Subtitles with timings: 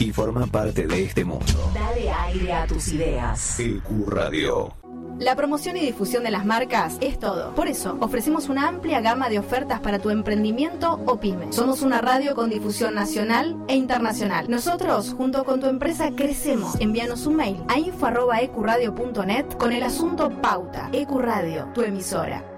[0.00, 1.72] y forma parte de este mundo.
[1.74, 3.58] Dale aire a tus ideas.
[3.58, 4.72] Ecuradio.
[5.18, 7.52] La promoción y difusión de las marcas es todo.
[7.56, 11.52] Por eso, ofrecemos una amplia gama de ofertas para tu emprendimiento o pyme.
[11.52, 14.48] Somos una radio con difusión nacional e internacional.
[14.48, 16.76] Nosotros, junto con tu empresa, crecemos.
[16.78, 20.88] Envíanos un mail a info.ecuradio.net con el asunto Pauta.
[20.92, 22.57] Ecuradio, tu emisora.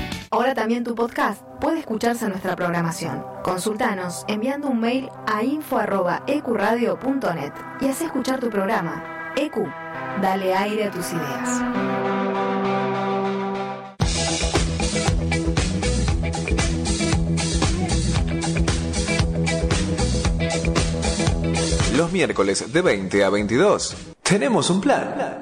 [0.33, 3.21] Ahora también tu podcast puede escucharse en nuestra programación.
[3.43, 7.51] Consultanos enviando un mail a info.ecuradio.net
[7.81, 9.33] y haz escuchar tu programa.
[9.35, 9.57] EQ,
[10.21, 11.61] dale aire a tus ideas.
[21.97, 25.41] Los miércoles de 20 a 22 tenemos un plan.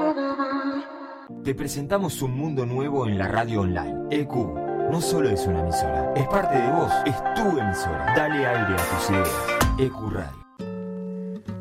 [1.43, 3.95] Te presentamos un mundo nuevo en la radio online.
[4.11, 4.31] EQ
[4.91, 8.13] no solo es una emisora, es parte de vos, es tu emisora.
[8.15, 9.79] Dale aire a tus ideas.
[9.79, 10.41] EQ Radio.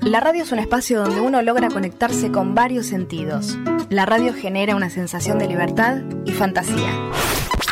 [0.02, 3.58] La radio es un espacio donde uno logra conectarse con varios sentidos.
[3.88, 6.91] La radio genera una sensación de libertad y fantasía.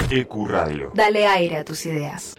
[0.08, 0.90] EQ Radio.
[0.94, 2.34] Dale aire a tus ideas.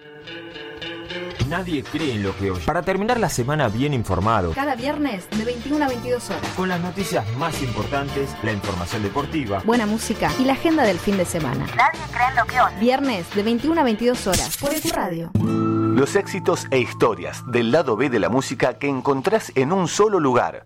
[1.49, 2.61] Nadie cree en lo que oye.
[2.65, 6.41] Para terminar la semana bien informado, Cada viernes de 21 a 22 horas.
[6.55, 11.17] con las noticias más importantes, la información deportiva, Buena música y la agenda del fin
[11.17, 11.65] de semana.
[11.75, 12.75] Nadie cree en lo que oye.
[12.79, 15.31] Viernes de 21 a 22 horas por Ecuradio.
[15.33, 20.19] Los éxitos e historias del lado B de la música que encontrás en un solo
[20.19, 20.65] lugar.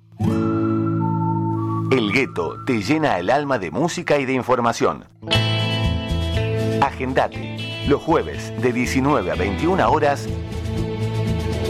[1.91, 5.05] El gueto te llena el alma de música y de información.
[6.81, 7.53] Agendate.
[7.87, 10.27] Los jueves de 19 a 21 horas.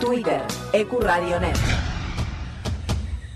[0.00, 0.40] Twitter
[0.72, 1.58] Ecuradionet.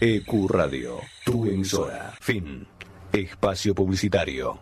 [0.01, 2.15] EQ Radio, tu emisora.
[2.19, 2.67] Fin.
[3.13, 4.59] Espacio publicitario.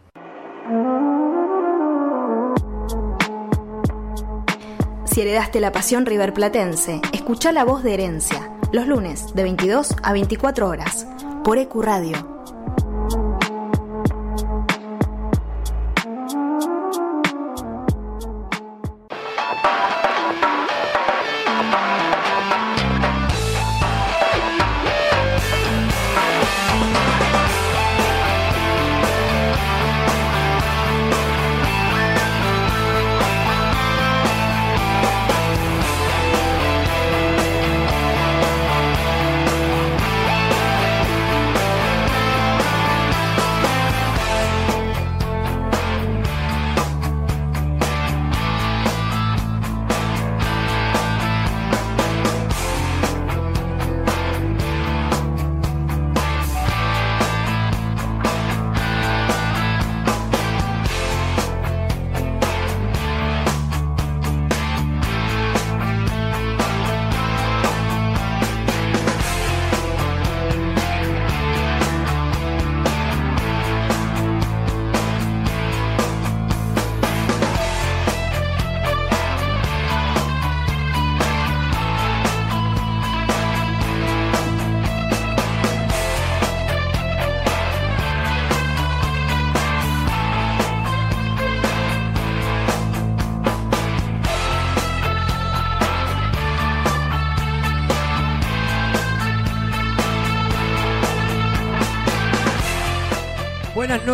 [5.04, 8.50] Si heredaste la pasión riverplatense, escucha la voz de herencia.
[8.72, 11.06] Los lunes de 22 a 24 horas.
[11.44, 12.16] Por Ecuradio.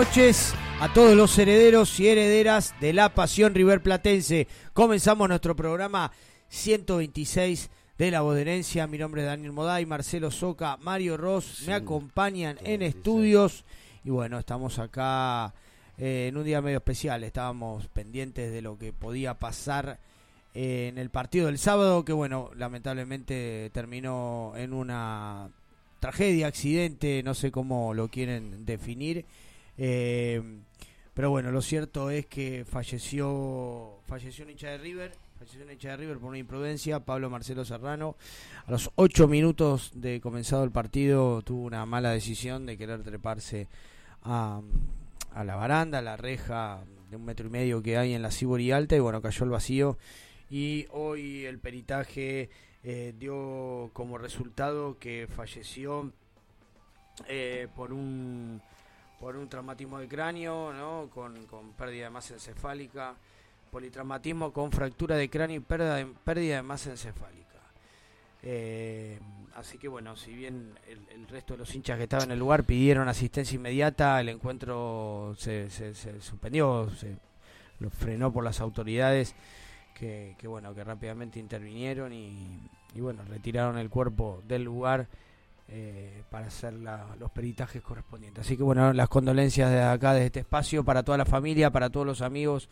[0.08, 4.48] Noches a todos los herederos y herederas de la pasión River Platense.
[4.72, 6.12] Comenzamos nuestro programa
[6.48, 7.68] 126
[7.98, 8.86] de la Boderencia.
[8.86, 13.66] Mi nombre es Daniel Moday, Marcelo Soca, Mario Ross me acompañan en estudios.
[14.02, 15.52] Y bueno, estamos acá
[15.98, 17.22] eh, en un día medio especial.
[17.22, 19.98] Estábamos pendientes de lo que podía pasar
[20.54, 25.50] eh, en el partido del sábado, que bueno, lamentablemente terminó en una
[26.00, 29.26] tragedia, accidente, no sé cómo lo quieren definir.
[29.78, 30.42] Eh,
[31.14, 35.90] pero bueno, lo cierto es que falleció, falleció un hincha de River, falleció un hincha
[35.90, 38.16] de River por una imprudencia, Pablo Marcelo Serrano.
[38.66, 43.66] A los ocho minutos de comenzado el partido tuvo una mala decisión de querer treparse
[44.22, 44.60] a,
[45.32, 48.30] a la baranda, a la reja de un metro y medio que hay en la
[48.30, 49.98] Cibori Alta y bueno, cayó al vacío.
[50.50, 52.48] Y hoy el peritaje
[52.84, 56.12] eh, dio como resultado que falleció
[57.28, 58.62] eh, por un
[59.20, 61.08] por un traumatismo de cráneo, ¿no?
[61.10, 63.14] con, con pérdida de masa encefálica,
[63.70, 67.38] politraumatismo con fractura de cráneo y pérdida de, pérdida de masa encefálica.
[68.42, 69.18] Eh,
[69.56, 72.38] así que bueno, si bien el, el, resto de los hinchas que estaban en el
[72.38, 77.16] lugar pidieron asistencia inmediata, el encuentro se, se, suspendió, se
[77.80, 79.34] lo frenó por las autoridades
[79.94, 82.60] que, que bueno, que rápidamente intervinieron y,
[82.94, 85.08] y bueno, retiraron el cuerpo del lugar
[85.68, 88.46] eh, para hacer la, los peritajes correspondientes.
[88.46, 91.90] Así que bueno, las condolencias de acá, de este espacio, para toda la familia, para
[91.90, 92.68] todos los amigos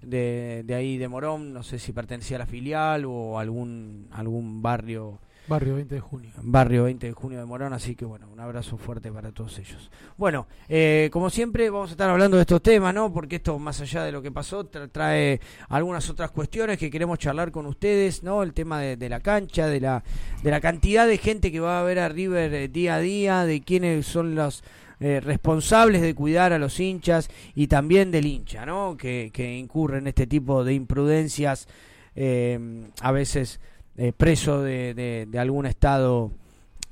[0.00, 4.62] de, de ahí de Morón, no sé si pertenecía a la filial o algún, algún
[4.62, 6.30] barrio Barrio 20 de junio.
[6.42, 9.90] Barrio 20 de junio de Morón, así que bueno, un abrazo fuerte para todos ellos.
[10.16, 13.12] Bueno, eh, como siempre vamos a estar hablando de estos temas, ¿no?
[13.12, 17.18] Porque esto, más allá de lo que pasó, tra trae algunas otras cuestiones que queremos
[17.18, 18.42] charlar con ustedes, ¿no?
[18.42, 20.02] El tema de, de, la cancha, de la,
[20.42, 23.44] de la cantidad de gente que va a ver a River eh, día a día,
[23.44, 24.64] de quiénes son los...
[24.98, 28.96] Eh, responsables de cuidar a los hinchas y también del hincha, ¿no?
[28.96, 31.68] Que, que incurre en este tipo de imprudencias,
[32.14, 33.60] eh, a veces
[33.96, 36.30] eh, preso de, de, de, algún estado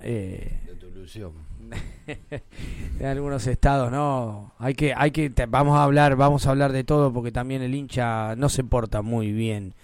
[0.01, 1.33] eh, de tu ilusión
[2.99, 6.85] de algunos estados no hay que hay que vamos a hablar vamos a hablar de
[6.85, 9.75] todo porque también el hincha no se porta muy bien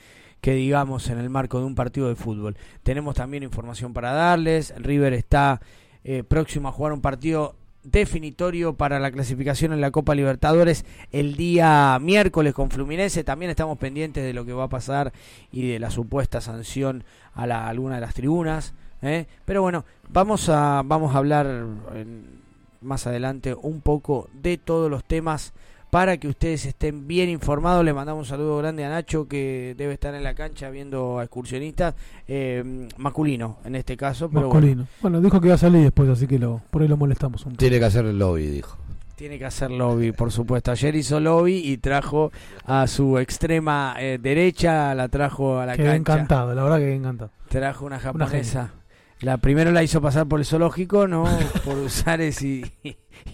[0.40, 2.56] que digamos en el marco de un partido de fútbol.
[2.82, 4.74] Tenemos también información para darles.
[4.78, 5.60] River está
[6.04, 11.36] eh, próximo a jugar un partido definitorio para la clasificación en la Copa Libertadores el
[11.36, 13.24] día miércoles con Fluminense.
[13.24, 15.12] También estamos pendientes de lo que va a pasar
[15.52, 17.04] y de la supuesta sanción
[17.34, 18.74] a, la, alguna de las tribunas.
[19.02, 19.26] ¿eh?
[19.44, 21.46] Pero bueno, vamos a, vamos a hablar
[21.94, 22.40] en,
[22.80, 25.52] más adelante un poco de todos los temas
[25.90, 27.84] para que ustedes estén bien informados.
[27.84, 31.24] Le mandamos un saludo grande a Nacho, que debe estar en la cancha viendo a
[31.24, 31.94] excursionistas,
[32.28, 34.28] eh, masculino en este caso.
[34.28, 34.86] Pero masculino.
[35.00, 35.18] Bueno.
[35.18, 35.20] bueno.
[35.20, 37.58] dijo que iba a salir después, así que lo, por ahí lo molestamos un poco.
[37.58, 38.76] Tiene que hacer el lobby, dijo.
[39.16, 40.70] Tiene que hacer lobby, por supuesto.
[40.70, 42.32] Ayer hizo lobby y trajo
[42.64, 46.14] a su extrema eh, derecha, la trajo a la quedé cancha.
[46.14, 47.30] encantado, la verdad que encantado.
[47.50, 48.70] Trajo una japonesa.
[48.72, 48.79] Una
[49.20, 51.24] la primero la hizo pasar por el zoológico, ¿no?
[51.64, 52.64] por Usares y,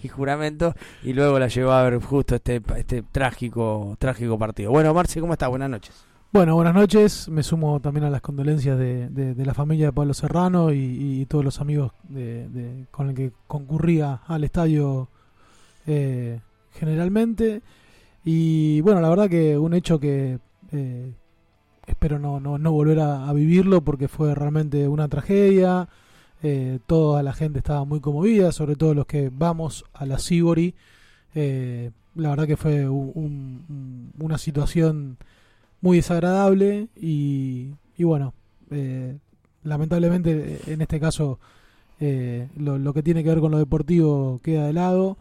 [0.03, 4.71] y juramento y luego la llevó a ver justo este este trágico trágico partido.
[4.71, 5.49] Bueno, Marce, ¿cómo estás?
[5.49, 6.05] Buenas noches.
[6.31, 7.29] Bueno, buenas noches.
[7.29, 10.77] Me sumo también a las condolencias de, de, de la familia de Pablo Serrano y,
[11.21, 15.09] y todos los amigos de, con el que concurría al estadio
[15.87, 16.41] eh,
[16.73, 17.61] generalmente.
[18.25, 20.37] Y bueno, la verdad que un hecho que
[20.73, 21.13] eh,
[21.87, 25.87] espero no, no, no volver a, vivirlo porque fue realmente una tragedia.
[26.43, 30.75] Eh, toda la gente estaba muy conmovida, sobre todo los que vamos a la Sibori.
[31.33, 35.17] Eh, la verdad que fue un, un, una situación
[35.81, 38.33] muy desagradable y, y bueno,
[38.71, 39.17] eh,
[39.63, 41.39] lamentablemente en este caso
[41.99, 45.17] eh, lo, lo, que tiene que ver con lo deportivo queda de lado.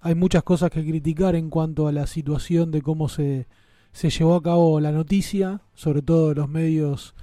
[0.00, 3.46] Hay muchas cosas que criticar en cuanto a la situación de cómo se,
[3.92, 7.14] se llevó a cabo la noticia, sobre todo los medios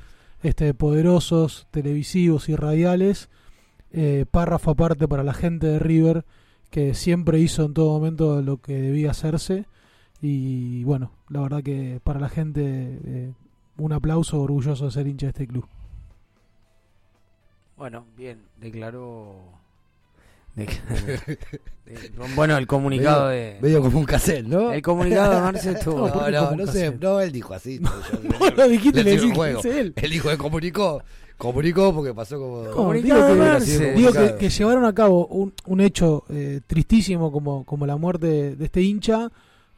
[0.43, 3.29] este, poderosos, televisivos y radiales.
[3.91, 6.25] Eh, párrafo aparte para la gente de River,
[6.69, 9.65] que siempre hizo en todo momento lo que debía hacerse.
[10.22, 13.34] Y bueno, la verdad que para la gente eh,
[13.77, 15.67] un aplauso orgulloso de ser hincha de este club.
[17.77, 19.64] Bueno, bien, declaró
[20.55, 20.65] de,
[21.85, 23.59] de, bueno, el comunicado medio, de.
[23.62, 24.71] Medio como un cassette, ¿no?
[24.71, 26.07] El comunicado de Marce estuvo.
[26.07, 26.97] No, no, no sé.
[27.00, 27.79] No, él dijo así.
[28.24, 29.62] No, yo, no, dijiste, le, le juego.
[29.63, 29.93] Él.
[29.95, 31.03] él dijo que comunicó.
[31.38, 32.63] Comunicó porque pasó como.
[32.63, 37.65] No, digo, que, digo que, que, llevaron a cabo un, un hecho eh, tristísimo como,
[37.65, 39.29] como la muerte de, de este hincha.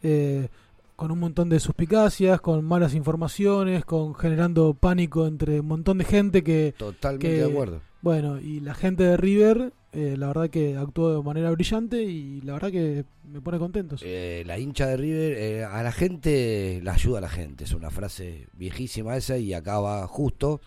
[0.03, 0.47] Eh,
[0.95, 6.05] con un montón de suspicacias, con malas informaciones, con generando pánico entre un montón de
[6.05, 6.73] gente que...
[6.75, 11.13] Totalmente que, de acuerdo Bueno, y la gente de River, eh, la verdad que actuó
[11.13, 14.01] de manera brillante y la verdad que me pone contentos.
[14.01, 17.65] Eh, la hincha de River, eh, a la gente, la ayuda a la gente.
[17.65, 20.61] Es una frase viejísima esa y acaba justo.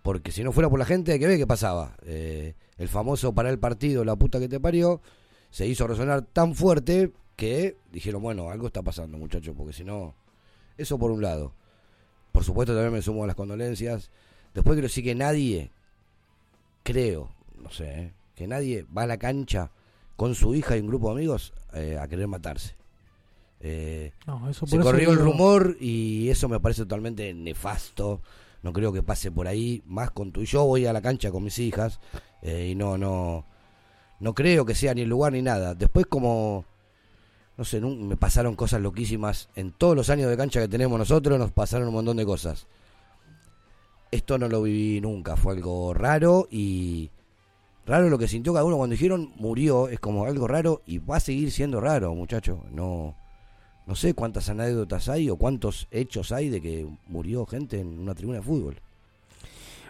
[0.00, 1.94] Porque si no fuera por la gente, hay que qué pasaba.
[2.06, 5.02] Eh, el famoso para el partido, la puta que te parió,
[5.50, 10.14] se hizo resonar tan fuerte que dijeron, bueno, algo está pasando, muchachos, porque si no.
[10.78, 11.52] Eso por un lado.
[12.32, 14.10] Por supuesto, también me sumo a las condolencias.
[14.54, 15.70] Después quiero decir que nadie,
[16.82, 18.12] creo, no sé, ¿eh?
[18.34, 19.70] que nadie va a la cancha
[20.16, 22.74] con su hija y un grupo de amigos eh, a querer matarse.
[23.60, 28.20] Eh, No, eso se eso corrió el rumor y eso me parece totalmente nefasto.
[28.62, 29.82] No creo que pase por ahí.
[29.86, 30.42] Más con tu.
[30.44, 32.00] Yo voy a la cancha con mis hijas
[32.42, 33.44] eh, y no, no,
[34.20, 35.74] no creo que sea ni el lugar ni nada.
[35.74, 36.64] Después como,
[37.56, 39.48] no sé, me pasaron cosas loquísimas.
[39.54, 42.66] En todos los años de cancha que tenemos nosotros nos pasaron un montón de cosas.
[44.12, 47.10] Esto no lo viví nunca, fue algo raro y
[47.86, 51.16] raro lo que sintió cada uno cuando dijeron murió, es como algo raro y va
[51.16, 52.58] a seguir siendo raro, muchachos.
[52.70, 53.16] No,
[53.86, 58.14] no sé cuántas anécdotas hay o cuántos hechos hay de que murió gente en una
[58.14, 58.76] tribuna de fútbol.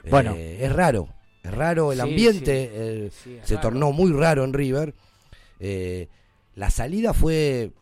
[0.09, 0.35] Bueno.
[0.37, 1.09] Eh, es raro,
[1.43, 2.73] es raro el Sí, ambiente, sí.
[2.73, 3.69] eh, Sí, se raro.
[3.71, 4.95] tornó muy raro en River.
[5.61, 6.09] Eh,
[6.55, 7.73] la salida fue,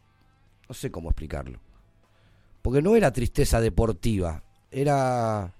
[0.68, 1.58] no sé cómo explicarlo,
[2.62, 5.52] porque no era tristeza deportiva, era,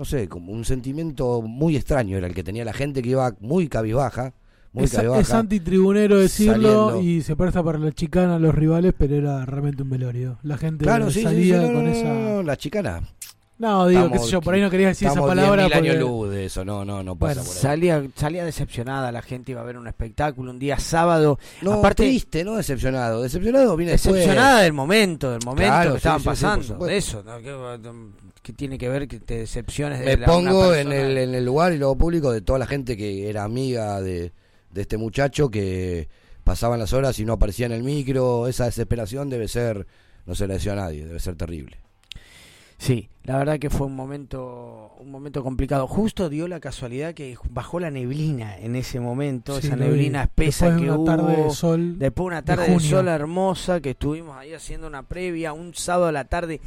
[0.00, 3.34] no sé, como un sentimiento muy extraño era el que tenía la gente que iba
[3.38, 4.32] muy cabizbaja,
[4.72, 5.20] muy Es, cabizbaja.
[5.20, 7.02] es antitribunero decirlo saliendo.
[7.02, 10.38] y se presta para la chicana a los rivales, pero era realmente un velorio.
[10.42, 12.14] La gente Claro, sí, sí, salía sí, no, con no, esa...
[12.14, 13.02] no, la chicana.
[13.58, 15.96] No, digo, Estamos- qué sé yo, por ahí no quería decir esa palabra 10.000 años
[15.96, 17.60] porque- luz de eso, no, no, no pasa Bueno, por ahí.
[17.62, 21.38] salía, salía decepcionada, la gente iba a ver un espectáculo un día sábado.
[21.60, 23.20] No, Aparte, triste, no decepcionado.
[23.20, 24.14] Decepcionado viene después.
[24.14, 26.86] decepcionada del momento, del momento Claro, que sí, estaban sí, sí, pasando.
[26.86, 27.32] de eso, ¿no?
[28.42, 31.34] ¿Qué, qué tiene que ver que te decepciones de Me la- pongo en el, en
[31.34, 34.32] el lugar y luego público de toda la gente que era amiga de,
[34.70, 36.08] de este muchacho que
[36.44, 38.46] pasaban las horas y no aparecía en el micro.
[38.48, 39.86] Esa desesperación debe ser,
[40.26, 41.78] no se le deseo a nadie, debe ser terrible.
[42.78, 45.86] Sí, la verdad que fue un momento un momento complicado.
[45.86, 50.70] Justo dio la casualidad que bajó la neblina en ese momento, Sí, esa neblina espesa
[50.70, 51.44] Después de que una tarde hubo.
[51.50, 52.88] de sol después una de tarde de, junio.
[52.88, 56.60] sol hermosa que estuvimos ahí haciendo una previa, un sábado a la tarde.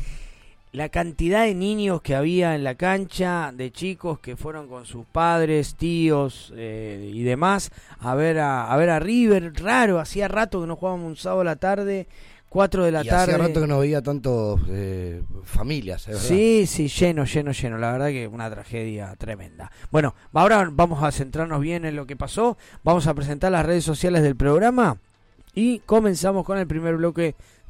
[0.73, 5.05] La cantidad de niños que había en la cancha, de chicos que fueron con sus
[5.05, 10.61] padres, tíos eh, y demás a ver a, a ver a River, raro, hacía rato
[10.61, 12.07] que no jugábamos un sábado a la tarde,
[12.49, 13.33] 4 de la y tarde.
[13.33, 16.21] hacía rato que no veía tantos eh, familias, verdad.
[16.21, 17.77] Sí, sí, lleno, lleno, lleno.
[17.77, 19.71] La verdad que una tragedia tremenda.
[19.91, 22.57] Bueno, ahora vamos a centrarnos bien en lo que pasó.
[22.83, 24.97] Vamos a presentar las redes sociales del programa
[25.55, 27.35] y comenzamos con el primer bloque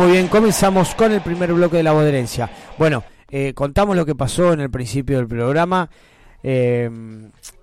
[0.00, 2.48] Muy bien, comenzamos con el primer bloque de La Boderencia.
[2.78, 5.90] Bueno, eh, contamos lo que pasó en el principio del programa.
[6.42, 6.90] Eh,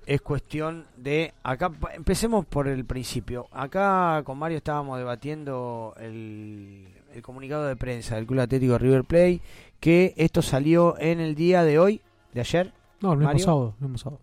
[0.06, 1.34] es cuestión de.
[1.42, 3.48] Acá empecemos por el principio.
[3.52, 9.42] Acá con Mario estábamos debatiendo el, el comunicado de prensa del Club Atlético River Play.
[9.80, 12.02] Que esto salió en el día de hoy,
[12.36, 12.72] de ayer.
[13.02, 13.46] No, el mismo Mario.
[13.46, 14.22] sábado, el mismo sábado.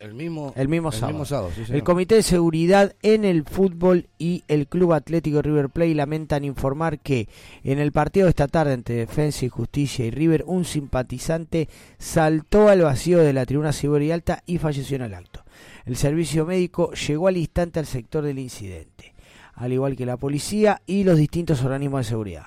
[0.00, 1.50] El mismo, El mismo sábado.
[1.54, 1.84] sí, el.
[1.84, 7.28] Comité de Seguridad en el Fútbol y el Club Atlético River Plate lamentan informar que
[7.64, 12.70] en el partido de esta tarde entre Defensa y Justicia y River, un simpatizante saltó
[12.70, 15.44] al vacío de la tribuna Ciber Alta y falleció en el acto.
[15.84, 19.12] El servicio médico llegó al instante al sector del incidente.
[19.52, 22.46] al igual que la policía y los distintos organismos de seguridad.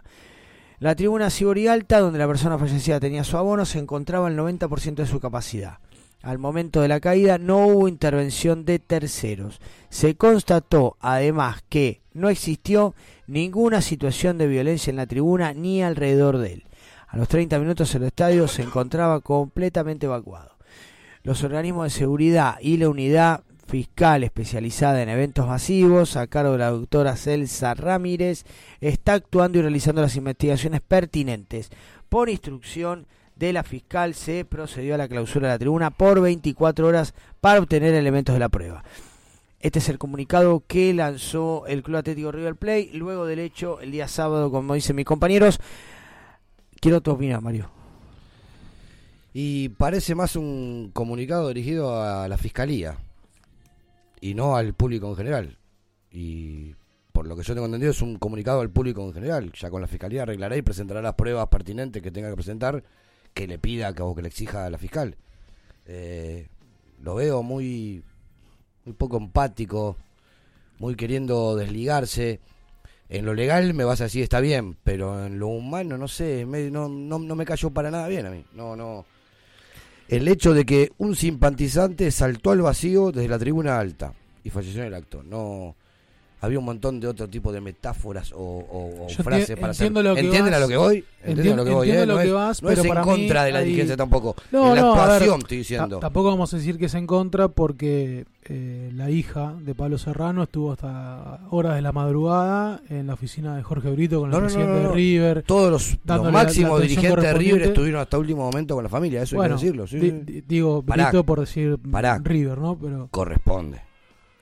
[0.80, 4.96] La tribuna Sibori Alta, donde la persona fallecida tenía su abono, se encontraba al 90%
[4.96, 5.78] de su capacidad.
[6.24, 9.60] Al momento de la caída no hubo intervención de terceros.
[9.90, 12.96] Se constató además que no existió
[13.28, 16.64] ninguna situación de violencia en la tribuna ni alrededor de él.
[17.10, 20.56] A los 30 minutos el estadio se encontraba completamente evacuado.
[21.24, 26.60] Los organismos de seguridad y la unidad fiscal especializada en eventos masivos, a cargo de
[26.60, 28.46] la doctora Celsa Ramírez,
[28.80, 31.70] está actuando y realizando las investigaciones pertinentes.
[32.08, 33.08] Por instrucción
[33.48, 37.60] de la fiscal se procedió a la clausura de la tribuna por 24 horas para
[37.60, 38.84] obtener elementos de la prueba.
[39.60, 43.92] Este es el comunicado que lanzó el Club Atlético River Plate luego del hecho el
[43.92, 45.60] día sábado, como dicen mis compañeros.
[46.80, 47.70] Quiero tu opinión, Mario.
[49.34, 52.98] Y parece más un comunicado dirigido a la fiscalía
[54.22, 55.58] y no al público en general.
[56.12, 56.76] Y
[57.12, 59.52] por lo que yo tengo entendido es un comunicado al público en general.
[59.54, 62.84] Ya con la fiscalía arreglará y presentará las pruebas pertinentes que tenga que presentar,
[63.34, 65.16] que le pida o que le exija a la fiscal.
[65.86, 66.48] Eh,
[67.02, 68.04] lo veo muy,
[68.86, 69.98] muy poco empático,
[70.80, 72.40] muy queriendo desligarse.
[73.10, 76.46] En lo legal me vas a decir está bien, pero en lo humano no sé,
[76.46, 78.46] no, no, no me cayó para nada bien a mí.
[78.54, 79.06] No, no.
[80.08, 84.82] El hecho de que un simpatizante saltó al vacío desde la tribuna alta y falleció
[84.82, 85.24] en el acto.
[85.24, 85.76] No
[86.44, 89.88] había un montón de otro tipo de metáforas o, o- o frases para hacer.
[89.88, 90.58] entiendo lo que ¿Entienden vas.
[90.58, 91.06] a lo que voy?
[91.24, 91.90] ¿Entienden a lo que voy?
[91.90, 92.06] Entiendo eh?
[92.08, 94.36] lo no que es, vas, no pero es en contra de la dirigencia tampoco.
[94.52, 96.00] No, en la no, a ver, actuación estoy diciendo.
[96.00, 100.44] tampoco vamos a decir que es en contra porque eh, la hija de Pablo Serrano
[100.44, 104.80] estuvo hasta horas de la madrugada en la oficina de Jorge Brito con el presidente
[104.80, 105.44] de River.
[105.44, 105.98] Todos los,
[106.30, 109.66] máximos dirigentes de River estuvieron hasta último momento con la familia, eso Bueno, hay que
[109.68, 109.88] decirlo.
[109.88, 110.18] sí, di- sí.
[110.26, 112.20] di- digo Pará, Brito por decir pará.
[112.22, 112.78] River, ¿no?
[112.78, 113.80] Pero Corresponde,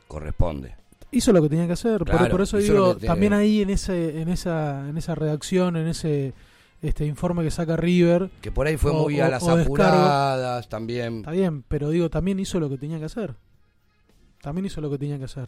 [0.07, 0.80] corresponde.
[1.11, 1.99] Hizo lo que tenía que hacer.
[1.99, 5.15] Por- Claro, por, eso hizo lo digo, también ahí en ese, en esa, en esa
[5.15, 6.33] redacción, en ese
[6.81, 8.29] este informe que saca River.
[8.41, 11.17] Que por ahí fue o- muy a las apuradas también.
[11.17, 13.35] Está bien, pero digo, también hizo lo que tenía que hacer.
[14.41, 15.47] También hizo lo que tenía que hacer.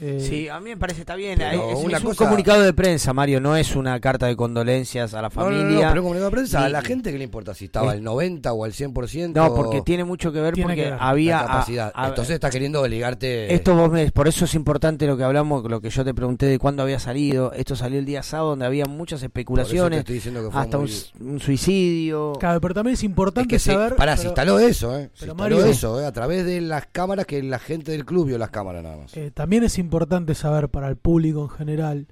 [0.00, 1.40] Eh, Sí, a mí me parece está bien.
[1.40, 5.22] Es, es un cosa- comunicado de prensa, Mario, no es una carta de condolencias a
[5.22, 5.64] la No, no, familia.
[5.64, 7.88] no, no, pero un comunicado de prensa, a la gente que le importa si estaba
[7.88, 7.96] Eh.
[7.96, 9.40] al 90 o al 100%.
[9.40, 10.96] No, porque tiene mucho que ver porque que ver.
[10.98, 11.92] había la capacidad.
[11.94, 13.52] a- a- Entonces está queriendo desligarte.
[13.54, 16.46] esto vos me, por eso es importante lo que hablamos, lo que yo te pregunté
[16.46, 17.52] de cuándo había salido.
[17.52, 20.50] Esto salió el día sábado donde había muchas Por eso te especulaciones, estoy diciendo que
[20.50, 22.32] fue hasta un, muy- s- un suicidio.
[22.40, 23.96] Claro, pero también es Es importante que se, saber.
[23.96, 25.10] pará, se instaló eso, ¿eh?
[25.14, 26.06] Se pero instaló Mario- eso, ¿eh?
[26.06, 29.16] A través de las cámaras que la gente del club vio las cámaras nada más.
[29.16, 29.89] eh, también es importante
[30.34, 32.06] saber para el público en general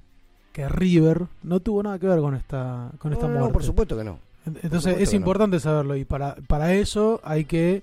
[0.53, 3.53] que River no tuvo nada que ver con esta con esta no, no, muerte.
[3.55, 4.19] por supuesto que no.
[4.63, 5.17] Entonces es no.
[5.17, 7.83] importante saberlo y para para eso hay que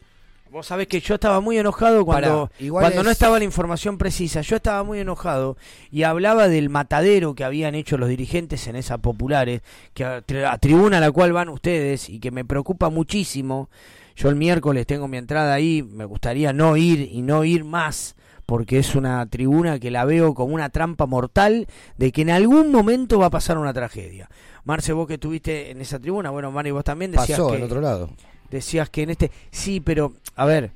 [0.51, 3.97] Vos sabés que yo estaba muy enojado cuando, Pará, cuando no es- estaba la información
[3.97, 4.39] precisa.
[4.39, 5.57] Yo estaba muy enojado
[5.91, 9.61] y hablaba del matadero que habían hecho los dirigentes en esa populares,
[9.93, 13.69] que a, a tribuna a la cual van ustedes y que me preocupa muchísimo.
[14.15, 18.15] Yo el miércoles tengo mi entrada ahí, me gustaría no ir y no ir más
[18.45, 22.71] porque es una tribuna que la veo como una trampa mortal de que en algún
[22.71, 24.29] momento va a pasar una tragedia.
[24.63, 27.63] Marce, vos que estuviste en esa tribuna, bueno, Mari, vos también decías Pasó que en
[27.63, 28.09] otro lado.
[28.49, 30.71] decías que en este sí pero a ver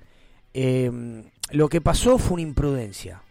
[0.54, 3.22] eh, lo que pasó fue una imprudencia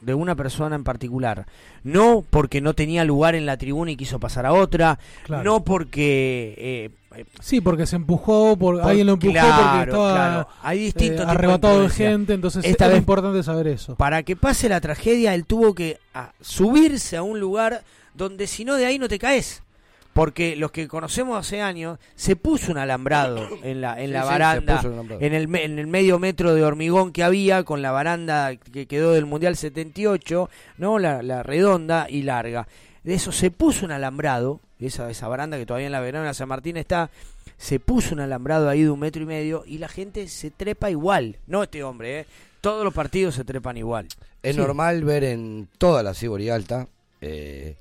[0.00, 1.46] de una persona en particular
[1.82, 5.44] no porque no tenía lugar en la tribuna y quiso pasar a otra Claro.
[5.44, 9.80] no porque eh, eh, sí porque se empujó, por, Por- alguien lo empujó porque claro,
[9.92, 10.48] estaba claro.
[10.62, 13.96] Hay distintos eh, de arrebatado de gente, entonces Esta es vez- importante saber eso.
[13.96, 17.82] para que pase la tragedia él tuvo que ah, subirse a un lugar
[18.14, 19.62] donde si no de ahí no te caes
[20.12, 24.24] porque los que conocemos hace años se puso un alambrado en la en Sí, la
[24.24, 24.82] baranda
[25.20, 29.12] en el en el medio metro de hormigón que había con la baranda que quedó
[29.12, 32.66] del mundial 78 no la, la redonda y larga.
[33.04, 36.34] De eso se puso un alambrado esa esa baranda que todavía en la verano de
[36.34, 37.10] San Martín está
[37.56, 40.90] se puso un alambrado ahí de un metro y medio y la gente se trepa
[40.90, 41.36] igual.
[41.46, 42.26] No este hombre ¿eh?
[42.60, 44.06] todos los partidos se trepan igual.
[44.42, 44.60] Es Sí.
[44.60, 46.86] normal ver en toda la Sibori Alta
[47.20, 47.76] eh,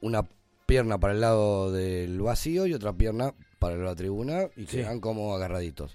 [0.00, 0.24] una
[0.72, 4.78] pierna para el lado del vacío y otra pierna para la tribuna y Sí.
[4.78, 5.94] quedan como agarraditos.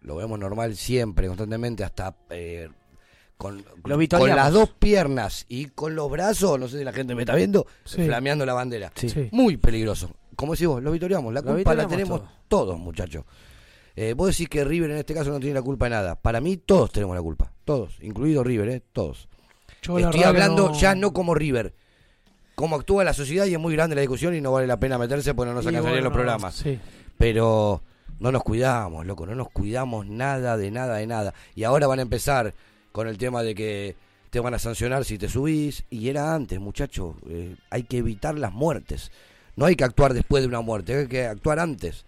[0.00, 2.70] Lo vemos normal siempre, constantemente, hasta eh,
[3.36, 7.14] con, Lo con las dos piernas y con los brazos, no sé si la gente
[7.14, 8.06] me está viendo, Sí.
[8.06, 8.90] flameando la bandera.
[8.94, 9.28] Sí.
[9.32, 10.08] Muy peligroso.
[10.34, 11.34] Como decís vos, lo vitoreamos.
[11.34, 12.32] La Lo culpa la tenemos todos.
[12.48, 13.24] todos, muchachos.
[13.96, 16.14] Eh, vos decís que River en este caso no tiene la culpa de nada.
[16.16, 17.52] Para mí todos tenemos la culpa.
[17.66, 18.82] Todos, incluido River, ¿eh?
[18.94, 19.28] Todos.
[19.82, 21.74] Yo Estoy hablando no- ya no como River.
[22.54, 24.98] Cómo actúa la sociedad y es muy grande la discusión y no vale la pena
[24.98, 26.54] meterse porque no nos alcanzarían bueno, los programas.
[26.54, 26.78] Sí.
[27.18, 27.82] Pero
[28.20, 31.34] no nos cuidamos, loco, no nos cuidamos nada de nada de nada.
[31.54, 32.54] Y ahora van a empezar
[32.92, 33.96] con el tema de que
[34.30, 35.84] te van a sancionar si te subís.
[35.90, 37.16] Y era antes, muchacho.
[37.28, 39.10] eh, hay que evitar las muertes.
[39.56, 42.04] No hay que actuar después de una muerte, hay que actuar antes.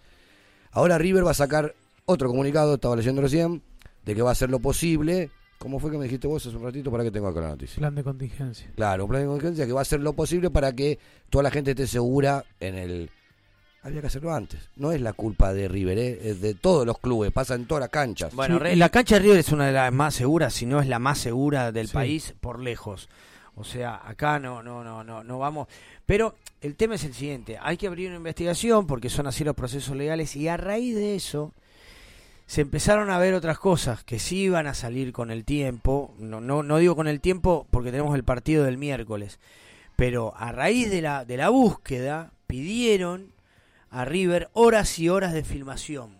[0.71, 3.61] Ahora River va a sacar otro comunicado, estaba leyendo recién,
[4.05, 5.29] de que va a hacer lo posible.
[5.59, 7.77] ¿Cómo fue que me dijiste vos hace un ratito para que tengo acá la noticia?
[7.77, 8.71] Plan de contingencia.
[8.75, 11.51] Claro, un plan de contingencia que va a hacer lo posible para que toda la
[11.51, 13.09] gente esté segura en el...
[13.81, 14.59] Había que hacerlo antes.
[14.75, 16.19] No es la culpa de River, ¿eh?
[16.29, 18.33] es de todos los clubes, pasa en todas las canchas.
[18.35, 20.87] Bueno, re- la cancha de River es una de las más seguras, si no es
[20.87, 21.93] la más segura del Sí.
[21.93, 23.07] país por lejos.
[23.55, 25.67] O sea, acá no, no, no, no, no vamos.
[26.05, 29.55] Pero el tema es el siguiente: hay que abrir una investigación porque son así los
[29.55, 31.53] procesos legales y a raíz de eso
[32.47, 36.15] se empezaron a ver otras cosas que sí iban a salir con el tiempo.
[36.17, 39.39] No, no, no digo con el tiempo porque tenemos el partido del miércoles,
[39.95, 43.33] pero a raíz de la, de la búsqueda pidieron
[43.89, 46.17] a River horas y horas de filmación.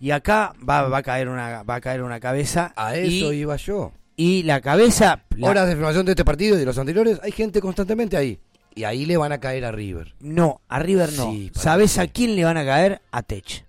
[0.00, 2.72] Y acá va, va a caer una va a caer una cabeza.
[2.76, 3.92] A eso y, iba yo.
[4.16, 5.24] Y la cabeza.
[5.36, 8.38] la- Horas de filmación de este partido y de los anteriores, hay gente constantemente ahí.
[8.74, 10.14] Y ahí le van a caer a River.
[10.20, 11.30] No, a River no.
[11.32, 13.02] Sí, ¿Sabes a quién le van a caer?
[13.10, 13.66] A Tech.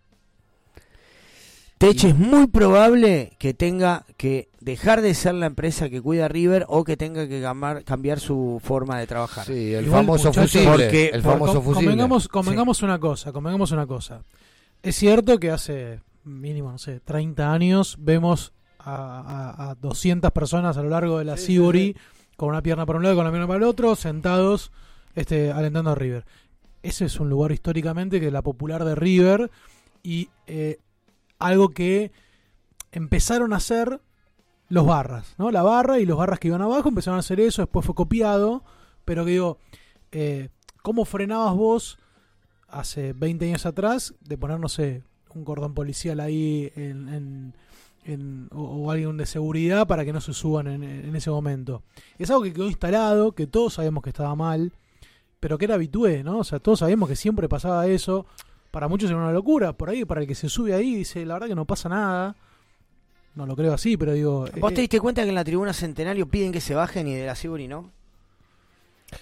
[1.81, 6.27] Tech es muy probable que tenga que dejar de ser la empresa que cuida a
[6.27, 9.45] River o que tenga que gamar- cambiar su forma de trabajar.
[9.47, 10.67] Sí, el Igual, famoso fusible.
[10.69, 11.85] porque- el Por- famoso con- fusible.
[11.87, 14.21] Convengamos, convengamos una cosa, convengamos una cosa.
[14.83, 20.77] Es cierto que hace mínimo, no sé, 30 años vemos a, a- a 200 personas
[20.77, 21.95] a lo largo de la Sí, sí, Sibori
[22.37, 24.71] con una pierna para un lado y con la pierna para el otro, sentados
[25.15, 26.25] este, alentando a River.
[26.83, 29.49] Ese es un lugar históricamente que es la popular de River
[30.03, 30.77] y eh,
[31.41, 32.11] algo que
[32.91, 34.01] empezaron a hacer
[34.69, 35.51] los barras, ¿no?
[35.51, 38.63] La barra y los barras que iban abajo empezaron a hacer eso, después fue copiado,
[39.05, 39.57] pero que digo,
[40.11, 40.49] eh,
[40.81, 41.99] ¿cómo frenabas vos
[42.69, 47.53] hace 20 años atrás de poner, no sé, un cordón policial ahí en, en-
[48.51, 51.83] o, alguien de seguridad para que no se suban en, en ese momento?
[52.17, 54.71] Es algo que quedó instalado, que todos sabemos que estaba mal,
[55.39, 56.39] pero que era habitué, ¿no?
[56.39, 58.25] O sea, todos sabemos que siempre pasaba eso.
[58.71, 61.33] Para muchos era una locura, por ahí, para el que se sube ahí, dice, la
[61.35, 62.35] verdad que no pasa nada.
[63.35, 64.45] No lo creo así, pero digo...
[64.59, 67.15] ¿Vos eh, te diste cuenta que en la tribuna Centenario piden que se bajen y
[67.15, 67.91] de la Sibori no?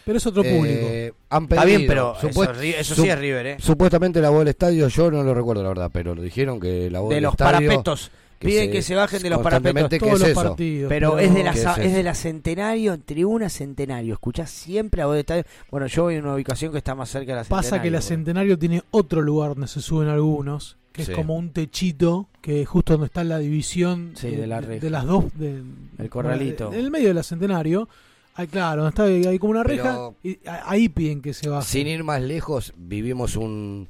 [0.06, 0.86] pero es otro público.
[0.88, 3.58] Eh, han Está bien, pedido, pero supuest- eso, sí es River, ¿eh?
[3.60, 7.10] Supuestamente lavó el estadio, yo no lo recuerdo la verdad, pero lo dijeron que lavó
[7.10, 7.68] De el los estadio.
[7.68, 8.12] parapetos.
[8.48, 9.90] Piden que se bajen de los parapetos.
[9.90, 10.44] ¿qué Todos es los eso?
[10.44, 10.90] partidos.
[10.90, 14.14] Pero es de la ¿Qué sa- es es, de la Centenario, tribuna Centenario.
[14.14, 15.44] Escuchás siempre a vos de estadio.
[15.70, 17.70] Bueno, yo voy en una ubicación que está más cerca de la Centenario.
[17.70, 21.12] Pasa que la Centenario tiene otro lugar donde se suben algunos, que Sí.
[21.12, 25.26] es como un techito, que justo donde está la división Sí, de la las dos.
[25.98, 26.72] El corralito.
[26.74, 27.90] En el medio de la Centenario,
[28.36, 31.50] ahí, claro, está ahí, hay como una Pero- reja, y a- ahí piden que se
[31.50, 31.68] baje.
[31.68, 33.90] Sin ir más lejos, vivimos un,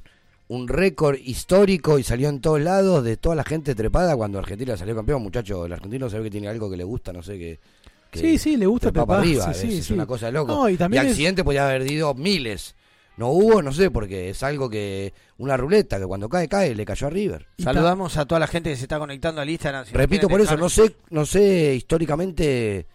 [0.50, 4.76] un récord histórico y salió en todos lados de toda la gente trepada cuando Argentina
[4.76, 5.22] salió campeón.
[5.22, 7.60] Muchacho, el argentino sabe que tiene algo que le gusta, no sé qué.
[8.10, 9.92] que Sí, sí, le gusta trepa para treparse, arriba, sí, es, sí.
[9.94, 10.52] una cosa de loco.
[10.52, 12.74] No, y también es- accidente podía haber ido miles.
[13.16, 15.12] No hubo, no sé, porque es algo que.
[15.38, 17.46] Una ruleta que cuando cae, cae, le cayó a River.
[17.58, 19.84] Y Saludamos a toda la gente que se está conectando al Instagram.
[19.86, 22.86] si Repito por eso, dejar- no sé, no sé históricamente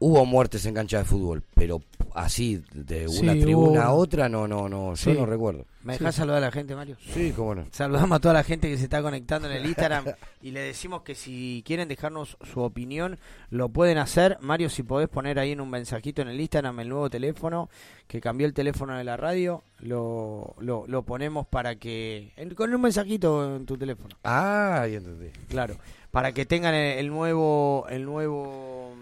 [0.00, 1.82] hubo muertes en cancha de fútbol, pero
[2.24, 5.12] así de una Sí, tribuna a otra no, no, no, Sí.
[5.12, 5.64] yo no recuerdo.
[5.82, 6.96] ¿Me dejás saludar a la gente, Mario?
[7.00, 7.66] Sí, cómo no.
[7.70, 10.04] Saludamos a toda la gente que se está conectando en el Instagram
[10.42, 13.18] y le decimos que si quieren dejarnos su opinión,
[13.50, 14.36] lo pueden hacer.
[14.42, 17.70] Mario, si podés poner ahí en un mensajito en el Instagram el nuevo teléfono,
[18.06, 22.32] que cambió el teléfono de la radio, lo, lo, lo ponemos para que...
[22.36, 24.14] en- con un mensajito en tu teléfono.
[24.24, 25.28] Ah, ya entendí.
[25.48, 25.76] Claro,
[26.10, 28.94] para que tengan el, el nuevo el nuevo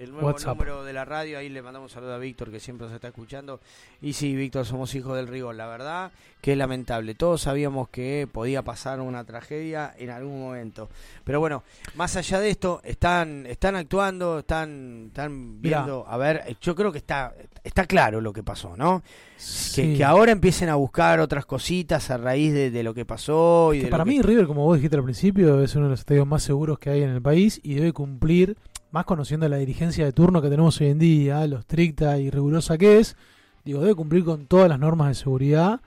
[0.00, 0.56] el nuevo WhatsApp.
[0.56, 3.08] número de la radio, ahí le mandamos un saludo a Víctor que siempre nos está
[3.08, 3.60] escuchando.
[4.00, 6.10] Y sí, Víctor, somos hijos del Rigol, la verdad
[6.40, 7.14] que es lamentable.
[7.14, 10.88] Todos sabíamos que podía pasar una tragedia en algún momento.
[11.22, 11.62] Pero bueno,
[11.96, 15.80] más allá de esto, están están actuando, están están Mirá.
[15.82, 19.02] viendo, a ver, yo creo que está está claro lo que pasó, ¿no?
[19.02, 19.96] Que, Sí.
[19.98, 23.78] que ahora empiecen a buscar otras cositas a raíz de, de lo que pasó y
[23.80, 25.90] Que de para lo que- mí River, como vos dijiste al principio, es uno de
[25.90, 28.56] los estadios más seguros que hay en el país y debe cumplir,
[28.92, 32.76] más conociendo la dirigencia de turno que tenemos hoy en día, lo estricta y rigurosa
[32.76, 33.16] que es,
[33.64, 35.80] digo, debe cumplir con todas las normas de seguridad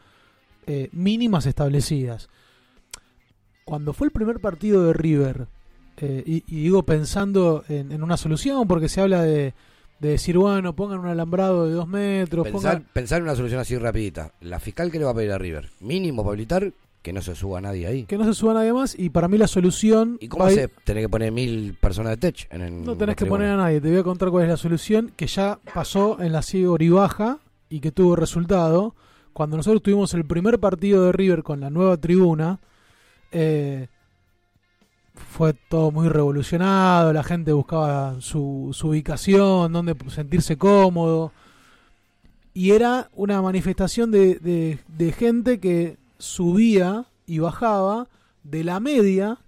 [0.65, 2.29] eh, mínimas establecidas.
[3.65, 5.47] Cuando fue el primer partido de River,
[5.97, 9.53] eh, y, y digo pensando en, en una solución, porque se habla de,
[9.99, 12.93] de decir, bueno, pongan un alambrado de dos metros, Pensar, pongan...
[12.93, 14.33] pensar en una solución así rapidita.
[14.41, 17.35] La fiscal que le va a pedir a River, mínimo para habilitar que no se
[17.35, 18.05] suba nadie ahí.
[18.05, 20.17] que no se suba nadie más, y para mí la solución...
[20.21, 23.25] ¿Y cómo se tenés que poner mil personas de tech en el No tenés que
[23.25, 26.31] poner a nadie, te voy a contar cuál es la solución que ya pasó en
[26.31, 27.39] la Sigori Baja
[27.69, 28.95] y que tuvo resultado.
[29.33, 32.59] Cuando nosotros tuvimos el primer partido de River con la nueva tribuna,
[33.31, 33.87] eh,
[35.13, 41.33] fue todo muy revolucionado, la gente buscaba su, su ubicación, donde sentirse cómodo.
[42.53, 48.07] Y era una manifestación de, de, de gente que subía y bajaba
[48.43, 49.39] de la media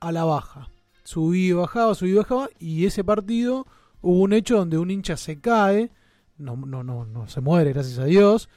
[0.00, 0.70] a la baja.
[1.02, 3.66] Subía y bajaba, subía y bajaba, y ese partido
[4.02, 5.90] hubo un hecho donde un hincha se cae,
[6.36, 8.48] no, no, no, no se muere, gracias a Dios,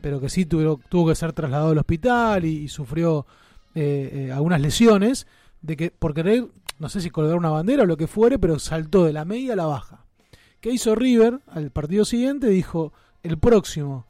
[0.00, 3.26] pero que sí tuvo, tuvo que ser trasladado al hospital y, sufrió
[3.74, 5.26] eh, eh, algunas lesiones,
[5.60, 6.46] de que por querer,
[6.78, 9.54] no sé si colgar una bandera o lo que fuere, pero saltó de la media
[9.54, 10.04] a la baja.
[10.60, 12.48] ¿Qué hizo River al partido siguiente?
[12.48, 12.92] Dijo,
[13.24, 14.07] el próximo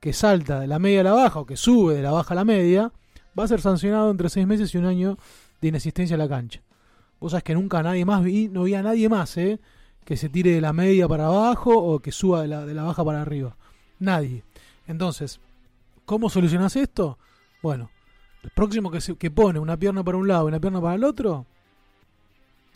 [0.00, 2.36] que salta de la media a la baja o que sube de la baja a
[2.36, 2.92] la media,
[3.38, 5.18] va a ser sancionado entre seis meses y un año
[5.60, 6.62] de inasistencia a la cancha.
[7.20, 9.60] Vos sabés que nunca nadie más vi, no vi a nadie más, ¿eh?
[10.04, 12.82] que se tire de la media para abajo o que suba de la, de la
[12.82, 13.56] baja para arriba.
[13.98, 14.42] Nadie.
[14.86, 15.38] Entonces,
[16.06, 17.18] ¿cómo solucionás esto?
[17.62, 17.90] Bueno,
[18.42, 20.94] el próximo que, se, que pone una pierna para un lado y una pierna para
[20.94, 21.46] el otro,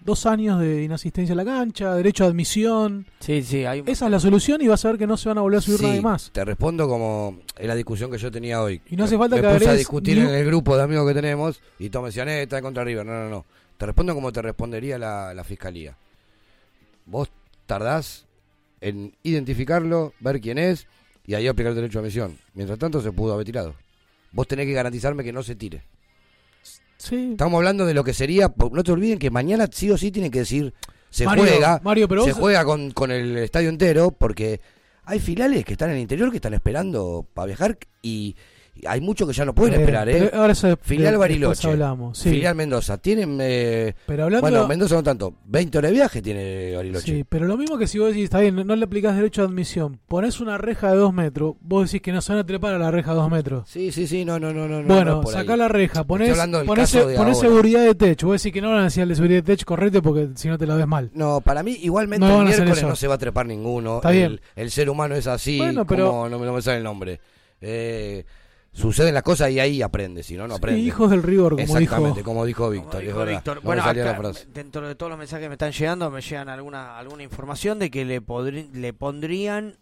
[0.04, 3.06] dos años de inasistencia a la cancha, derecho a admisión.
[3.20, 3.82] Sí, sí, hay...
[3.86, 5.62] Esa es la solución y vas a ver que no se van a volver a
[5.62, 6.30] subir Sí, nadie más.
[6.32, 8.80] Te respondo como en la discusión que yo tenía hoy.
[8.90, 11.08] Y no hace falta me que puse a discutir ni en el grupo de amigos
[11.08, 13.06] que tenemos y todos me decían, eh, está contra River.
[13.06, 13.46] No, no, no.
[13.78, 15.96] Te respondo como te respondería la, la fiscalía.
[17.06, 17.30] Vos
[17.66, 18.26] tardás
[18.80, 20.86] en identificarlo, ver quién es
[21.26, 22.38] y ahí aplicar el derecho a admisión.
[22.52, 23.74] Mientras tanto se pudo haber tirado.
[24.32, 25.82] Vos tenés que garantizarme que no se tire.
[27.04, 27.32] Sí.
[27.32, 30.30] Estamos hablando de lo que sería, no te olviden que mañana sí o sí tienen
[30.30, 30.72] que decir,
[31.10, 34.60] se Mario, juega, Mario, pero se vos- juega con, con el estadio entero, porque
[35.04, 38.34] hay filiales que están en el interior que están esperando para viajar y
[38.86, 40.30] hay muchos que ya no pueden Eh, esperar, ¿eh?
[40.34, 42.30] ahora eso de- Filial de- Bariloche, hablamos, sí.
[42.30, 46.74] filial Mendoza, tienen, eh, Pero hablando- bueno, Mendoza no tanto, 20 horas de viaje tiene
[46.76, 47.06] Bariloche.
[47.06, 49.46] Sí, pero lo mismo que si vos decís, está bien, no le aplicás derecho a
[49.46, 52.74] admisión, pones una reja de dos metros, vos decís que no se van a trepar
[52.74, 53.68] a la reja de dos metros.
[53.68, 54.82] Sí, sí, sí, no, no, no, no.
[54.82, 55.58] no, Bueno, no sacá ahí.
[55.58, 58.26] la reja, ponés, ponés, de ponés seguridad de techo.
[58.26, 60.48] Vos decís que no van a decir el de seguridad de techo, correte porque si
[60.48, 61.10] no te la ves mal.
[61.14, 63.96] No, para mí igualmente No el miércoles no se va a trepar ninguno.
[63.96, 64.40] Está el, bien.
[64.56, 67.20] el ser humano es así, Bueno, pero- como no, me- no me sale el nombre.
[67.60, 68.24] Eh,
[68.74, 70.80] suceden las cosas y ahí aprende, si no, no Sí, aprende.
[70.82, 73.24] hijos del rigor, como Exactamente, dijo- como dijo Víctor, es Dijo.
[73.24, 73.60] Víctor.
[73.62, 74.46] Bueno, salía acá, la frase.
[74.52, 77.90] dentro de todos los mensajes que me están llegando, me llegan alguna alguna información de
[77.90, 79.76] que le, podrí- le pondrían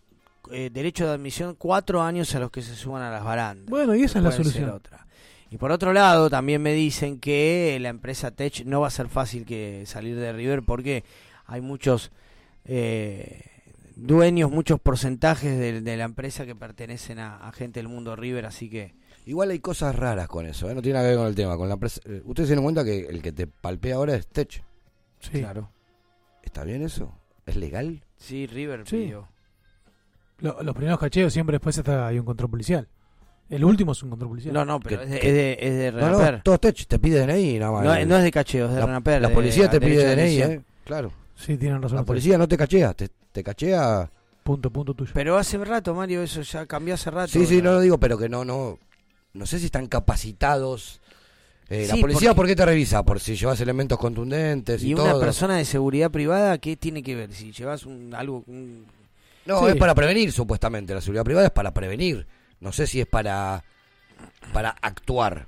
[0.53, 3.69] eh, derecho de admisión cuatro años a los que se suban a las barandas.
[3.71, 4.71] Bueno, y esa es la solución.
[4.71, 5.07] otra.
[5.51, 9.09] Y por otro lado, también me dicen que la empresa Tech no va a ser
[9.09, 11.05] fácil que salir de River porque
[11.47, 12.11] hay muchos
[12.65, 13.41] eh,
[13.97, 18.47] dueños, muchos porcentajes de, de la empresa que pertenecen a, a gente del mundo River,
[18.47, 20.75] así que Igual hay cosas raras con eso, ¿eh?
[20.75, 21.57] no tiene nada que ver con el tema.
[21.57, 24.27] Con la empresa- eh, Ustedes se dan cuenta que el que te palpea ahora es
[24.27, 24.65] Tech.
[25.21, 25.39] Sí.
[25.39, 25.71] claro.
[26.43, 27.15] ¿Está bien eso?
[27.47, 28.03] ¿Es legal?
[28.17, 28.97] Sí, River Sí.
[28.97, 29.29] pidió.
[30.39, 32.89] Lo- los primeros cacheos siempre después está, hay un control policial.
[33.49, 34.55] El último es un control policial.
[34.55, 36.43] No, no, pero ¿Qué- es de, es de, es de No, no, Renaper.
[36.43, 37.85] todo Tech te pide DNI nada más.
[37.85, 39.23] No, no es de cacheo, es de la, Renaper.
[39.23, 40.43] la de- policía te pide de DNI.
[40.43, 40.63] ¿eh?
[40.85, 41.13] Claro.
[41.37, 41.99] Sí, tienen razón.
[41.99, 44.11] La policía no te cachea, te, te cachea...
[44.45, 45.13] Punto, punto tuyo.
[45.15, 47.29] Pero hace rato, Mario, eso ya cambió hace rato.
[47.33, 48.77] Sí, sí, no lo digo, pero que no, no,
[49.35, 51.01] no sé si están capacitados.
[51.69, 53.05] Eh, la policía, porque- ¿por qué te revisa?
[53.05, 55.21] Por si llevas elementos contundentes y, Y una todo.
[55.21, 57.33] persona de seguridad privada, ¿qué tiene que ver?
[57.33, 58.43] Si llevas un, algo...
[58.49, 58.85] un-
[59.47, 59.67] No, Sí.
[59.69, 60.93] es para prevenir, supuestamente.
[60.93, 62.27] La seguridad privada es para prevenir.
[62.61, 63.63] No sé si es para,
[64.53, 65.47] para actuar.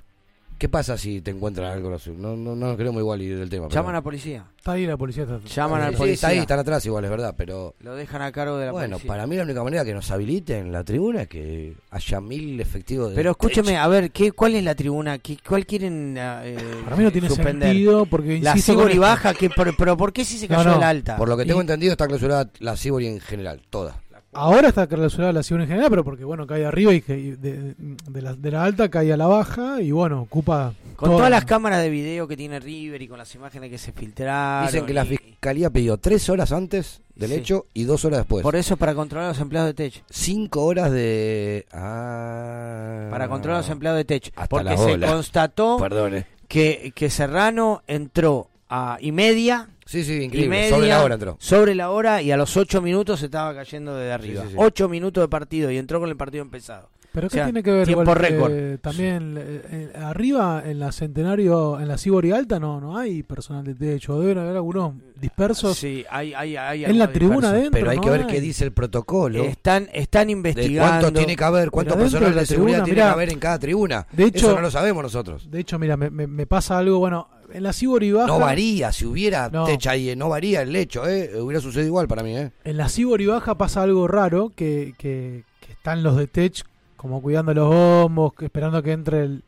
[0.57, 2.11] ¿Qué pasa si te encuentran algo así?
[2.11, 3.67] No, no, no nos queremos igual ir del tema.
[3.67, 4.45] pero- Llaman a la policía.
[4.57, 5.23] Está ahí la policía.
[5.23, 6.13] Está, Llaman Sí, al sí, policía.
[6.13, 7.75] está ahí, están atrás igual, es verdad, pero...
[7.81, 9.07] Lo dejan a cargo de la Bueno, policía.
[9.09, 13.09] para mí la única manera que nos habiliten la tribuna es que haya mil efectivos
[13.09, 15.19] de Pero escúcheme, a ver, ¿qué, ¿cuál es la tribuna?
[15.19, 17.69] ¿Qué, ¿Cuál quieren eh, Para mí no tiene suspender?
[17.69, 18.75] sentido porque La esto.
[18.99, 20.77] baja, que, pero, pero ¿por qué si se cayó no.
[20.77, 21.17] el alta?
[21.17, 23.97] Por lo que tengo Y- entendido está clausurada la Cibori en general, toda.
[24.35, 28.21] Ahora está clausurada la ciudad en general, pero porque bueno, cae arriba y de, de
[28.21, 30.73] la, de la alta cae a la baja y bueno, ocupa.
[30.95, 33.77] Con toda- todas las cámaras de video que tiene River y con las imágenes que
[33.77, 34.67] se filtraron.
[34.67, 37.35] Dicen que la fiscalía pidió tres horas antes del Sí.
[37.37, 38.43] hecho y dos horas después.
[38.43, 40.03] Por eso para controlar a los empleados de Tech.
[40.09, 41.65] Cinco horas de...
[41.73, 44.31] Ah, Para controlar a los empleados de Tech.
[44.35, 46.25] Hasta Porque la se constató Perdone.
[46.47, 49.69] que, que Serrano entró a y media.
[49.85, 50.49] Sí, sí, y increíble.
[50.49, 51.37] media, Sobre la hora entró.
[51.39, 54.41] Sobre la hora y a los ocho minutos se estaba cayendo de arriba.
[54.41, 54.59] Sí, sí, sí.
[54.59, 56.89] Ocho minutos de partido y entró con el partido empezado.
[57.13, 58.79] Pero O ¿qué tiene que ver tiempo igual que récord.
[58.81, 63.63] también eh, eh, arriba en la Centenario, en la Cibori Alta no no hay personal
[63.63, 67.53] de techo, deben haber algunos dispersos Sí, hay, hay, hay en la tribuna dispersos.
[67.53, 67.79] adentro.
[67.79, 69.43] Pero hay no que ver qué dice el protocolo.
[69.45, 70.99] Están, están de investigando.
[71.03, 73.07] cuánto tiene que haber, cuánto Pero dentro personal de la de seguridad tribuna, tiene mirá,
[73.07, 74.07] que haber en cada tribuna.
[74.11, 75.49] de hecho- Eso no lo sabemos nosotros.
[75.49, 78.91] De hecho, mira, me, me- me pasa algo, bueno, en la Cibori baja, No varía,
[78.91, 79.65] si hubiera No.
[79.65, 81.39] techa ahí, no varía el hecho, ¿eh?
[81.41, 82.51] Hubiera sucedido igual para mí, ¿eh?
[82.63, 86.63] en la Cibori baja pasa algo raro, que, que, que están los de Tech
[86.97, 89.43] como cuidando los bombos, esperando que entre el-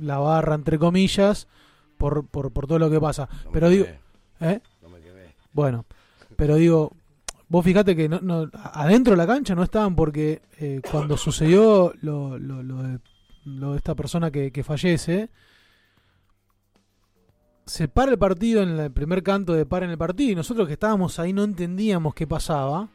[0.00, 1.46] la barra, entre comillas,
[1.98, 3.28] por, por, por todo lo que pasa.
[3.52, 3.86] pero digo,
[4.40, 4.60] ¿eh?
[5.52, 5.84] Bueno,
[6.36, 6.92] pero digo,
[7.48, 11.92] vos fíjate que no, no, adentro de la cancha no estaban porque eh, cuando sucedió
[12.00, 12.98] lo, lo, lo, de,
[13.44, 15.28] lo de esta persona que, que fallece,
[17.66, 20.66] se para el partido en el primer canto de para en el partido y nosotros
[20.66, 22.88] que estábamos ahí no entendíamos qué pasaba,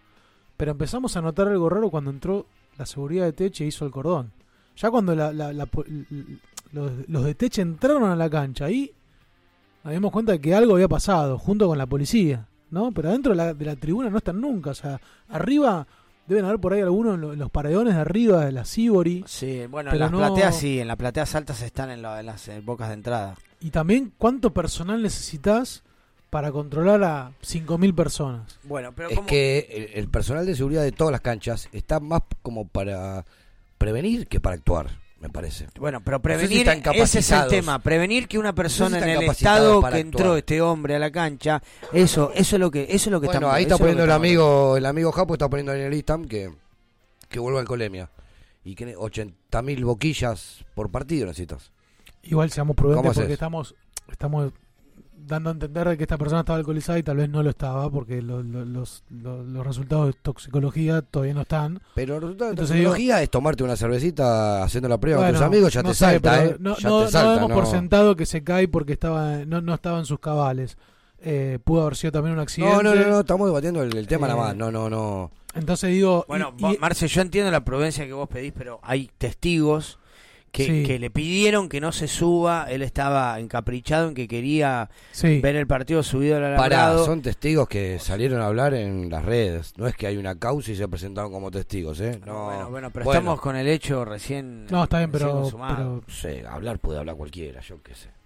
[0.58, 3.92] pero empezamos a notar algo raro cuando entró la seguridad de Teche e hizo el
[3.92, 4.32] cordón.
[4.76, 5.68] Ya cuando la, la, la,
[6.72, 8.94] los, los, de Teche entraron a la cancha, ahí
[9.84, 12.92] nos dimos cuenta de que algo había pasado junto con la policía, ¿no?
[12.92, 15.00] Pero adentro de la, de tribuna no están nunca, o sea,
[15.30, 15.88] arriba
[16.28, 19.24] deben haber por ahí algunos en los paredones de arriba de la Sibori.
[19.26, 20.18] Sí, bueno, en las no...
[20.18, 23.36] plateas sí, en las plateas altas están en, en las en bocas de entrada.
[23.60, 25.84] Y también cuánto personal necesitas
[26.30, 28.60] para controlar a 5.000 personas.
[28.64, 32.22] Bueno, pero es que el, el, personal de seguridad de todas las canchas está más
[32.42, 33.26] como para
[33.78, 34.90] prevenir que para actuar,
[35.20, 35.68] me parece.
[35.80, 39.10] Bueno, pero prevenir, no si ese es el tema, prevenir que una persona no en
[39.10, 41.62] el estado que entró este hombre a la cancha,
[41.94, 44.12] eso, eso es lo que, eso es lo que bueno, está ahí está poniendo el
[44.12, 46.52] amigo, el amigo Japo está poniendo en el Istam que,
[47.30, 48.10] que vuelva al colemia.
[48.64, 51.72] Y que 80.000 boquillas por partido necesitas.
[52.30, 53.76] Igual seamos prudentes porque estamos,
[54.12, 54.52] estamos
[55.28, 58.22] dando a entender que esta persona estaba alcoholizada y tal vez no lo estaba porque
[58.22, 61.82] lo, lo, los, los, resultados de toxicología todavía no están.
[61.96, 65.40] Pero los resultados de toxicología digo, es tomarte una cervecita haciendo la prueba bueno, con
[65.40, 66.56] tus amigos, ya no te sé, salta, ¿eh?
[66.60, 69.62] No, ya no, te salta, no demos por sentado que se cae porque estaba no,
[69.62, 70.78] no estaba en sus cabales.
[71.20, 72.76] Eh, pudo haber sido también un accidente.
[72.76, 74.56] No, no, no, no estamos debatiendo el, el tema eh, nada más.
[74.56, 75.32] No, no, no.
[75.56, 76.26] Entonces digo.
[76.28, 80.00] Bueno, y, y, Marce, yo entiendo la prudencia que vos pedís, pero hay testigos
[80.58, 80.84] que, sí.
[80.84, 85.40] que, le pidieron que no se suba, él estaba encaprichado en que quería sí.
[85.40, 86.96] ver el partido subido al alambrado.
[86.96, 90.40] Pará, son testigos que salieron a hablar en las redes, no es que hay una
[90.40, 92.20] causa y se presentaron como testigos, ¿eh?
[92.26, 93.20] No, bueno, bueno, pero bueno.
[93.20, 96.04] estamos con el hecho recién No, está bien, pero, pero...
[96.08, 98.17] Sí, hablar puede hablar cualquiera, yo qué sé.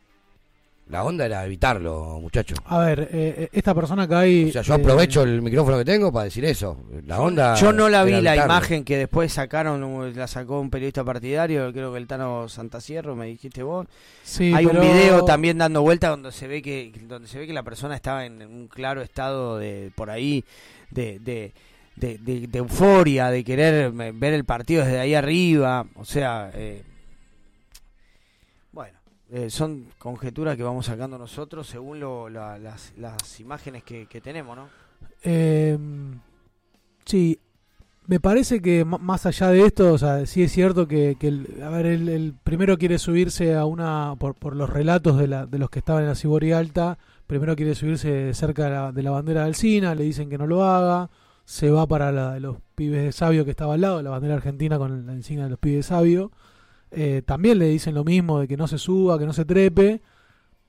[0.89, 2.60] La onda era evitarlo, muchachos.
[2.65, 4.50] A ver, eh, esta persona que hay.
[4.50, 6.78] O sea, yo aprovecho eh, el micrófono que tengo para decir eso.
[7.06, 7.56] La onda.
[7.56, 11.94] Yo no la vi la imagen que después sacaron, la sacó un periodista partidario, creo
[11.94, 13.88] que el Tano Santasierro, me dijiste vos.
[14.24, 14.82] Sí, hay pero...
[14.82, 17.96] un video también dando vuelta donde se ve que donde se ve que la persona
[17.96, 20.44] estaba en un claro estado de por ahí
[20.89, 21.54] de, de
[21.96, 26.84] de, de, de, euforia, de querer ver el partido desde ahí arriba, o sea, eh,
[29.34, 34.58] eh, son conjeturas que vamos sacando nosotros según lo, la, las, las, imágenes que, tenemos,
[34.58, 34.67] ¿no?
[35.24, 35.78] Eh,
[37.06, 37.39] sí,
[38.08, 41.70] me parece que más allá de esto, o sea, sí es cierto que, el, a
[41.70, 45.70] ver, el, primero quiere subirse a una, por, por los relatos de, la, de los
[45.70, 49.46] que estaban en la Sibori Alta, primero quiere subirse cerca de la, de la bandera
[49.46, 51.10] del SINA, le dicen que no lo haga,
[51.46, 54.36] se va para la de los pibes de sabio que estaba al lado, la bandera
[54.36, 56.32] argentina con la insignia de los pibes de sabio.
[56.91, 60.01] Eh, también le dicen lo mismo de que no se suba, que no se trepe,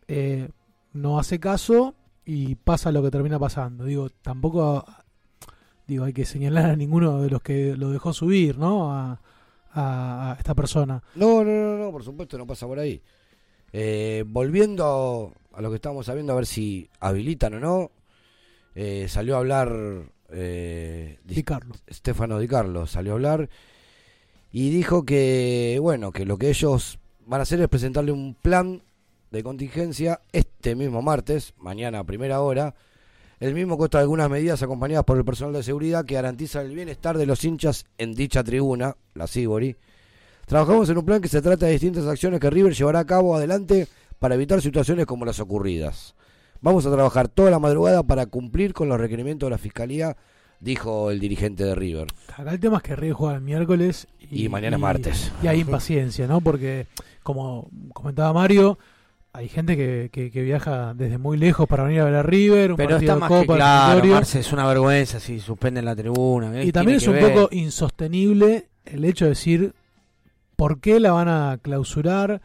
[0.09, 0.49] eh,
[0.93, 3.85] no hace caso y pasa lo que termina pasando.
[3.85, 4.85] Digo, tampoco
[5.87, 8.93] digo hay que señalar a ninguno de los que lo dejó subir, ¿no?
[8.93, 9.19] A,
[10.39, 11.03] esta persona.
[11.15, 13.01] No, no, no, no, por supuesto no pasa por ahí.
[13.73, 17.91] Eh, volviendo a lo que estábamos sabiendo, a ver si habilitan o no,
[18.75, 19.73] eh, salió a hablar
[20.29, 21.75] eh, Di Carlo.
[21.91, 23.49] Stefano Di Carlo, salió a hablar
[24.53, 28.83] y dijo que, bueno, que lo que ellos van a hacer es presentarle un plan
[29.31, 32.75] de contingencia este mismo martes, mañana a primera hora.
[33.41, 36.75] El mismo consta de algunas medidas acompañadas por el personal de seguridad que garantiza el
[36.75, 39.75] bienestar de los hinchas en dicha tribuna, la Sibori.
[40.47, 43.35] Trabajamos en un plan que se trata de distintas acciones que River llevará a cabo
[43.35, 46.15] adelante para evitar situaciones como las ocurridas.
[46.61, 50.17] Vamos a trabajar toda la madrugada para cumplir con los requerimientos de la Fiscalía
[50.63, 52.09] dijo el dirigente de River.
[52.37, 55.33] Acá el tema es que River juega el miércoles y, y mañana es martes.
[55.43, 56.41] Y hay impaciencia, ¿no?
[56.41, 56.87] Porque,
[57.23, 58.79] como comentaba Mario,
[59.33, 62.73] hay gente que, que, que, viaja desde muy lejos para venir a ver a River.
[62.73, 66.63] Un Pero está más Copa, que claro, Marce, es una vergüenza si suspenden la tribuna.
[66.63, 67.33] Y también es un ver?
[67.33, 69.75] poco insostenible el hecho de decir
[70.55, 72.41] por qué la van a clausurar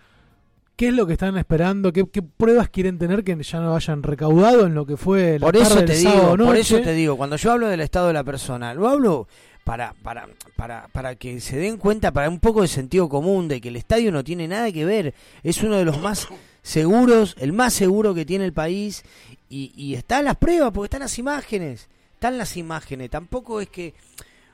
[0.78, 4.04] qué es lo que están esperando, qué, qué, pruebas quieren tener que ya no hayan
[4.04, 6.48] recaudado en lo que fue la por eso tarde te del digo, sábado noche.
[6.48, 9.28] Por eso te digo, cuando yo hablo del estado de la persona, lo hablo
[9.64, 13.60] para, para, para, para que se den cuenta, para un poco de sentido común, de
[13.60, 16.28] que el estadio no tiene nada que ver, es uno de los más
[16.62, 19.04] seguros, el más seguro que tiene el país,
[19.50, 23.94] y, y están las pruebas, porque están las imágenes, están las imágenes, tampoco es que...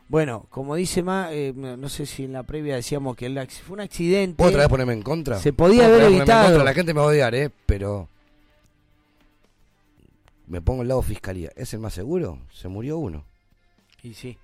[0.09, 3.73] Bueno, como dice más, eh, no sé si en la previa decíamos que el, fue
[3.75, 4.43] un accidente.
[4.43, 5.39] ¿Otra vez ponerme en contra?
[5.39, 6.63] Se podía haber evitado.
[6.63, 7.49] La gente me va a odiar, ¿eh?
[7.65, 8.07] Pero.
[10.47, 11.51] Me pongo el lado fiscalía.
[11.55, 12.39] ¿Es el más seguro?
[12.51, 13.23] Se murió uno.
[14.03, 14.37] Y sí.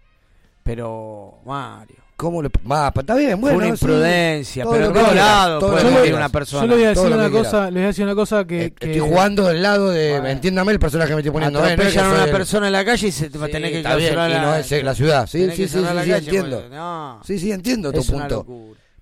[0.64, 2.09] Pero, Mario.
[2.20, 2.50] ¿Cómo le.?
[2.70, 3.56] Va, está bien, bueno.
[3.58, 3.86] Fue una sí.
[3.86, 6.18] imprudencia, Todo pero lo lados todo lo puede quieras.
[6.18, 6.62] una persona.
[6.64, 8.66] Yo le voy a decir lo una cosa, les voy a decir una cosa que,
[8.66, 10.16] Eh, que- Estoy jugando del lado de.
[10.18, 11.60] Entiéndame el personaje que me estoy poniendo.
[11.66, 13.48] eh, Atropellan a soy una el- persona en la calle y se te va a
[13.48, 15.28] Sí, tener que clausurar y no es eh, la ciudad.
[15.28, 17.20] Sí, sí, sí, sí, la sí, entiendo.
[17.24, 18.46] Sí, sí, entiendo tu Es una punto.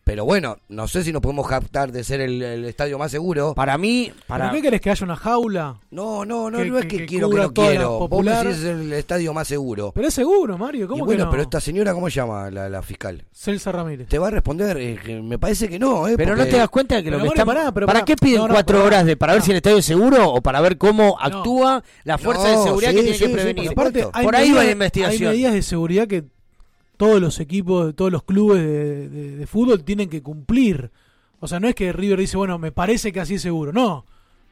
[0.08, 3.54] Pero bueno, no sé si nos podemos captar de ser el, el estadio más seguro.
[3.54, 5.82] Para mí, ¿Para para qué querés que haya una jaula?
[5.92, 7.90] No, no, no, Que- no es que- que, que quiero que no quiero.
[7.90, 8.48] Vos me popular?
[8.48, 9.92] decís es el estadio más seguro.
[9.94, 11.30] Pero es seguro, Mario, Y ¿cómo bueno, que no?
[11.32, 13.26] pero esta señora, ¿cómo se llama la, la fiscal?
[13.34, 14.08] Celsa Ramírez.
[14.08, 16.14] Te va a responder, eh, que me parece que no, ¿eh?
[16.16, 18.00] Pero no te das cuenta de que lo Pero que Mario, está pará, pero ¿Para
[18.00, 18.06] pará.
[18.06, 18.88] qué piden No, no, cuatro pará.
[18.88, 22.18] horas de para ver si el estadio es seguro o para ver cómo actúa la
[22.18, 23.74] fuerza No, de seguridad sí, que tiene sí, que sí, prevenir?
[24.24, 25.32] por ahí va la investigación.
[25.32, 26.24] Hay medidas de seguridad que
[26.98, 30.92] todos los equipos, todos los clubes de, de- de fútbol tienen que cumplir.
[31.40, 33.72] O sea, no es que River dice, bueno, me parece que así es seguro.
[33.72, 34.06] No.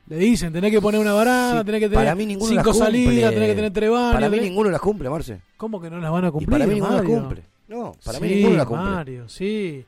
[0.08, 3.50] Le dicen, tenés que poner una baranda, Sí, tenés que tener mí cinco salidas, tenés
[3.50, 4.14] que tener tres baños.
[4.14, 5.42] Para mí tenés- ninguno las cumple, Marce.
[5.58, 6.50] ¿Cómo que no las van a Y cumplir?
[6.52, 7.20] para mí ninguno las Mario?
[7.20, 7.44] cumple.
[7.68, 8.86] No, para mí Sí, ninguno las cumple.
[8.92, 9.84] Mario, sí.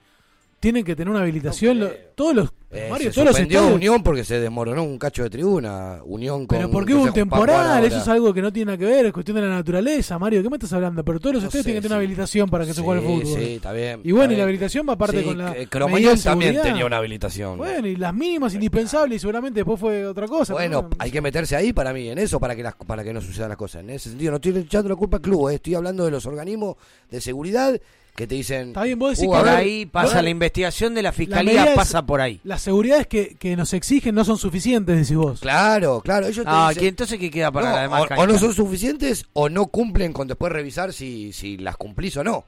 [0.60, 1.80] Tienen que tener una habilitación.
[1.80, 2.50] lo- todos los.
[2.72, 3.72] Eh, Mario, se todos los.
[3.74, 6.00] Unión porque se desmoronó un cacho de tribuna.
[6.04, 6.58] Unión con.
[6.58, 9.06] Pero porque no hubo un temporal, eso es algo que no tiene nada que ver,
[9.06, 10.42] es cuestión de la naturaleza, Mario.
[10.42, 11.06] ¿Qué me estás hablando?
[11.06, 13.26] Pero todos los No tienen que tener una habilitación para que se juegue al fútbol.
[13.40, 14.02] Sí, está bien.
[14.04, 15.52] Y bueno, y la habilitación va aparte Sí, con la.
[15.52, 17.58] medida Cromañón también tenía una habilitación.
[17.60, 20.54] Bueno, y las mínimas indispensables y seguramente después fue otra cosa.
[20.54, 23.14] Bueno, no- hay que meterse ahí para mí, en eso, para que las, para que
[23.14, 23.84] no sucedan las cosas.
[23.84, 26.26] En ese sentido, no estoy echando la culpa al club, eh, estoy hablando de los
[26.26, 26.78] organismos
[27.12, 27.80] de seguridad
[28.18, 28.70] que te dicen.
[28.70, 31.04] Está bien, vos decís "Uh, que a Por ver, ahí pasa ver, la investigación de
[31.04, 32.42] la fiscalía, pasa por ahí.
[32.44, 35.40] Las seguridades que, que nos exigen no son suficientes, decís vos.
[35.40, 38.40] Claro, claro, ellos te Ah, dicen- entonces qué queda para No, la demás o, no
[38.40, 42.44] son suficientes o no cumplen con después revisar si, si las cumplís o no.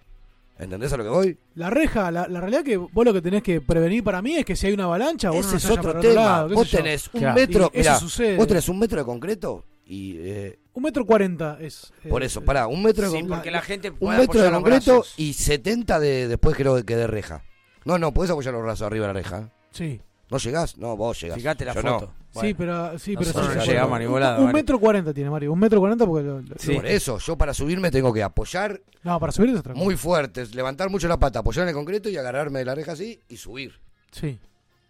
[0.57, 1.37] ¿Entendés a lo que voy?
[1.53, 4.45] La reja, la, la realidad que vos lo que tenés que prevenir para mí es
[4.45, 7.35] que si hay una avalancha, vos Ese no es otro lado, vos tenés un Claro.
[7.35, 7.99] metro, mirá,
[8.37, 11.91] vos tenés un metro de concreto y eh, Un metro cuarenta es.
[12.09, 13.35] por eh, eso, pará, un metro de Sí, concreto.
[13.35, 17.07] porque la gente un puede metro de concreto y 70 de después creo que de
[17.07, 17.43] reja.
[17.85, 19.49] No, no, podés apoyar los brazos arriba de la reja.
[19.71, 19.99] Sí.
[20.29, 20.77] ¿No llegás?
[20.77, 21.37] No, vos llegás.
[21.37, 22.13] Fíjate la Yo foto.
[22.33, 22.41] no.
[22.41, 23.95] Sí, pero, sí, pero no sí, llegamos sí.
[23.95, 26.75] a ningún lado, Un metro cuarenta tiene Mario, un metro cuarenta porque lo, lo- Sí.
[26.75, 29.83] Por eso, yo para subirme tengo que apoyar No, para subir es otra cosa.
[29.83, 32.91] muy fuerte, levantar mucho la pata, apoyar en el concreto y agarrarme de la reja
[32.91, 33.79] así y subir.
[34.11, 34.37] Sí.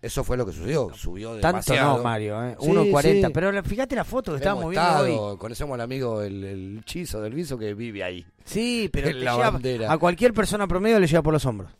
[0.01, 1.97] Eso fue lo que sucedió, subió Tanto demasiado.
[1.97, 2.55] no, Mario, ¿eh?
[2.59, 3.27] Sí, 1.40.
[3.27, 3.33] sí.
[3.33, 4.99] Pero fíjate la foto que estábamos viendo
[5.31, 5.37] hoy.
[5.37, 8.25] Conocemos al amigo, el, el chizo del viso que vive ahí.
[8.45, 9.91] Sí, pero la lleva- bandera.
[9.91, 11.71] a cualquier persona promedio le lleva por los hombros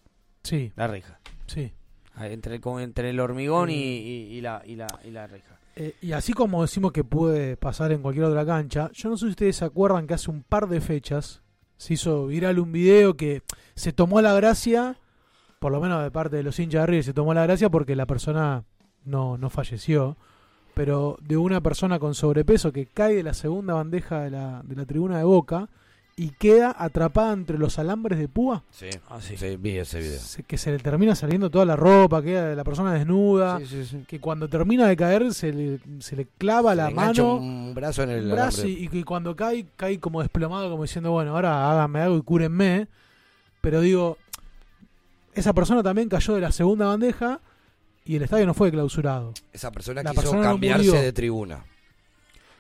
[0.44, 1.20] Sí, la reja.
[1.48, 1.72] sí.
[2.16, 5.58] Ahí, Entre el, entre el hormigón y, y- y la, y, la, y la reja.
[5.78, 9.28] Eh, y así como decimos que puede pasar en cualquier otra cancha, yo no sé
[9.28, 11.42] si ustedes se acuerdan que hace un par de fechas
[11.78, 13.44] se hizo viral un video que
[13.76, 14.98] se tomó la gracia,
[15.60, 17.96] por lo menos de parte de los hinchas de River, se tomó la gracia porque
[17.96, 18.64] la persona
[19.06, 20.16] no, no falleció,
[20.74, 24.76] pero de una persona con sobrepeso que cae de la segunda bandeja de la, de
[24.76, 25.68] la tribuna de Boca
[26.16, 29.38] y queda atrapada entre los alambres de púa, Sí, Ah, sí.
[29.38, 30.20] sí, vi ese video.
[30.20, 33.86] se- que se le termina saliendo toda la ropa, queda la persona desnuda, Sí, sí,
[33.86, 34.04] sí.
[34.06, 37.74] que cuando termina de caer se le, se le clava Se la le mano un
[37.74, 41.12] brazo en el un brazo y, y que cuando cae, cae como desplomado, como diciendo,
[41.12, 42.88] bueno, ahora háganme algo y cúrenme.
[43.62, 44.18] Pero digo,
[45.40, 47.40] esa persona también cayó de la segunda bandeja
[48.06, 49.34] y el estadio no fue clausurado.
[49.54, 51.66] Esa persona La quiso persona cambiarse de tribuna.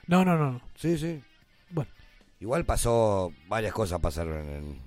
[0.08, 0.52] No, no, no.
[0.54, 0.62] no.
[0.76, 1.22] Sí, sí.
[1.70, 1.92] Bueno.
[2.40, 4.80] Igual pasó, varias cosas pasaron en,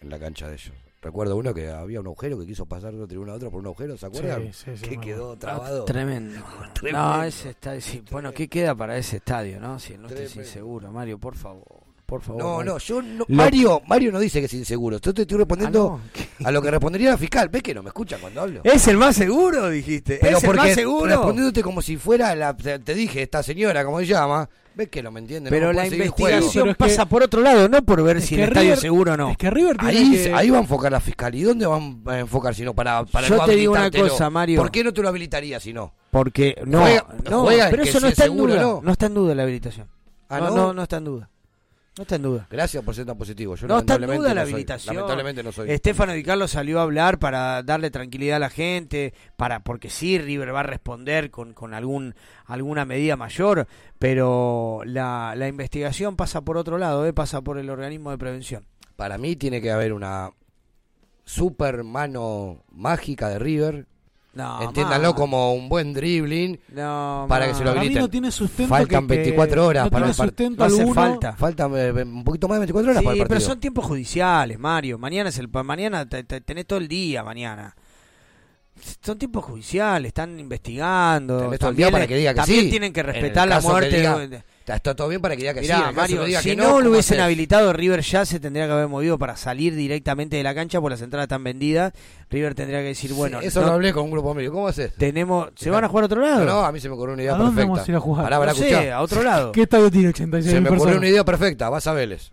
[0.00, 0.72] en la cancha de ellos.
[1.00, 3.60] Recuerdo uno que había un agujero que quiso pasar de una tribuna a otra por
[3.60, 4.52] un agujero, ¿se acuerdan?
[4.52, 5.84] Sí, sí, sí, que quedó trabado.
[5.84, 6.44] Tremendo.
[6.74, 7.16] Tremendo.
[7.16, 7.80] No, ese estadio.
[7.80, 8.02] sí.
[8.10, 9.78] Bueno, ¿qué queda para ese estadio, no?
[9.78, 11.87] Si no estés inseguro, Mario, por favor.
[12.08, 12.42] Por favor.
[12.42, 12.72] No, Mario.
[12.72, 13.18] no, yo no.
[13.28, 14.98] Lo- Mario, Mario no dice que es inseguro.
[14.98, 16.48] Yo te estoy respondiendo Ah, no.
[16.48, 17.50] a lo que respondería la fiscal.
[17.50, 18.62] ¿Ves que no me escuchan cuando hablo?
[18.64, 20.16] ¿Es el más seguro, dijiste?
[20.18, 21.04] Pero ¿Es el porque más seguro?
[21.06, 25.10] respondiéndote como si fuera la, te, dije, esta señora, como se llama, ves que no
[25.10, 25.50] me entiende.
[25.50, 28.16] Pero no me la el investigación Pero que- pasa por otro lado, no por ver
[28.16, 29.30] es si que el estadio River- es seguro o no.
[29.30, 30.32] Es que River tiene Ahí, que...
[30.34, 31.34] ahí va a enfocar la fiscal.
[31.34, 34.30] ¿Y dónde van a enfocar si no para, para Yo no te digo una cosa,
[34.30, 34.62] Mario.
[34.62, 35.92] ¿Por qué no te lo habilitaría si no?
[36.10, 38.62] Porque no, Juega- no, juega pero eso no está en duda.
[38.62, 38.80] ¿no?
[38.82, 39.88] No está en duda la habilitación.
[40.30, 40.50] Ah, ¿no?
[40.56, 41.28] no, no está en duda.
[41.98, 42.46] No está en duda.
[42.48, 43.56] Gracias por ser tan positivo.
[43.56, 44.94] Yo No está en duda la no soy- habilitación.
[44.94, 45.70] lamentablemente no soy.
[45.70, 50.16] Estefano Di Carlo salió a hablar para darle tranquilidad a la gente, para porque sí,
[50.18, 52.14] River va a responder con, con algún
[52.46, 53.66] alguna medida mayor,
[53.98, 57.12] pero la, la investigación pasa por otro lado, ¿eh?
[57.12, 58.64] pasa por el organismo de prevención.
[58.96, 60.30] Para mí tiene que haber una
[61.24, 63.86] super mano mágica de River.
[64.38, 66.60] No, Entiéndanlo como un buen dribbling.
[66.68, 68.02] No, para que se lo Para mí habiliten.
[68.02, 70.94] no tiene sustento Faltan que- que- 24 horas no para tiene el sustento hace alguno.
[70.94, 71.32] falta.
[71.36, 73.50] Faltan eh, un poquito más de 24 horas Sí, para el pero partido.
[73.50, 74.96] son tiempos judiciales, Mario.
[74.98, 77.74] Mañana es el mañana te- te- tenés todo el día mañana.
[79.02, 81.40] Son tiempos judiciales, están investigando.
[81.40, 82.70] Tenés todo el día También, para que diga que también sí.
[82.70, 83.96] tienen que respetar la muerte.
[84.00, 85.94] diga- de- Está, está todo bien para que diga que Mirá, sí.
[85.94, 88.86] Mario, diga si que no, lo ¿cómo hubiesen habilitado, River ya se tendría que haber
[88.88, 91.94] movido para salir directamente de la cancha porque las entradas están vendidas.
[92.30, 94.52] River tendría que decir, bueno, Sí, eso no- lo hablé con un grupo mío.
[94.52, 94.92] ¿Cómo haces?
[94.94, 96.40] Tenemos, ¿Se van a jugar a otro lado?
[96.40, 97.72] No, no, a mí se me ocurrió una idea ¿A dónde perfecta.
[97.72, 98.24] vamos a ir a jugar?
[98.24, 99.52] Pará, pará, No sé, a otro lado.
[99.52, 101.70] ¿Qué estadio tiene 86 Se me ocurrió una idea perfecta.
[101.70, 102.30] Vas a Vélez.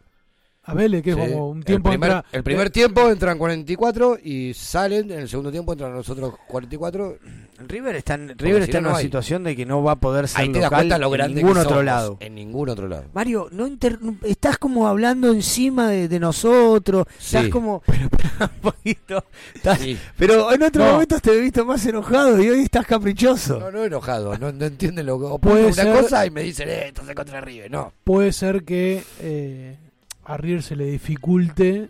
[0.67, 4.17] A Vélez, que es como un tiempo el primer, entra- el primer tiempo entran 44
[4.23, 5.11] y salen.
[5.11, 7.17] En el segundo tiempo entran los otros 44.
[7.67, 9.03] River está en, River si está en una hay.
[9.05, 11.35] situación de que no va a poder ser Ahí te das local cuenta lo en
[11.35, 11.85] ningún otro somos.
[11.85, 12.17] lado.
[12.19, 13.05] En ningún otro lado.
[13.13, 17.49] Mario, no inter- estás como hablando encima de, de nosotros, estás Sí.
[17.51, 19.97] como un poquito, estás- Sí.
[20.17, 20.93] pero en otros No.
[20.93, 23.59] momentos te he visto más enojado y hoy estás caprichoso.
[23.59, 24.35] No, no enojado.
[24.37, 25.25] No, no entienden lo que.
[25.25, 27.69] O Puede una ser- cosa y me dicen, eh, esto se contra River.
[27.71, 27.93] No.
[28.03, 29.77] Puede ser que eh,
[30.25, 31.89] a River se le dificulte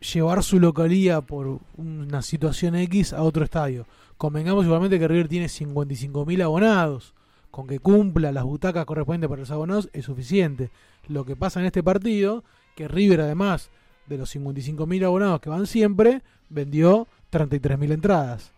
[0.00, 3.86] llevar su localía por una situación X a otro estadio.
[4.16, 7.14] Convengamos igualmente que River tiene 55.000 abonados.
[7.50, 10.70] Con que cumpla las butacas correspondientes para los abonados es suficiente.
[11.08, 12.44] Lo que pasa en este partido,
[12.76, 13.70] que River además
[14.06, 18.52] de los 55.000 abonados que van siempre, vendió 33.000 entradas.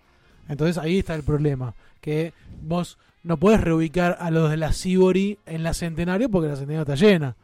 [0.49, 5.39] Entonces ahí está el problema, que vos no podés reubicar a los de la Sibori
[5.47, 7.37] en la Centenario porque la Centenario está llena.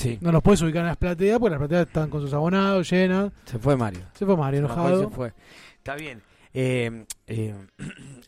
[0.00, 0.16] Sí.
[0.22, 3.32] No los puedes ubicar en las plateas porque las plateas están con sus abonados llenas.
[3.44, 4.00] Se fue Mario.
[4.14, 4.98] Se fue Mario enojado.
[4.98, 5.34] se fue.
[5.76, 6.22] Está bien.
[6.54, 7.54] Eh, eh,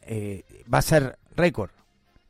[0.02, 1.70] eh, va a ser récord.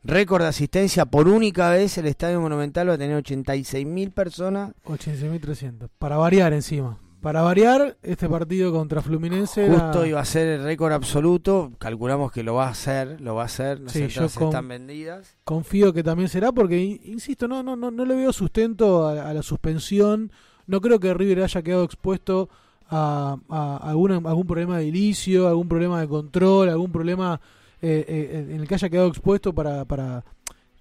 [0.01, 4.71] Récord de asistencia por única vez el Estadio Monumental va a tener 86.000 personas.
[4.85, 5.89] 86.300.
[5.99, 6.97] Para variar encima.
[7.23, 11.71] Para variar, este partido contra Fluminense era- Justo iba a ser el récord absoluto.
[11.79, 13.79] Calculamos que lo va a hacer, lo va a hacer.
[13.79, 15.35] Las Sí, yo con- están vendidas.
[15.45, 19.29] confío que también será porque in- insisto no no no no le veo sustento a,
[19.29, 20.31] a la suspensión
[20.67, 22.49] no creo que River haya quedado expuesto
[22.89, 27.39] a, a alguna- algún problema de ilicio algún problema de control algún problema
[27.81, 30.25] eh, eh, en el que haya quedado expuesto para para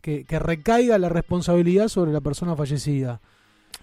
[0.01, 3.21] que, que recaiga la responsabilidad sobre la persona fallecida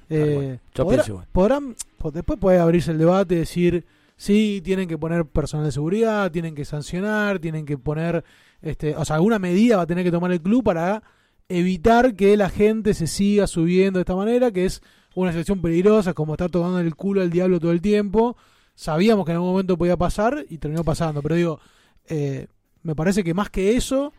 [0.09, 1.27] Eh, Yo podrá- pienso igual.
[1.31, 3.85] podrán po- después puede abrirse el debate y decir
[4.17, 8.23] sí tienen que poner personal de seguridad tienen que sancionar tienen que poner
[8.61, 11.03] este o sea alguna medida va a tener que tomar el club para
[11.47, 14.81] evitar que la gente se siga subiendo de esta manera que es
[15.15, 18.35] una situación peligrosa como está tocando el culo al diablo todo el tiempo
[18.75, 21.59] sabíamos que en algún momento podía pasar y terminó pasando pero digo
[22.07, 22.47] eh,
[22.83, 24.11] me parece que más que eso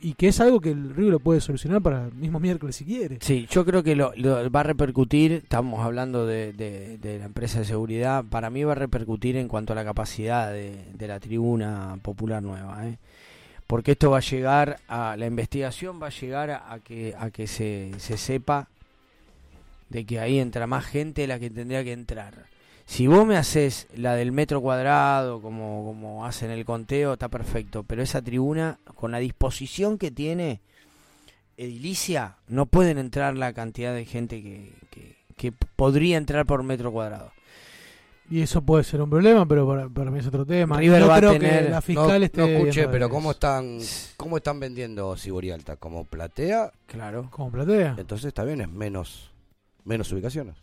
[0.00, 2.84] y que es algo que el River lo puede solucionar para el mismo miércoles si
[2.84, 7.24] quiere Sí, yo creo que lo, lo va a repercutir, estamos hablando de, de- la
[7.26, 11.08] empresa de seguridad, para mí va a repercutir en cuanto a la capacidad de, de
[11.08, 12.98] la tribuna popular nueva, ¿eh?
[13.66, 17.30] porque esto va a llegar a, la investigación va a llegar a, a que, a
[17.30, 18.68] que se, se sepa
[19.88, 22.49] de que ahí entra más gente de la que tendría que entrar.
[22.90, 27.84] Si vos me haces la del metro cuadrado, como, como hacen el conteo, está perfecto.
[27.84, 30.60] Pero esa tribuna, con la disposición que tiene
[31.56, 36.90] edilicia, no pueden entrar la cantidad de gente que, que, que podría entrar por metro
[36.90, 37.30] cuadrado.
[38.28, 41.06] y eso puede ser un problema pero para, para mí es otro tema River no
[41.08, 43.14] va a creo tener- que la fiscal no, esté no escuché, pero eso.
[43.14, 43.78] ¿cómo están,
[44.16, 45.76] ¿cómo están vendiendo Sibori Alta?
[45.76, 46.72] ¿Como platea?
[46.86, 47.28] Claro.
[47.30, 49.30] como platea Entonces bien, es menos,
[49.84, 50.56] menos ubicaciones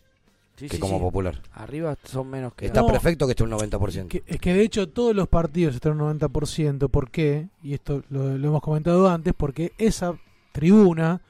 [0.58, 1.02] Sí, que sí, como sí.
[1.02, 1.42] popular.
[1.54, 2.66] Arriba son menos que...
[2.66, 2.88] Está No.
[2.88, 4.08] perfecto que esté un 90%.
[4.08, 6.90] Que- es que de hecho todos los partidos están un 90%.
[6.90, 7.48] ¿Por qué?
[7.62, 10.18] Y esto lo, lo hemos comentado antes, porque esa
[10.52, 11.22] tribuna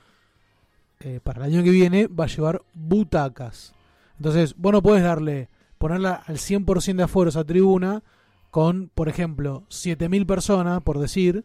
[1.02, 3.74] eh, para el año que viene va a llevar butacas.
[4.18, 8.04] Entonces, vos no podés darle, ponerla al 100% de aforo a esa tribuna
[8.50, 11.44] con, por ejemplo, 7.000 personas, por decir,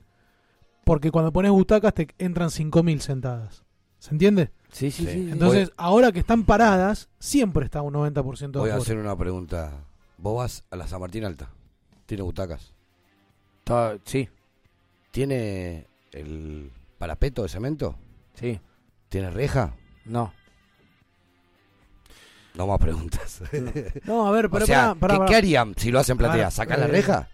[0.85, 3.65] porque cuando pones butacas te entran 5.000 sentadas.
[3.99, 4.51] ¿Se entiende?
[4.73, 5.29] Sí, sí, sí.
[5.31, 8.83] Entonces, ahora que están paradas, siempre está un 90% de Voy a aforo.
[8.83, 9.71] hacer una pregunta.
[10.19, 11.51] ¿Vos vas a la San Martín Alta?
[12.07, 12.73] ¿Tiene butacas?
[13.61, 14.29] Está- sí,
[15.11, 17.97] ¿Tiene el parapeto de cemento?
[18.35, 18.59] sí.
[19.09, 19.75] ¿Tiene reja?
[20.07, 20.33] No.
[22.55, 23.43] No más preguntas.
[24.05, 25.29] No, a ver, pero o sea, pará, pará, ¿qué, pará.
[25.31, 26.47] qué harían si lo hacen platea?
[26.47, 27.29] Ah, ¿Sacan la eh, reja?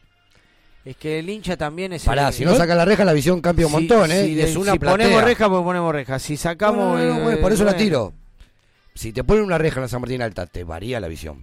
[0.88, 2.04] Es que el hincha también es...
[2.04, 4.24] Pará, el- si no sacan la reja, la visión cambia un Si- montón, ¿eh?
[4.24, 4.96] si Y es una si platea.
[4.96, 6.18] ponemos reja, pues ponemos reja.
[6.18, 6.98] Si sacamos...
[6.98, 8.14] no, no, no, eh, bueno, por eso la tiro.
[8.94, 11.42] Si te ponen una reja en la San Martín Alta, te varía la visión.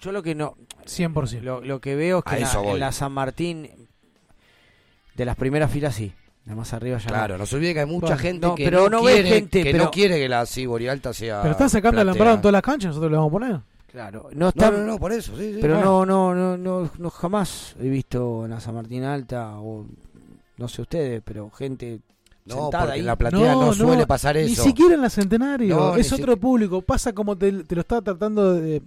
[0.00, 0.54] Yo lo que no...
[0.86, 1.40] 100%.
[1.40, 3.70] Lo, lo que veo es que en la, en la San Martín,
[5.14, 6.12] de las primeras filas sí.
[6.44, 7.10] De más arriba ya no.
[7.14, 9.28] Claro, no se olvide que hay mucha Bueno, gente no, que, pero no, no quiere,
[9.28, 11.40] gente, que pero- no quiere que la Sibori Alta sea.
[11.42, 13.60] Pero están sacando alambrado en todas las canchas, nosotros le vamos a poner.
[13.98, 14.70] Claro, no No, está...
[14.70, 15.58] no, no, por eso, sí, sí.
[15.60, 16.06] pero bueno.
[16.06, 19.86] no, no, no, no, jamás he visto en la San Martín Alta o
[20.56, 21.98] no sé ustedes, pero gente
[22.44, 23.00] No, sentada porque ahí.
[23.00, 24.62] en la platea no, suele pasar Ni eso.
[24.62, 25.76] siquiera en la Centenario.
[25.76, 26.80] No, es ni otro público.
[26.80, 28.82] Pasa como te, te lo estaba tratando de,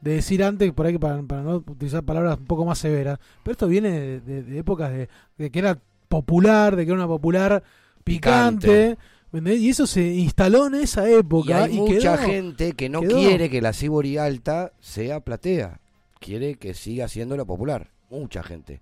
[0.00, 3.18] de decir antes, por ahí para, para no utilizar palabras un poco más severas.
[3.42, 5.76] Pero esto viene de, de- de épocas de, de que era
[6.08, 7.60] popular, de que era una popular
[8.04, 8.66] picante.
[8.68, 8.98] Picante.
[9.42, 11.50] Y eso se instaló en esa época.
[11.50, 13.16] Y hay y mucha quedó- gente que no quedó.
[13.16, 15.80] quiere que la Sibori alta sea platea.
[16.20, 17.90] Quiere que siga siendo la popular.
[18.10, 18.80] Mucha gente.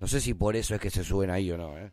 [0.00, 1.92] No sé si por eso es que se suben ahí o no, ¿eh?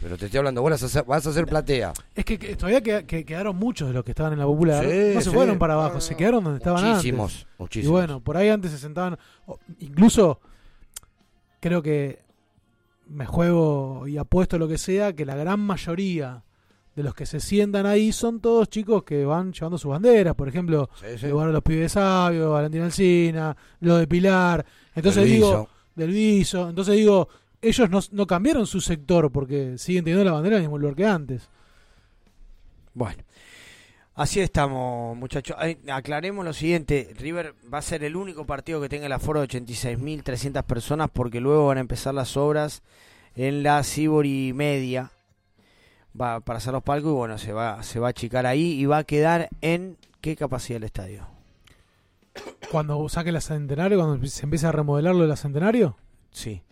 [0.00, 1.92] Pero te estoy hablando, vos vas a hacer, vas a hacer platea.
[2.14, 4.84] Es que, que todavía queda- que- quedaron muchos de los que estaban en la popular.
[4.84, 5.34] Sí, no se sí.
[5.34, 7.46] fueron para abajo, se quedaron donde estaban Muchísimos, antes.
[7.58, 7.86] muchísimos.
[7.88, 9.16] Y bueno, por ahí antes se sentaban.
[9.78, 10.40] incluso
[11.60, 12.18] creo que
[13.06, 16.42] me juego y apuesto lo que sea, que la gran mayoría
[16.94, 20.34] de los que se sientan ahí son todos chicos que van llevando sus banderas.
[20.34, 21.24] Por ejemplo, Sí, sí.
[21.26, 24.64] el lugar de los pibes sabios, Valentín Alcina, lo de Pilar.
[24.94, 25.68] Entonces Del digo, Viso.
[25.94, 26.68] del viso.
[26.68, 27.28] Entonces digo,
[27.62, 30.94] ellos no, no cambiaron su sector porque siguen teniendo la bandera en el mismo lugar
[30.96, 31.48] que antes.
[32.94, 33.22] Bueno,
[34.14, 35.56] así estamos, muchachos.
[35.90, 39.48] Aclaremos lo siguiente: River va a ser el único partido que tenga el aforo de
[39.48, 42.82] 86.300 personas porque luego van a empezar las obras
[43.34, 45.10] en la Sibori Media
[46.20, 48.86] va para hacer los palcos y bueno, se va, se va a achicar ahí y
[48.86, 51.26] va a quedar en qué capacidad el estadio.
[52.70, 55.96] Cuando saque la Centenario, cuando se empiece a remodelar lo de la Centenario.
[56.30, 56.62] Sí.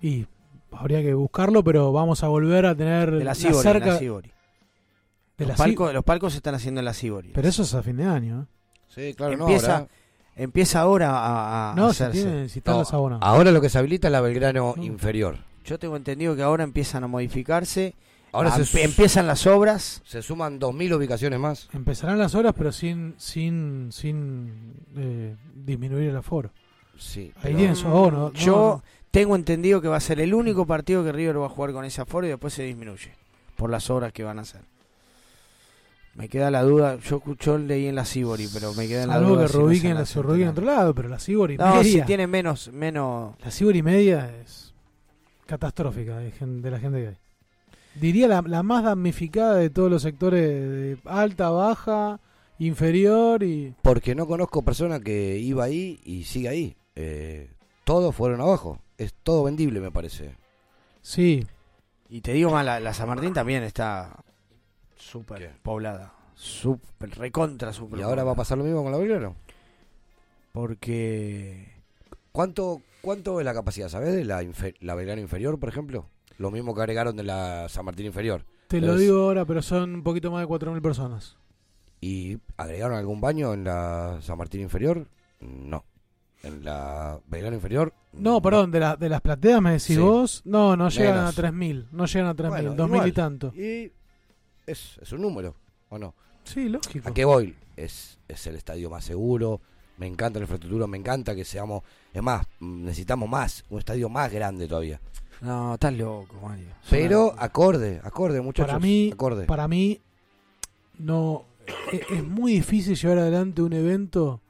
[0.00, 0.26] Y
[0.72, 5.48] habría que buscarlo, pero vamos a volver a tener De la cerca- la de los,
[5.48, 7.30] la palcos, los palcos se están haciendo en la Sibori.
[7.34, 8.42] Pero eso es a fin de año.
[8.42, 8.46] ¿eh?
[8.88, 9.88] Sí, claro, no, empieza, ahora-
[10.36, 12.22] empieza ahora a, a No, se hacerse.
[12.30, 12.82] tiene- si No,
[13.20, 15.38] ahora lo que se habilita es la Belgrano inferior.
[15.64, 17.94] Yo tengo entendido que ahora empiezan a modificarse.
[18.34, 20.02] Ahora Ah, se- empiezan las obras.
[20.04, 21.68] Se suman 2.000 ubicaciones más.
[21.72, 26.50] Empezarán las horas, pero sin sin sin eh, disminuir el aforo.
[26.98, 27.32] Sí.
[27.42, 28.32] Ahí tienen su abono.
[28.34, 28.82] Yo no.
[29.10, 31.84] tengo entendido que va a ser el único partido que River va a jugar con
[31.84, 33.12] ese aforo y después se disminuye
[33.56, 34.60] por las obras que van a hacer.
[36.14, 39.16] Me queda la duda, yo, yo leí en la Sibori, pero me queda en la
[39.16, 39.42] Algo duda.
[39.46, 39.96] que si reubiquen en
[40.44, 41.82] la otro lado, pero la Sibori No, media.
[42.02, 43.34] si tiene menos, menos.
[43.44, 44.72] La Sibori media es
[45.46, 47.16] catastrófica de, de la gente que hay.
[47.94, 52.20] Diría la, la más damnificada de todos los sectores de alta, baja,
[52.58, 53.74] inferior y...
[53.82, 56.76] Porque no conozco persona que iba ahí y sigue ahí.
[56.96, 57.50] Eh,
[57.84, 58.80] todos fueron abajo.
[58.98, 60.36] Es todo vendible, me parece.
[61.02, 61.46] Sí.
[62.08, 64.24] Y te digo más, la, la San Martín también está
[64.96, 66.14] súper poblada.
[66.34, 69.36] Súper, recontra súper ¿Y ahora va a pasar lo mismo con la Belgrano?
[70.52, 71.72] Porque...
[72.32, 76.08] ¿Cuánto, cuánto es la capacidad, sabes, de la, infe- la Belgrano inferior, por ejemplo?
[76.38, 78.44] Lo mismo que agregaron de la San Martín inferior.
[78.68, 81.36] Te lo digo ahora, pero son un poquito más de 4.000 personas.
[82.00, 85.06] ¿Y agregaron algún baño en la San Martín inferior?
[85.40, 85.84] No.
[86.42, 87.94] ¿En la Belgrano inferior?
[88.12, 89.98] No, perdón, de, la, de las plateas me decís Sí.
[89.98, 90.42] vos.
[90.44, 91.38] No, no llegan Menos.
[91.38, 91.86] a 3.000.
[91.92, 93.52] No llegan a 3.000, Bueno, 2.000 y tanto.
[93.54, 93.92] Y
[94.66, 95.54] es, es un número,
[95.88, 96.14] ¿o no?
[96.44, 97.08] Sí, lógico.
[97.08, 97.56] ¿A qué voy?
[97.76, 99.60] Es, es el estadio más seguro.
[99.96, 101.82] Me encanta la infraestructura, me encanta que seamos.
[102.12, 105.00] Es más, necesitamos más, un estadio más grande todavía.
[105.44, 106.68] No, estás loco, Mario.
[106.88, 108.68] Pero acorde, acorde, muchachos.
[108.68, 109.44] para mí, acorde.
[109.46, 110.00] para mí,
[110.98, 111.44] no
[111.92, 114.40] e- es, muy difícil llevar adelante un evento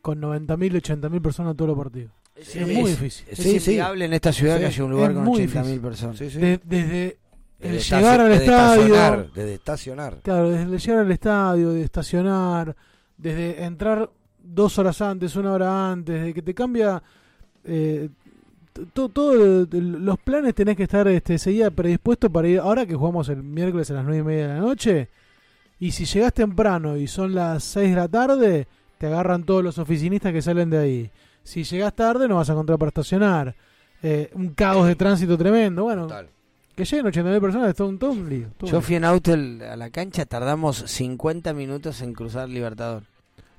[0.00, 2.12] con 90.000, 80.000 personas todos los partidos.
[2.34, 3.26] Es- Es, es- muy difícil.
[3.30, 5.80] es inviable en esta ciudad que haya un lugar es con muy 80.000 difícil.
[5.80, 6.16] personas.
[6.18, 6.38] Sí, sí.
[6.38, 7.18] De- desde
[7.60, 8.82] el llegar al desde estadio.
[8.82, 10.18] estacionar, desde estacionar.
[10.22, 12.76] Claro, desde el llegar al estadio, de estacionar,
[13.16, 14.10] desde entrar
[14.42, 17.02] dos horas antes, una hora antes, de que te cambia.
[17.64, 18.08] Eh,
[18.92, 22.58] todos los planes tenés que estar este, seguida predispuesto para ir.
[22.60, 25.08] Ahora que jugamos el miércoles a las nueve y media de la noche,
[25.78, 28.66] y si llegás temprano y son las 6 de la tarde,
[28.98, 31.10] te agarran todos los oficinistas que salen de ahí.
[31.42, 33.54] Si llegás tarde, no vas a encontrar para estacionar.
[34.02, 35.82] Eh, un caos de tránsito tremendo.
[35.84, 36.06] Bueno,
[36.76, 38.48] que lleguen 80.000 personas es todo un, todo un lío.
[38.56, 43.02] todo Yo fui en auto el- a la cancha, tardamos 50 minutos en cruzar Libertador.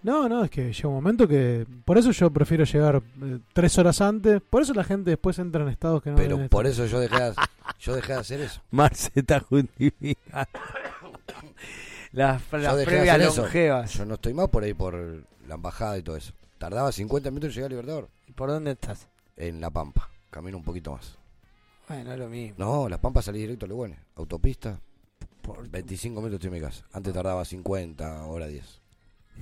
[0.03, 1.65] No, no, es que llega un momento que.
[1.85, 4.41] Por eso yo prefiero llegar eh, tres horas antes.
[4.41, 6.85] Por eso la gente después entra en estados que no Pero deben por estar.
[6.85, 7.33] eso yo dejé, de-
[7.79, 8.61] yo dejé de hacer eso.
[8.71, 10.49] Marce está justificando.
[12.11, 13.41] Las, Yo las dejé de previas hacer eso.
[13.41, 13.93] longevas.
[13.93, 14.93] Yo no estoy más por ahí por
[15.47, 16.33] la embajada y todo eso.
[16.57, 18.09] Tardaba 50 minutos en llegar a Libertador.
[18.35, 19.07] ¿Por dónde estás?
[19.35, 20.09] En La Pampa.
[20.29, 21.17] Camino un poquito más.
[21.87, 22.55] Bueno, es lo mismo.
[22.59, 23.99] No, La Pampa salí directo a Leguene.
[24.15, 24.79] Autopista.
[25.69, 26.85] 25 minutos estoy en mi casa.
[26.93, 28.81] Antes tardaba 50, ahora 10.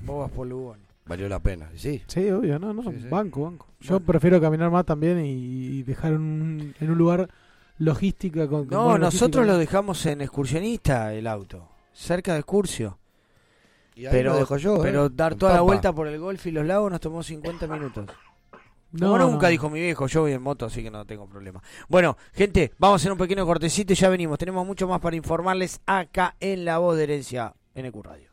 [0.06, 0.86] Por Lugones.
[1.06, 1.70] Valió la pena.
[1.76, 2.02] Sí.
[2.08, 2.84] Sí, obvio, no, no.
[2.84, 3.08] Sí, sí.
[3.10, 3.68] Banco, banco.
[3.82, 7.30] Yo prefiero caminar más también y, dejar un- en un lugar
[7.78, 8.68] logística con.
[8.68, 9.46] No, nosotros logística.
[9.46, 12.98] lo dejamos en excursionista el auto, cerca de Excursio.
[13.96, 14.80] Y ahí Pero, lo dejo yo, ¿eh?
[14.84, 17.68] pero dar En toda la vuelta por el golf y los lagos nos tomó 50
[17.68, 18.06] minutos.
[18.94, 19.52] No, No, nunca no.
[19.52, 21.62] dijo mi viejo, yo voy en moto, así que no tengo problema.
[21.90, 24.38] Bueno, gente, vamos a hacer un pequeño cortecito y ya venimos.
[24.38, 28.31] Tenemos mucho más para informarles acá en La Voz de Herencia, NQ Radio.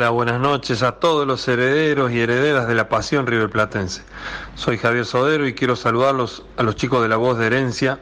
[0.00, 4.02] Hola, buenas noches a todos los herederos y herederas de la pasión riverplatense.
[4.54, 8.00] Soy Javier Sodero y quiero saludarlos a los chicos de la voz de herencia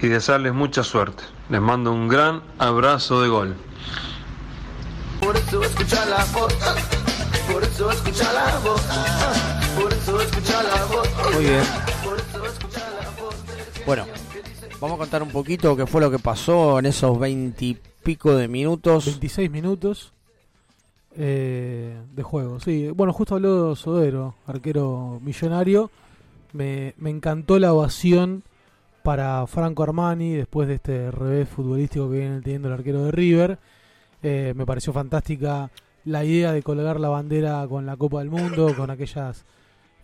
[0.00, 1.22] y desearles mucha suerte.
[1.48, 3.54] Les mando un gran abrazo de gol.
[5.20, 6.52] Por eso escucha la voz,
[7.52, 8.82] por eso escucha la voz,
[9.80, 11.08] por eso escucha la voz.
[11.34, 11.62] Muy bien.
[12.02, 13.36] Por eso escucha la voz.
[13.86, 14.06] Bueno,
[14.80, 19.04] vamos a contar un poquito qué fue lo que pasó en esos veintipico de minutos.
[19.04, 20.14] 26 minutos
[21.18, 22.60] eh, de juego.
[22.60, 25.90] Sí, bueno, justo habló Sodero, arquero millonario.
[26.52, 28.44] Me, me encantó la ovación
[29.02, 33.58] para Franco Armani después de este revés futbolístico que viene teniendo el arquero de River.
[34.22, 35.70] Eh, me pareció fantástica
[36.04, 39.44] la idea de colgar la bandera con la Copa del Mundo, con aquellas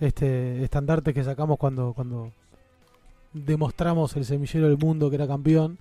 [0.00, 2.32] este, estandartes que sacamos cuando, cuando
[3.32, 5.78] demostramos el semillero del mundo que era campeón.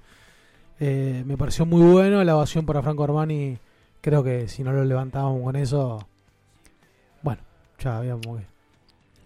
[0.79, 3.57] Eh, me pareció muy bueno la ovación para Franco Armani.
[4.03, 6.05] Creo que si no lo levantábamos con eso,
[7.21, 7.41] bueno,
[7.79, 8.53] ya habíamos que-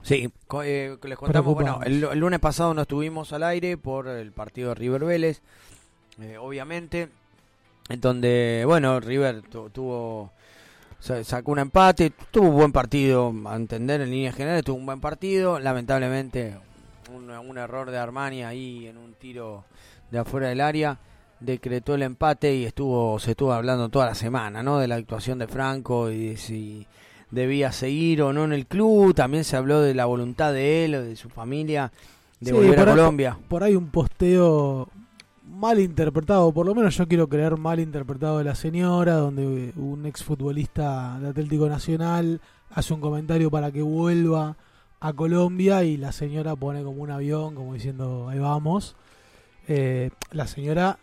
[0.04, 0.30] Sí,
[0.64, 4.70] eh, les contamos, bueno, el, el lunes pasado no estuvimos al aire por el partido
[4.70, 5.42] de River Vélez,
[6.22, 7.10] eh, obviamente,
[7.90, 10.32] en donde, bueno, River tu- tuvo,
[11.00, 14.86] sa- sacó un empate, tuvo un buen partido, a entender en líneas generales, tuvo un
[14.86, 16.56] buen partido, lamentablemente
[17.12, 19.66] un, un error de Armani ahí en un tiro
[20.12, 21.00] de afuera del área,
[21.40, 24.80] decretó el empate y estuvo, se estuvo hablando toda la semana, ¿no?
[24.80, 26.88] De la actuación de Franco y de si
[27.32, 29.14] debía seguir o no en el club.
[29.14, 31.92] También se habló de la voluntad de él o de su familia
[32.40, 33.38] de Sí, volver a ahí- Colombia.
[33.48, 34.88] Por ahí un posteo
[35.50, 40.06] mal interpretado, por lo menos yo quiero creer mal interpretado de la señora, donde un
[40.06, 44.56] exfutbolista de Atlético Nacional hace un comentario para que vuelva
[45.00, 48.96] a Colombia y la señora pone como un avión, como diciendo, ahí vamos.
[49.68, 50.98] Eh, la señora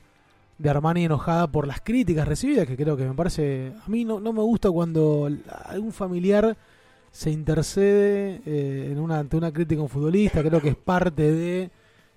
[0.59, 4.21] de Armani enojada por las críticas recibidas, que creo que me parece, a mí no,
[4.21, 5.29] no me gusta cuando
[5.67, 6.57] algún familiar
[7.11, 11.33] se intercede eh, en una, ante una crítica a un futbolista, creo que es parte
[11.33, 11.71] de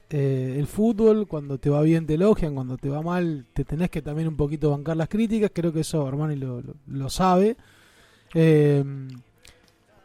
[0.10, 3.90] eh, el fútbol, cuando te va bien te elogian, cuando te va mal te tenés
[3.90, 7.58] que también un poquito bancar las críticas, creo que eso Armani lo, lo, sabe.
[8.34, 8.84] Eh,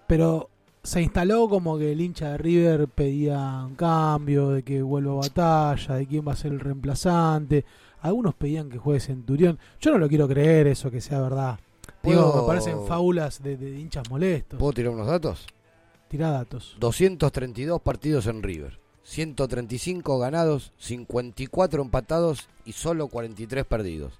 [0.06, 0.50] pero
[0.82, 5.16] se instaló como que el hincha de River pedía un cambio, de que vuelva a
[5.16, 7.64] batalla, de quién va a ser el reemplazante.
[8.02, 9.58] Algunos pedían que juegue Centurión.
[9.80, 11.58] Yo no lo quiero creer eso, que sea verdad.
[12.02, 14.58] Digo, ¿Puedo- me parecen fábulas de, de hinchas molestos.
[14.58, 15.46] ¿Puedo tirar unos datos?
[16.08, 16.76] Tira datos.
[16.78, 18.78] 232 partidos en River.
[19.04, 24.12] 135 ganados, 54 empatados y solo 43 perdidos.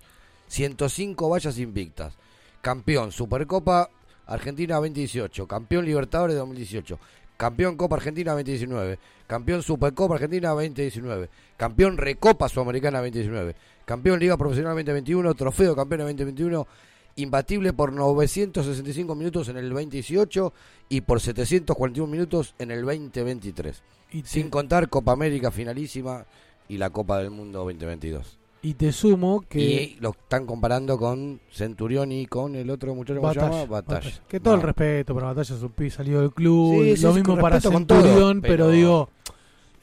[0.49, 2.15] 105 vallas invictas.
[2.61, 3.91] Campeón Supercopa
[4.27, 6.99] Argentina 2018, campeón Libertadores 2018,
[7.43, 14.77] campeón Copa Argentina 2019, campeón Supercopa Argentina 2019, campeón Recopa Sudamericana 2019, campeón Liga Profesional
[14.77, 16.69] 2021, trofeo campeón 2021,
[17.17, 20.53] imbatible por 965 minutos en el 2018
[20.89, 23.83] y por 741 minutos en el 2023.
[24.13, 26.25] Y Sin contar Copa América finalísima
[26.69, 28.42] y la Copa del Mundo 2022.
[28.65, 29.59] Y te sumo que.
[29.61, 33.51] Y lo están comparando con Centurión y con el otro muchacho ¿cómo se llama?
[33.51, 33.99] Batalla, Batalla.
[34.01, 34.23] Batalla.
[34.29, 36.85] Que todo el respeto para Batalla Supi salió del club.
[36.85, 39.11] Sí, sí, lo mismo para todo, Centurión, pero, pero- digo.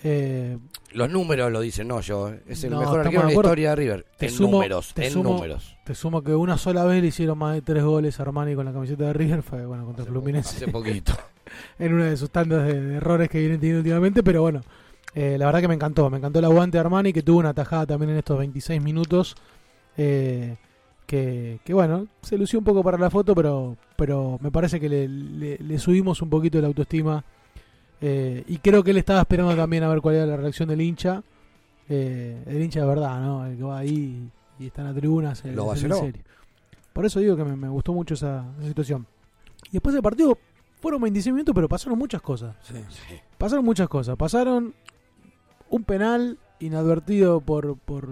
[0.03, 0.57] eh,
[0.93, 2.31] Los números lo dicen, no yo.
[2.47, 4.05] Es el no, mejor arquero en de la historia de River.
[4.17, 5.75] Te en sumo- números, te en sumo- números.
[5.83, 8.65] Te sumo que una sola vez le hicieron más de tres goles a Armani con
[8.65, 9.43] la camiseta de River.
[9.43, 10.55] Fue bueno contra el Fluminense.
[10.55, 11.11] Hace poquito.
[11.79, 14.61] en una de sus tandas de, de errores que vienen teniendo últimamente, pero bueno,
[15.15, 17.53] eh, la verdad que me encantó, me encantó el aguante de Armani, que tuvo una
[17.53, 19.35] tajada también en estos 26 minutos,
[19.97, 20.57] eh,
[21.05, 24.87] que, que bueno, se lució un poco para la foto, pero, pero me parece que
[24.89, 27.23] le, le- le subimos un poquito la autoestima,
[28.01, 30.81] eh, y creo que él estaba esperando también a ver cuál era la reacción del
[30.81, 31.23] hincha,
[31.89, 33.45] eh, el hincha de verdad, ¿no?
[33.45, 34.29] El que va ahí
[34.59, 36.23] y está en la tribuna, se, Lo se- serio.
[36.93, 39.07] Por eso digo que me, me gustó mucho esa, esa situación.
[39.69, 40.37] Y después del partido
[40.81, 42.55] fueron 26 minutos, pero pasaron muchas cosas.
[43.37, 44.15] Pasaron muchas cosas.
[44.17, 44.73] Pasaron
[45.69, 48.07] un penal inadvertido por, por,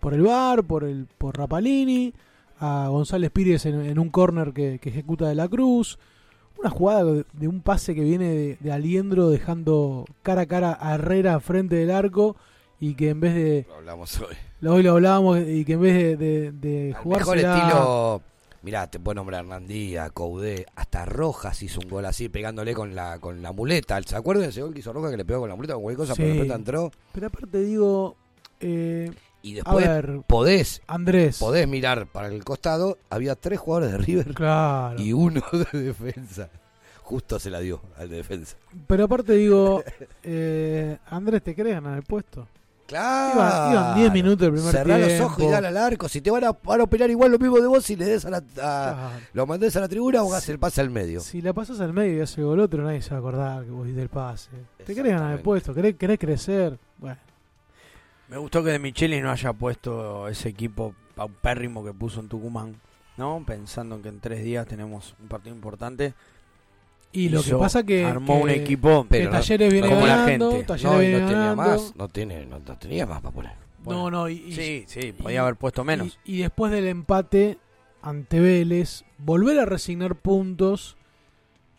[0.00, 2.12] por el VAR, por, el, por Rapalini,
[2.58, 5.98] a González Pires en, en un córner que, que ejecuta de la Cruz.
[6.58, 10.78] Una jugada de, de un pase que viene de, de Aliendro dejando cara a cara
[10.80, 12.36] a Herrera frente del arco
[12.78, 13.66] y que en vez de...
[13.68, 14.36] Lo hablamos hoy.
[14.60, 18.22] lo- Hoy lo hablábamos y que en vez de, de, de Mejor estilo.
[18.62, 23.18] Mirá, te puedo nombrar Hernandía, Coudé, hasta Rojas hizo un gol así, pegándole con la
[23.18, 24.00] con la muleta.
[24.02, 25.82] ¿Se acuerdan de ese gol que hizo Rojas que le pegó con la muleta con
[25.82, 26.14] cualquier cosa?
[26.16, 26.38] Pero Sí.
[26.38, 26.90] después entró.
[27.12, 28.16] Pero aparte digo...
[28.60, 29.10] eh,
[29.42, 31.38] Y después a ver, podés, Andrés.
[31.38, 32.98] podés mirar para el costado.
[33.10, 35.00] Había tres jugadores de River Claro.
[35.02, 35.42] y uno
[35.72, 36.48] de defensa.
[37.02, 38.56] Justo se la dio al de defensa.
[38.86, 39.82] Pero aparte digo,
[40.22, 42.46] eh, Andrés, ¿te crees ganar el puesto?
[42.92, 43.40] Claro.
[43.40, 45.26] Iban- iban 10 minutos del primer Cerrá los tiempo.
[45.26, 46.08] ojos y dale al arco.
[46.08, 48.24] Si te van a, van a operar igual lo mismo de vos, si le des
[48.24, 49.10] a la, a- Claro.
[49.32, 51.20] lo mandés a la tribuna o hagas el pase al medio.
[51.20, 53.64] Si la pasas al medio y hace el gol otro, nadie se va a acordar
[53.64, 54.50] que vos diste el pase.
[54.84, 55.72] ¿Te querés ganar el puesto?
[55.74, 56.78] ¿Querés, querés crecer?
[56.98, 57.16] Bueno,
[58.28, 62.76] Me gustó que De Micheli no haya puesto ese equipo paupérrimo que puso en Tucumán,
[63.18, 63.42] ¿no?
[63.46, 66.14] Pensando en que en tres días tenemos un partido importante.
[67.12, 70.50] Y lo que pasa que- armó que- un equipo que Talleres viene como la ganando,
[70.52, 70.66] gente.
[70.66, 71.62] Talleres No, viene no tenía ganando.
[71.62, 71.96] más.
[71.96, 73.52] No, tiene, no, no tenía más para poner.
[73.84, 74.28] no, no.
[74.28, 76.18] Y, y- Sí, sí, y- podía haber puesto menos.
[76.24, 77.58] Y, y después del empate
[78.00, 80.96] ante Vélez, volver a resignar puntos.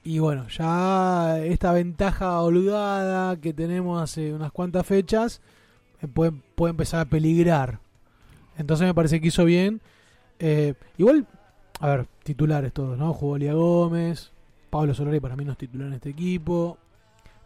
[0.03, 5.41] Y bueno, ya esta ventaja holgada que tenemos hace unas cuantas fechas
[6.01, 7.79] eh, puede, puede empezar a peligrar.
[8.57, 9.79] Entonces me parece que hizo bien.
[10.39, 11.25] Eh, igual,
[11.79, 13.13] a ver, titulares todos, ¿no?
[13.13, 14.32] Jugó Lía Gómez,
[14.73, 16.79] Pablo Solari para mí no es titular en este equipo.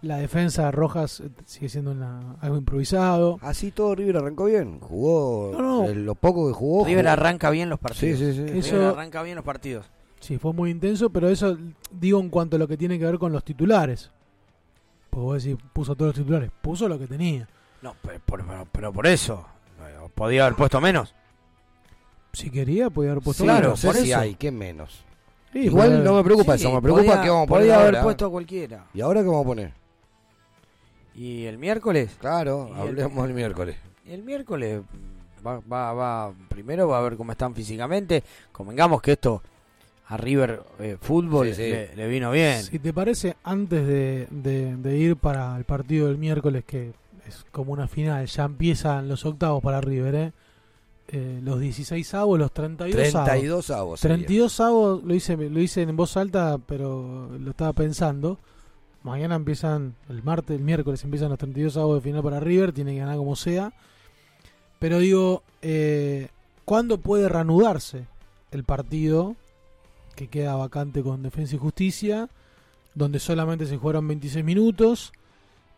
[0.02, 3.38] La defensa de Rojas eh, sigue siendo una- algo improvisado.
[3.42, 4.80] Así todo River arrancó bien.
[4.80, 5.84] Jugó No, no.
[5.90, 6.86] eh, lo poco que jugó.
[6.86, 7.12] River jugó.
[7.14, 8.20] arranca bien los partidos.
[8.20, 8.58] Sí, sí, sí.
[8.60, 9.86] Eso- River arranca bien los partidos.
[10.22, 11.58] Sí, fue muy intenso, pero eso
[11.92, 14.10] digo en cuanto a lo que tiene que ver con los titulares.
[15.10, 17.48] Pues vos decís, puso todos los titulares, puso lo que tenía.
[17.82, 19.46] No, pero, por- pero- pero por eso.
[19.82, 21.14] eh, Podía haber puesto menos.
[22.34, 23.70] Si quería, podía haber puesto Sí, menos.
[23.70, 24.20] no sé por si eso.
[24.20, 25.04] hay, ¿qué menos?
[25.62, 27.62] Sí, Igual podía- no me preocupa Sí, eso, me preocupa podía- qué vamos a poner
[27.64, 28.04] podía haber ahora.
[28.04, 28.86] puesto a cualquiera.
[28.94, 29.72] ¿Y ahora qué vamos a poner?
[31.16, 32.16] ¿Y el miércoles?
[32.20, 33.76] Claro, Y el- hablemos el miércoles.
[34.06, 34.82] Y el miércoles
[35.46, 38.24] va, va, va, primero va a ver cómo están físicamente.
[38.52, 39.42] Convengamos que esto
[40.10, 41.70] a River eh, Fútbol Sí, sí.
[41.72, 42.62] Le, le vino bien.
[42.64, 46.94] Si te parece, antes de, de- de ir para el partido del miércoles, que
[47.28, 50.32] es como una final, ya empiezan los octavos para River, ¿eh?
[51.10, 53.30] Eh, los 16 avos, los 32 avos.
[53.30, 54.00] 32 avos.
[54.00, 54.18] sería.
[54.18, 58.38] 32 avos, lo hice, lo hice en voz alta, pero lo estaba pensando.
[59.04, 62.94] Mañana empiezan, el martes, el miércoles empiezan los 32 avos de final para River, tiene
[62.94, 63.72] que ganar como sea.
[64.80, 66.28] Pero digo, eh,
[66.66, 68.06] ¿cuándo puede reanudarse
[68.52, 69.38] el partido
[70.16, 72.30] que queda vacante con Defensa y Justicia?
[72.96, 75.14] Donde solamente se jugaron 26 minutos,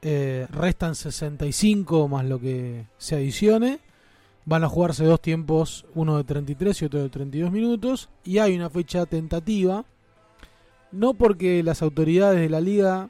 [0.02, 3.80] eh, restan 65 más lo que se adicione.
[4.46, 8.10] Van a jugarse dos tiempos, uno de 33 y otro de 32 minutos.
[8.24, 9.86] Y hay una fecha tentativa.
[10.92, 13.10] No porque las autoridades de la liga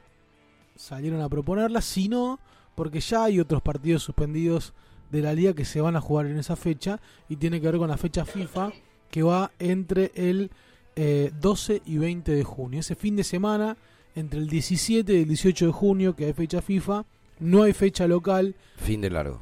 [0.76, 2.38] salieron a proponerla, sino
[2.74, 4.74] porque ya hay otros partidos suspendidos
[5.10, 7.00] de la liga que se van a jugar en esa fecha.
[7.28, 8.72] Y tiene que ver con la fecha FIFA
[9.10, 10.50] que va entre el
[10.96, 12.80] eh, 12 y 20 de junio.
[12.80, 13.76] Ese fin de semana,
[14.14, 17.04] entre el 17 y el 18 de junio, que hay fecha FIFA,
[17.38, 18.54] No hay fecha local.
[18.76, 19.40] Fin de largo.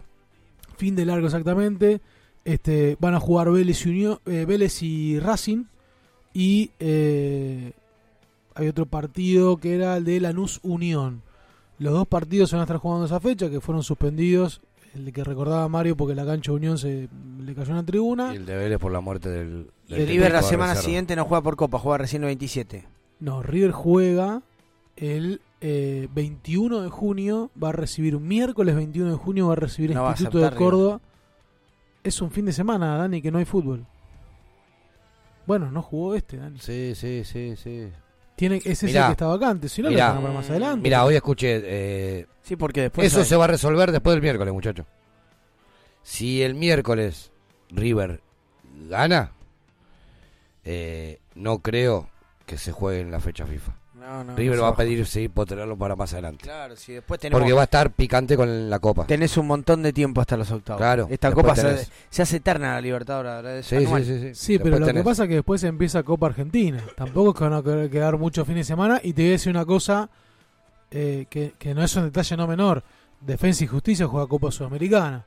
[0.79, 2.01] Fin de largo exactamente.
[2.45, 5.65] Este, van a jugar Vélez y, Unión, eh, Vélez y Racing.
[6.33, 7.73] Y eh,
[8.55, 11.23] hay otro partido que era el de Lanús Unión.
[11.81, 14.61] Los dos partidos se van a estar jugando esa fecha, que fueron suspendidos.
[14.95, 17.09] El de que recordaba Mario porque la cancha de Unión se
[17.41, 18.33] le cayó una tribuna.
[18.33, 19.71] Y el de Vélez por la muerte del.
[19.89, 22.87] del El River la semana siguiente no juega por Copa, juega recién el 27.
[23.19, 24.43] No, River juega
[24.97, 29.57] el eh, 21 de junio, va a recibir un miércoles 21 de junio, va a
[29.57, 30.59] recibir No a Instituto de aceptar.
[30.65, 31.01] Córdoba.
[32.05, 33.85] Es un fin de semana, Dani, que no hay fútbol.
[35.47, 36.59] Bueno, no jugó este, Dani.
[36.59, 37.89] Sí, sí, sí, sí.
[38.37, 40.35] Tiene, ese es el Mirá, que está vacante, si no mirá, lo van a para
[40.35, 40.81] más adelante.
[40.83, 41.61] Mira, hoy escuché.
[41.65, 44.87] eh, Sí, porque después Eso hay- se va a resolver después del miércoles, muchachos.
[46.03, 47.33] Si el miércoles
[47.71, 48.21] River
[48.89, 49.33] gana,
[50.65, 52.09] eh, no creo
[52.47, 53.75] que se juegue en la fecha FIFA.
[53.99, 56.45] No, no, River no se va a pedir seguir postergarlo para más adelante.
[56.45, 57.41] Claro, si después tenemos...
[57.41, 59.07] Porque va a estar picante con la Copa.
[59.07, 60.79] Tenés un montón de tiempo hasta los octavos.
[60.81, 63.67] Claro, Esta Copa se, tenés- se hace eterna la Libertadores.
[63.67, 64.05] Sí, anual.
[64.05, 66.83] sí, sí, Sí, pero lo que pasa es que después empieza Copa Argentina.
[66.97, 67.53] Tampoco es que van
[67.85, 69.01] a quedar muchos fines de semana.
[69.03, 70.09] Y te voy a decir una cosa
[70.91, 72.83] eh, que, que no es un detalle no menor.
[73.21, 75.25] Defensa y Justicia juega Copa Sudamericana.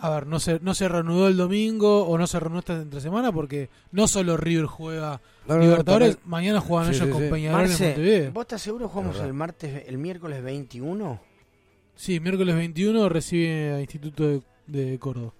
[0.00, 3.00] A ver, no se, no se reanudó el domingo o no se reanudó esta entre
[3.00, 7.06] semana porque no solo River juega No, no, no, Libertadores, también- mañana juegan Sí, ellos
[7.08, 7.28] sí, con sí.
[7.30, 8.32] Peñarol en Montevideo.
[8.32, 11.20] ¿vos estás seguro jugamos el martes, el miércoles 21?
[11.96, 15.32] Sí, miércoles 21 recibe a Instituto de, de Córdoba.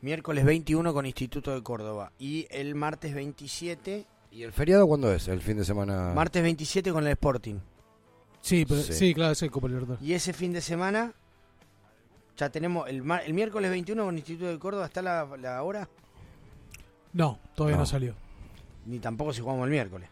[0.00, 2.12] Miércoles 21 con Instituto de Córdoba.
[2.18, 4.06] Y el martes 27...
[4.30, 5.26] ¿Y el feriado cuándo es?
[5.28, 6.12] El fin de semana.
[6.14, 7.56] Martes 27 con el Sporting.
[8.40, 8.92] Sí, pero, sí.
[8.92, 9.14] Sí.
[9.14, 10.02] claro, es el Copa Libertadores.
[10.06, 11.12] Y ese fin de semana...
[12.38, 14.86] Ya tenemos el, mar- el miércoles 21 con Instituto de Córdoba.
[14.86, 15.88] ¿Está la, la hora?
[17.12, 17.86] No, todavía no, No.
[17.86, 18.14] salió.
[18.86, 20.08] Ni tampoco si jugamos el miércoles.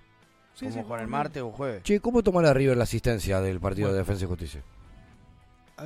[0.55, 1.83] Sí, Vamos sí, jugar el martes o jueves.
[1.83, 3.95] Che, ¿cómo tomará River la asistencia del partido Bueno.
[3.95, 4.63] de Defensa y Justicia?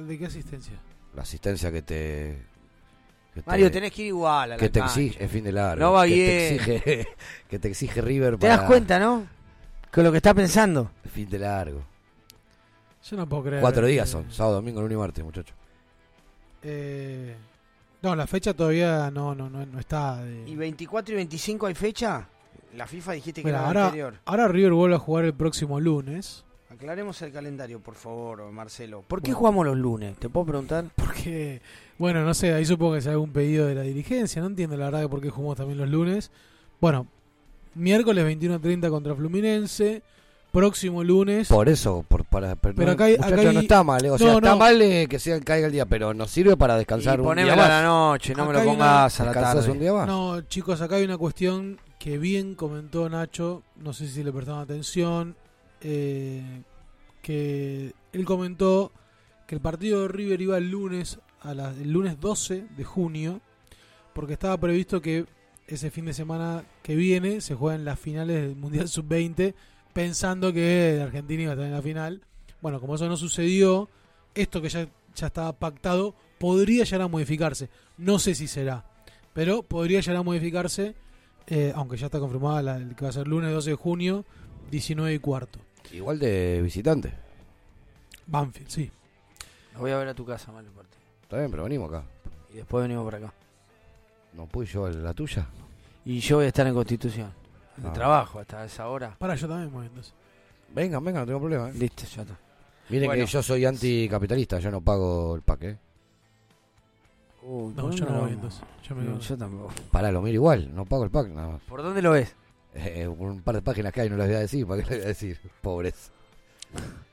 [0.00, 0.74] ¿De qué asistencia?
[1.14, 2.38] La asistencia que te.
[3.34, 5.00] que te- Mario, tenés que ir igual a la que te cancha.
[5.00, 5.84] exige, es fin de largo.
[5.84, 6.28] No va que bien.
[6.28, 7.08] Te exige,
[7.48, 8.56] que te exige River ¿Te para.
[8.58, 9.26] das cuenta, no?
[9.92, 10.90] Con lo que está pensando.
[11.12, 11.82] Fin de largo.
[13.02, 13.60] Yo no puedo creer.
[13.60, 15.56] Cuatro días eh, son, sábado, domingo, lunes y martes, muchachos.
[16.62, 17.34] Eh,
[18.02, 20.22] no, la fecha todavía no, no, no, no está.
[20.24, 22.28] de- ¿Y 24 y 25 hay fecha?
[22.76, 24.14] La FIFA dijiste que Mira, era ahora, anterior.
[24.24, 26.44] ahora River vuelve a jugar el próximo lunes.
[26.70, 29.02] Aclaremos el calendario, por favor, Marcelo.
[29.08, 29.38] ¿Por qué Bueno.
[29.38, 30.16] jugamos los lunes?
[30.18, 30.84] ¿Te puedo preguntar?
[30.94, 31.60] Porque,
[31.98, 34.40] bueno, no sé, ahí supongo que sea algún pedido de la dirigencia.
[34.40, 36.30] No entiendo la verdad de por qué jugamos también los lunes.
[36.80, 37.08] Bueno,
[37.74, 40.02] miércoles 21.30 contra Fluminense.
[40.52, 41.46] Próximo lunes.
[41.48, 44.18] Por eso, por, para, pero, acá hay- muchachos, acá hay- no está mal, eh, o
[44.18, 44.56] sea, No, está no.
[44.56, 47.52] mal eh, que sea, caiga el día, pero nos sirve para descansar Y un día
[47.52, 49.70] a la noche, no me lo una- pongas a la ¿Descansás tarde.
[49.70, 50.06] un día más?
[50.08, 54.60] No, chicos, acá hay una cuestión que bien comentó Nacho, no sé si le prestaron
[54.62, 55.36] atención,
[55.82, 56.62] eh,
[57.22, 58.90] que él comentó
[59.46, 63.40] que el partido de River iba el lunes, a la- el lunes 12 de junio,
[64.14, 65.26] porque estaba previsto que
[65.68, 69.54] ese fin de semana que viene se jueguen las finales del Mundial Sub-20,
[69.92, 72.22] pensando que Argentina iba a estar en la final.
[72.60, 73.88] Bueno, como eso no sucedió,
[74.34, 77.68] esto que ya, ya estaba pactado podría llegar a modificarse.
[77.98, 78.84] No sé si será,
[79.32, 80.94] pero podría llegar a modificarse,
[81.46, 84.24] eh, aunque ya está confirmada la, el que va a ser lunes 12 de junio,
[84.70, 85.58] 19 y cuarto.
[85.92, 87.12] Igual de visitante.
[88.26, 88.90] Banfield, sí.
[89.74, 90.96] Lo voy a ver a tu casa, Mario, parte.
[91.22, 92.04] Está bien, pero venimos acá.
[92.52, 93.32] Y después venimos por acá.
[94.32, 95.46] ¿No pude yo la tuya?
[96.04, 97.32] Y yo voy a estar en Constitución.
[97.76, 97.92] De Ah.
[97.92, 99.14] trabajo hasta esa hora.
[99.18, 100.12] Para, yo también voy entonces.
[100.74, 101.68] Vengan, vengan, no tengo problema.
[101.70, 101.74] eh.
[101.74, 102.36] Listo, ya está.
[102.88, 103.24] Miren Bueno.
[103.24, 105.76] que yo soy anticapitalista, yo no pago el paque.
[107.42, 108.60] Uy, No, ¿por yo no lo voy entonces.
[108.86, 109.20] Yo me No, quedo.
[109.20, 109.72] yo tampoco.
[109.90, 111.60] Pará, lo miro igual, no pago el pack nada más.
[111.62, 112.34] ¿Por dónde lo ves?
[112.72, 114.88] Eh, por un par de páginas que hay, no las voy a decir, ¿para qué
[114.90, 115.38] les voy a decir?
[115.60, 116.12] Pobres.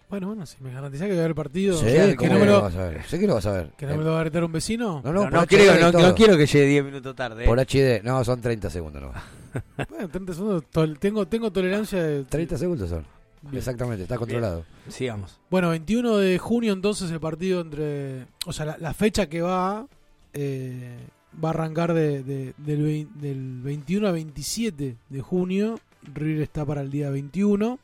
[0.07, 2.39] Bueno, bueno, si me garantizás que voy a ver el partido, Sí, que, ¿cómo no
[2.39, 3.03] me lo lo, vas a ver?
[3.05, 3.71] Sé que lo vas a ver.
[3.75, 5.01] que no Eh, me lo va a gritar un vecino.
[5.03, 6.07] No, No, no, no, por creo, HD no, todo.
[6.09, 7.43] no quiero que llegue 10 minutos tarde.
[7.43, 7.47] eh.
[7.47, 9.11] Por HD, no, son 30 segundos no.
[9.89, 12.23] Bueno, 30 segundos, tol- tengo, tengo tolerancia de...
[12.23, 13.05] 30 segundos son.
[13.43, 13.57] Bien.
[13.57, 14.65] Exactamente, está controlado.
[14.89, 15.39] Sigamos.
[15.49, 18.25] Bueno, 21 de junio entonces el partido entre...
[18.45, 19.87] O sea, la, la fecha que va
[20.33, 20.97] eh,
[21.43, 25.79] va a arrancar de, de- del, del 21 a 27 de junio.
[26.03, 27.79] River está para el día 21.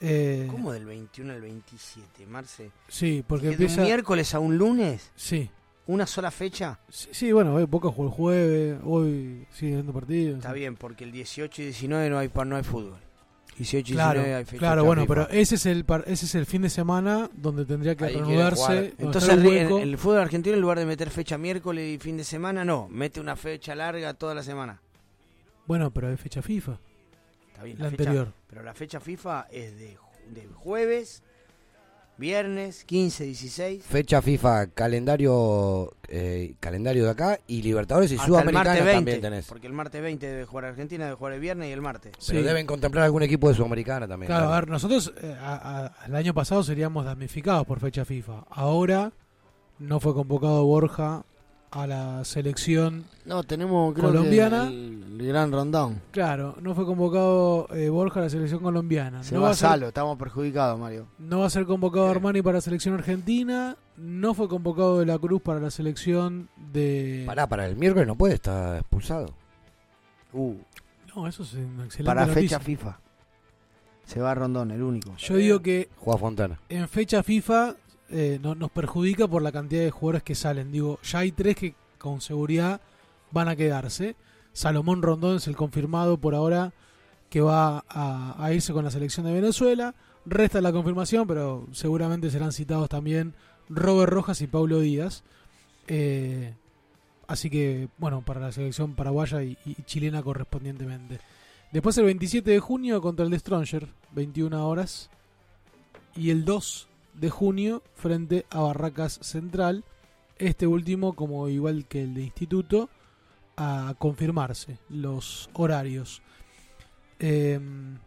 [0.00, 2.70] Eh, ¿Cómo del 21 al 27, Marce?
[2.88, 3.80] Sí, porque ¿De empieza...
[3.80, 5.10] un miércoles a un lunes?
[5.16, 5.50] Sí.
[5.88, 6.78] ¿Una sola fecha?
[6.88, 10.36] Sí, sí, bueno, hoy Boca jugó el jueves, hoy sigue viendo partidos.
[10.38, 12.98] Está bien, porque el 18 y 19 no hay, no hay fútbol.
[13.56, 14.58] 18 y Claro, 19 hay fecha.
[14.58, 17.96] claro, bueno, pero ese es el par- ese es el fin de semana donde tendría
[17.96, 18.94] que reanudarse.
[18.98, 22.64] Entonces el el, fútbol argentino en lugar de meter fecha miércoles y fin de semana,
[22.64, 24.80] no, mete una fecha larga toda la semana.
[25.66, 26.78] Bueno, pero hay fecha FIFA.
[27.48, 28.32] Está bien, La fecha- anterior.
[28.48, 29.96] pero la fecha FIFA es de,
[30.30, 31.22] de jueves
[32.18, 33.84] Viernes, 15, 16.
[33.84, 38.94] Fecha FIFA, calendario eh, calendario de acá y Libertadores y Hasta el Sudamericana martes 20,
[38.96, 39.46] también tenés.
[39.46, 42.12] Porque el martes 20 debe jugar Argentina, debe jugar el viernes y el martes.
[42.26, 44.26] Pero deben contemplar algún equipo de Sudamericana también.
[44.26, 48.44] Claro, a ver, nosotros eh, a- a- el año pasado seríamos damnificados por fecha FIFA.
[48.50, 49.12] Ahora
[49.78, 51.24] no fue convocado Borja
[51.70, 54.68] a la selección No, tenemos creo colombiana.
[54.68, 56.00] que el, el gran rondón.
[56.12, 59.22] Claro, no fue convocado eh, Borja a la selección colombiana.
[59.22, 61.06] Se no va va a ser- Salo, estamos perjudicados, Mario.
[61.18, 63.76] No va a ser convocado Armani para la selección argentina.
[63.98, 67.24] No fue convocado de la Cruz para la selección de.
[67.26, 69.34] Pará, para el miércoles no puede estar expulsado.
[70.32, 70.54] Uh,
[71.14, 72.58] No, eso es una excelente para noticia.
[72.58, 72.98] fecha FIFA.
[74.04, 75.14] Se va Rondón, el único.
[75.16, 76.58] Yo digo que Juega Fontana.
[76.70, 77.74] en fecha FIFA
[78.10, 80.72] eh, no- nos perjudica por la cantidad de jugadores que salen.
[80.72, 82.80] Digo, ya hay tres que con seguridad
[83.30, 84.16] van a quedarse.
[84.52, 86.72] Salomón Rondón es el confirmado por ahora
[87.30, 89.94] que va a, irse con la selección de Venezuela.
[90.24, 93.34] Resta la confirmación, pero seguramente serán citados también
[93.68, 95.22] Robert Rojas y Paulo Díaz.
[95.86, 96.54] Eh,
[97.26, 101.20] así que, bueno, para la selección paraguaya y, y chilena correspondientemente.
[101.70, 105.10] Después el 27 de junio contra el de Stronger, 21 horas.
[106.16, 106.87] Y el 2
[107.18, 109.84] de junio frente a Barracas Central.
[110.38, 112.88] Este último, como igual que el de Instituto,
[113.56, 116.22] a confirmarse los horarios.
[117.18, 117.98] Em,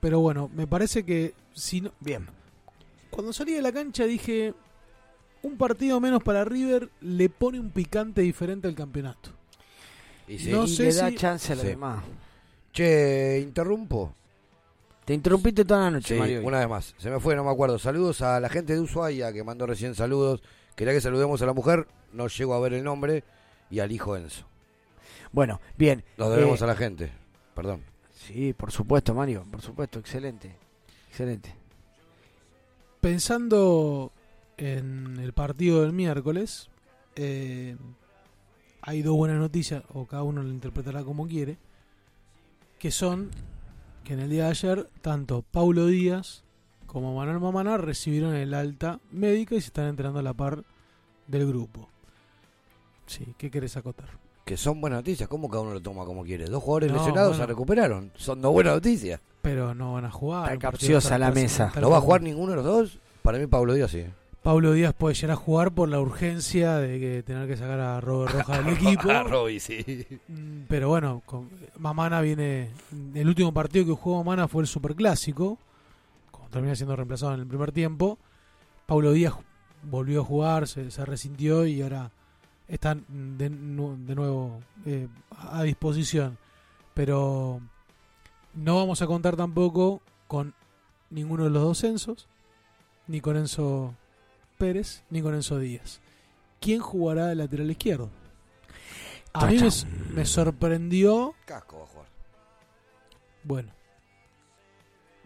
[0.00, 2.26] pero bueno, me parece que si no, Bien.
[3.10, 4.54] cuando salí de la cancha dije
[5.42, 9.30] un partido menos para River le pone un picante diferente al campeonato.
[10.26, 10.50] Y sí.
[10.50, 11.68] No y sé le da si- chance a los Sí.
[11.70, 12.02] demás.
[12.72, 14.14] Che, interrumpo.
[15.04, 16.42] Te interrumpiste toda la noche, Sí, Mario.
[16.44, 16.94] una vez más.
[16.98, 17.78] Se me fue, no me acuerdo.
[17.78, 20.42] Saludos a la gente de Ushuaia que mandó recién saludos.
[20.76, 23.24] Quería que saludemos a la mujer, no llego a ver el nombre,
[23.70, 24.46] y al hijo Enzo.
[25.32, 26.04] Bueno, bien.
[26.16, 27.10] Nos debemos Eh, a la gente.
[27.54, 27.82] Perdón.
[28.14, 29.44] Sí, por supuesto, Mario.
[29.50, 30.54] Por supuesto, excelente.
[31.08, 31.52] Excelente.
[33.00, 34.12] Pensando
[34.56, 36.68] en el partido del miércoles,
[37.16, 37.76] eh,
[38.80, 41.58] hay dos buenas noticias, o cada uno lo interpretará como quiere,
[42.78, 43.30] que son
[44.04, 46.42] que en el día de ayer, tanto Paulo Díaz
[46.86, 50.62] como Manuel Mamana recibieron el alta médica y se están entrenando a la par
[51.26, 51.88] del grupo.
[53.06, 54.08] Sí, ¿qué querés acotar?
[54.44, 55.28] Que son buenas noticias.
[55.28, 56.46] ¿Cómo cada uno lo toma como quiere?
[56.46, 57.42] Dos jugadores No, lesionados bueno.
[57.44, 58.12] se recuperaron.
[58.16, 59.20] Son dos buenas noticias.
[59.40, 60.52] Pero no van a jugar.
[60.52, 61.72] Está capciosa la mesa.
[61.80, 62.98] ¿No va a jugar ninguno de los dos?
[63.22, 64.04] Para mí Pablo Díaz sí.
[64.42, 68.00] Paulo Díaz puede llegar a jugar por la urgencia de que tener que sacar a
[68.00, 69.10] Robert Rojas del equipo.
[69.10, 70.04] A Roby, sí.
[70.28, 72.70] Mm, Pero bueno, con, Mamana viene.
[73.14, 75.58] El último partido que jugó Mamana fue el Superclásico.
[76.32, 78.18] Como termina siendo reemplazado en el primer tiempo.
[78.86, 79.34] Paulo Díaz
[79.84, 82.10] volvió a jugar, se, se resintió y ahora
[82.66, 83.04] están
[83.38, 86.36] de, nu- de nuevo eh, a disposición.
[86.94, 87.60] Pero
[88.54, 90.52] no vamos a contar tampoco con
[91.10, 92.26] ninguno de los dos Enzos,
[93.06, 93.94] ni con Enzo
[94.62, 95.98] Pérez, ni con Enzo Díaz.
[96.60, 98.10] ¿Quién jugará de lateral izquierdo?
[99.32, 99.58] A mí
[100.14, 101.34] me, sorprendió.
[101.46, 102.06] Casco va a jugar.
[103.42, 103.72] Bueno,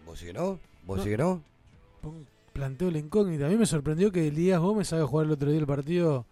[0.07, 0.59] ¿Vos sí que no?
[0.87, 1.03] ¿Vos No.
[1.03, 1.43] sí que no?
[2.51, 3.45] planteo la incógnita.
[3.45, 6.25] A mí me sorprendió que Elías Gómez haga jugar el otro día el partido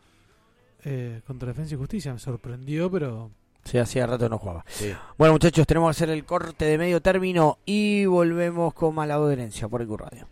[0.84, 2.12] eh, contra Defensa y Justicia.
[2.12, 3.30] Me sorprendió, pero
[3.66, 4.66] Sí, hacía rato no jugaba.
[4.68, 4.92] Sí.
[5.16, 9.34] Bueno, muchachos, tenemos que hacer el corte de medio término y volvemos con Malabo de
[9.34, 10.28] Herencia por EQ Radio.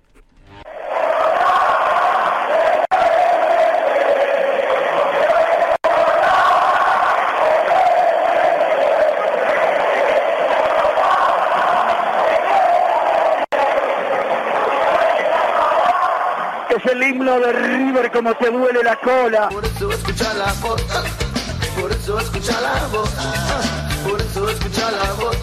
[16.92, 19.48] El himno de River como te duele la cola.
[19.50, 20.82] Por eso escucha la voz,
[21.80, 23.10] por eso escucha la voz,
[24.04, 25.38] por eso escucha la voz,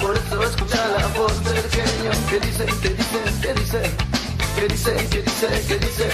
[0.00, 3.96] por eso escucha la voz del genio que dice, que dice, que dice,
[4.54, 6.10] que dice, que dice, que dice,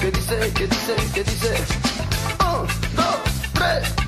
[0.00, 1.54] que dice, que dice, que dice.
[2.40, 2.66] Un,
[2.96, 3.20] dos,
[3.54, 3.99] tres,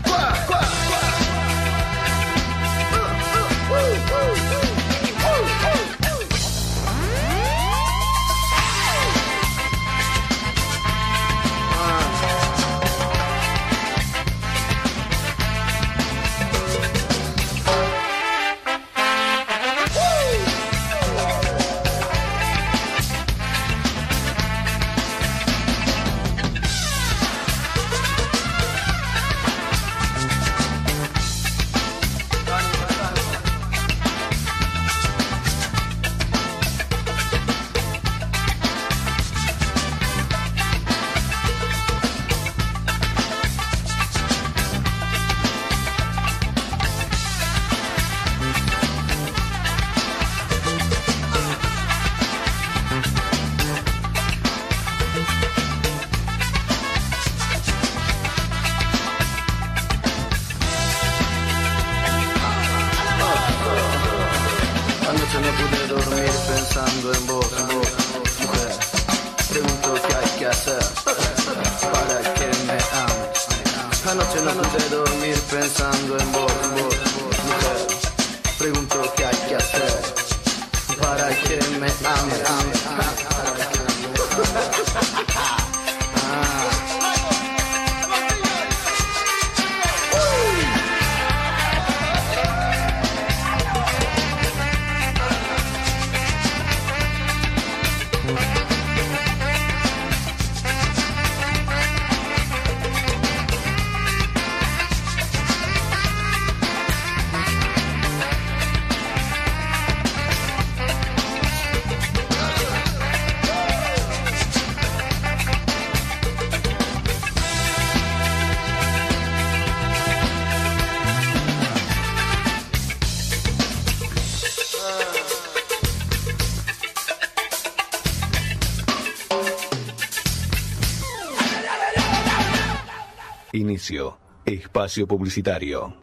[133.52, 134.18] Inicio.
[134.44, 135.94] Espacio publicitario.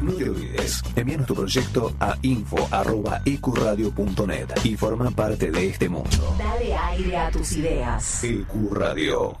[0.00, 6.36] No te olvides, envíanos tu proyecto a info.ecuradio.net y forma parte de este mundo.
[6.38, 8.22] Dale aire a tus ideas.
[8.22, 9.40] Ecuradio.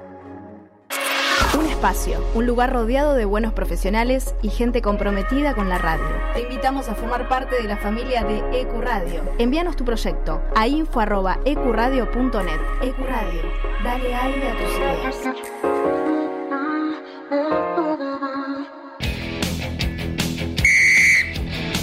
[1.57, 6.05] Un espacio, un lugar rodeado de buenos profesionales y gente comprometida con la radio.
[6.33, 9.23] Te invitamos a formar parte de la familia de Ecuradio.
[9.37, 12.61] Envíanos tu proyecto a info.ecuradio.net.
[12.81, 13.41] Ecuradio,
[13.83, 15.15] dale aire a tus ideas.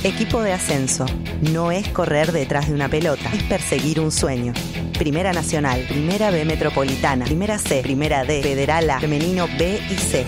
[0.05, 1.05] Equipo de ascenso.
[1.53, 4.55] No es correr detrás de una pelota, es perseguir un sueño.
[4.99, 10.27] Primera Nacional, Primera B Metropolitana, Primera C, Primera D, Federal A, Femenino B y C.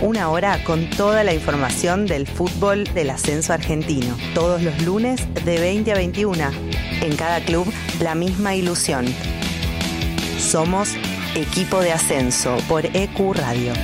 [0.00, 4.16] Una hora con toda la información del fútbol del ascenso argentino.
[4.34, 6.42] Todos los lunes de 20 a 21.
[7.02, 7.70] En cada club,
[8.00, 9.04] la misma ilusión.
[10.38, 10.94] Somos
[11.34, 13.74] Equipo de Ascenso por EQ Radio.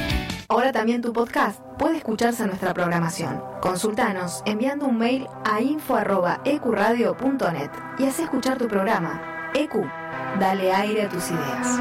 [0.48, 3.42] Ahora también tu podcast puede escucharse nuestra programación.
[3.60, 9.35] Consultanos enviando un mail a info.ecuradio.net y haz escuchar tu programa.
[9.58, 9.90] EQ,
[10.38, 11.80] dale aire a tus ideas.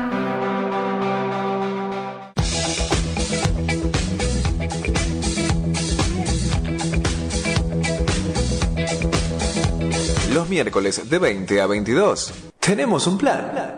[10.34, 13.78] Los miércoles de 20 a 22 tenemos un plan.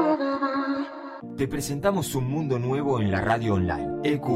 [1.41, 4.01] Te presentamos un mundo nuevo en la radio online.
[4.03, 4.27] EQ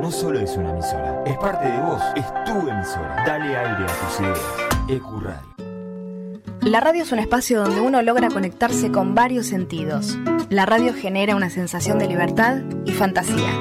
[0.00, 3.22] no solo es una emisora, es parte de vos, es tu emisora.
[3.24, 4.40] Dale aire a tus ideas.
[4.88, 6.58] EQ Radio.
[6.62, 10.18] La radio es un espacio donde uno logra conectarse con varios sentidos.
[10.50, 13.52] La radio genera una sensación de libertad y fantasía.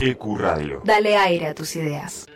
[0.00, 0.80] EQ Radio.
[0.86, 2.26] Dale aire a tus ideas.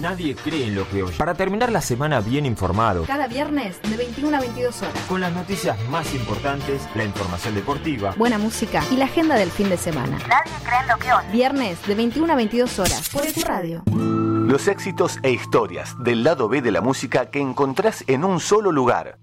[0.00, 1.16] Nadie cree en lo que oye.
[1.16, 4.94] Para terminar la semana bien informado, Cada viernes de 21 a 22 horas.
[5.08, 9.68] con las noticias más importantes, la información deportiva, Buena música y la agenda del fin
[9.68, 10.18] de semana.
[10.28, 11.28] Nadie cree en lo que oye.
[11.32, 13.82] Viernes de 21 a 22 horas por Ecuradio.
[13.86, 18.70] Los éxitos e historias del lado B de la música que encontrás en un solo
[18.72, 19.18] lugar.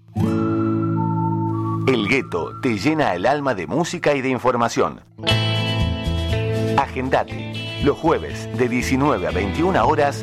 [1.86, 5.00] El gueto te llena el alma de música y de información.
[6.76, 7.80] Agendate.
[7.82, 10.22] Los jueves de 19 a 21 horas.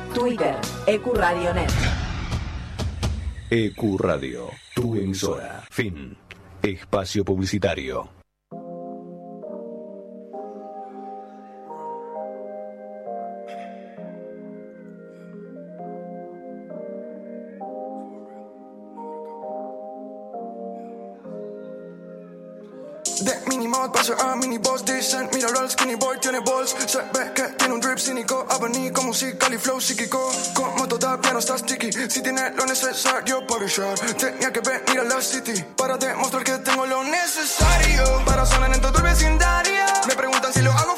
[0.13, 1.71] Twitter Ecuradionet.
[3.49, 5.63] EQ Radio, tu emisora.
[5.69, 6.15] Fin.
[6.61, 8.20] Espacio publicitario.
[24.09, 26.75] A miniboss Dicen, míralo al skinny boy, tiene balls.
[26.87, 30.31] Se ve que tiene un drip cínico Abanico musical y flow psíquico.
[30.53, 35.03] Como toda piano está sticky Si tiene lo necesario para brillar Tenía que venir a
[35.03, 38.23] la city Para demostrar que tengo lo necesario.
[38.25, 40.95] Para sonar en todo el vecindario Me preguntan si lo hago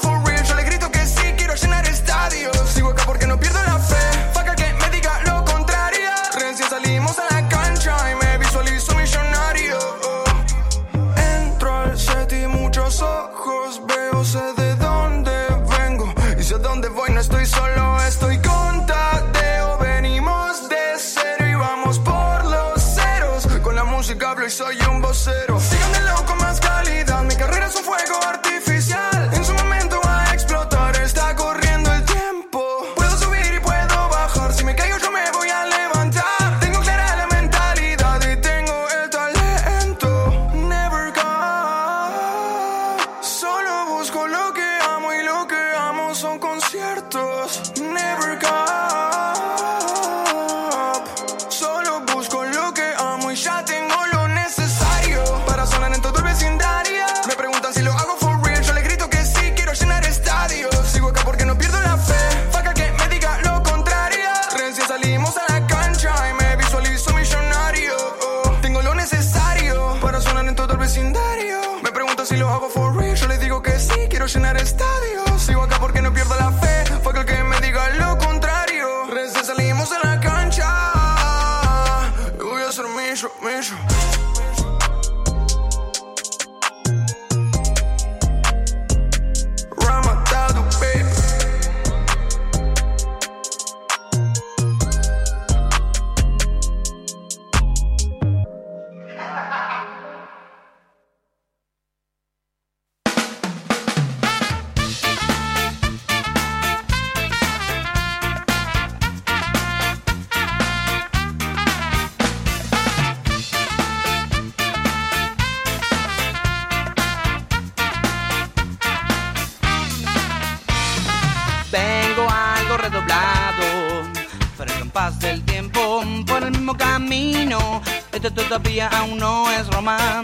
[128.24, 130.24] Esto todavía aún no es Roma.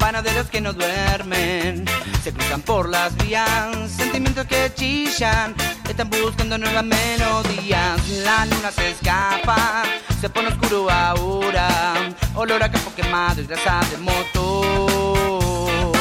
[0.00, 1.84] Panaderos que no duermen
[2.24, 3.88] se cruzan por las vías.
[3.88, 5.54] Sentimientos que chillan
[5.88, 8.08] están buscando nuevas melodías.
[8.24, 9.84] La luna se escapa,
[10.20, 11.94] se pone oscuro ahora.
[12.34, 15.92] Olor a campo quemado y grasa de motor.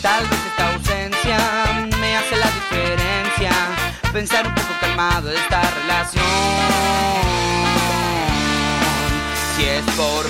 [0.00, 3.50] Tal vez esta ausencia me hace la diferencia.
[4.12, 7.08] Pensar un poco calmado de esta relación.
[9.58, 10.24] Si es por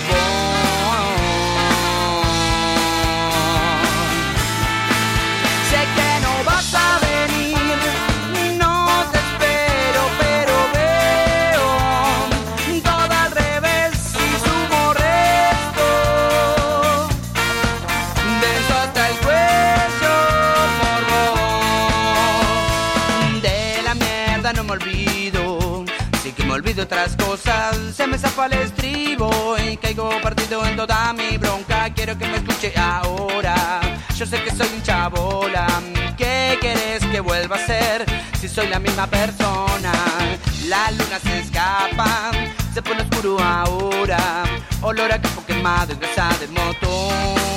[26.78, 27.76] Olvido otras cosas.
[27.96, 31.92] Se me zapa el estribo y caigo partido en toda mi bronca.
[31.92, 33.80] Quiero que me escuche ahora.
[34.16, 35.66] Yo sé que soy un chabola.
[36.16, 38.04] ¿Qué quieres que vuelva a ser
[38.40, 39.92] si soy la misma persona?
[40.68, 42.30] La luna se escapa,
[42.72, 44.44] se pone oscuro ahora.
[44.82, 47.48] Olor a campo quemado y grasa de motor.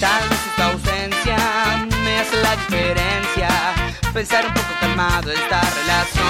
[0.00, 3.89] Tal vez esta ausencia me hace la diferencia.
[4.12, 6.26] Pensar un poco calmado esta relación.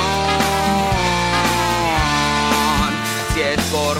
[3.32, 3.96] Si es por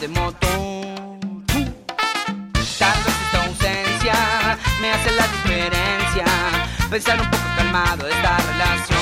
[0.00, 0.48] de moto.
[2.78, 6.24] Tal vez esta ausencia me hace la diferencia.
[6.88, 8.99] Pensar un poco calmado esta relación.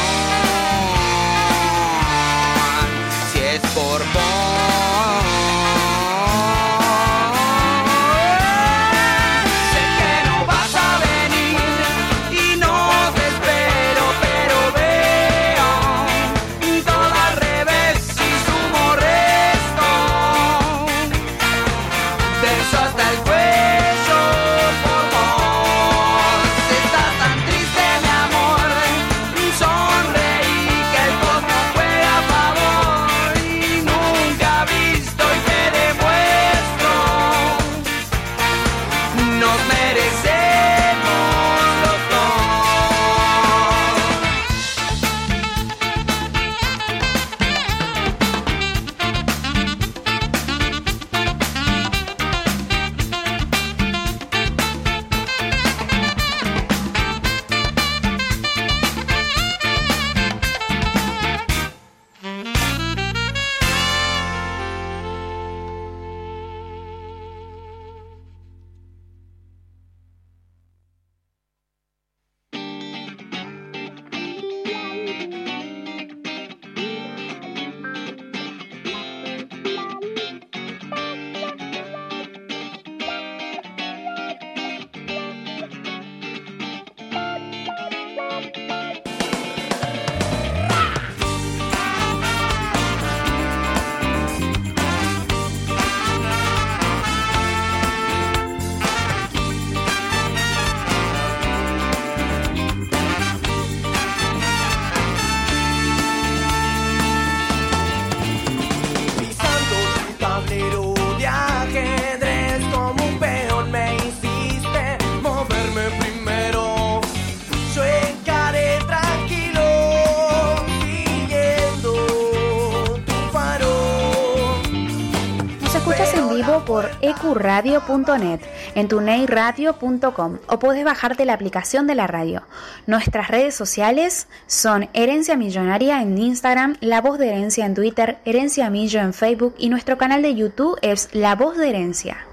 [128.74, 132.43] En tuneiradio.com o puedes bajarte la aplicación de la radio.
[132.86, 138.70] Nuestras redes sociales son Herencia Millonaria en Instagram, La Voz de Herencia en Twitter, Herencia
[138.70, 142.27] Millo en Facebook y nuestro canal de YouTube es La Voz de Herencia.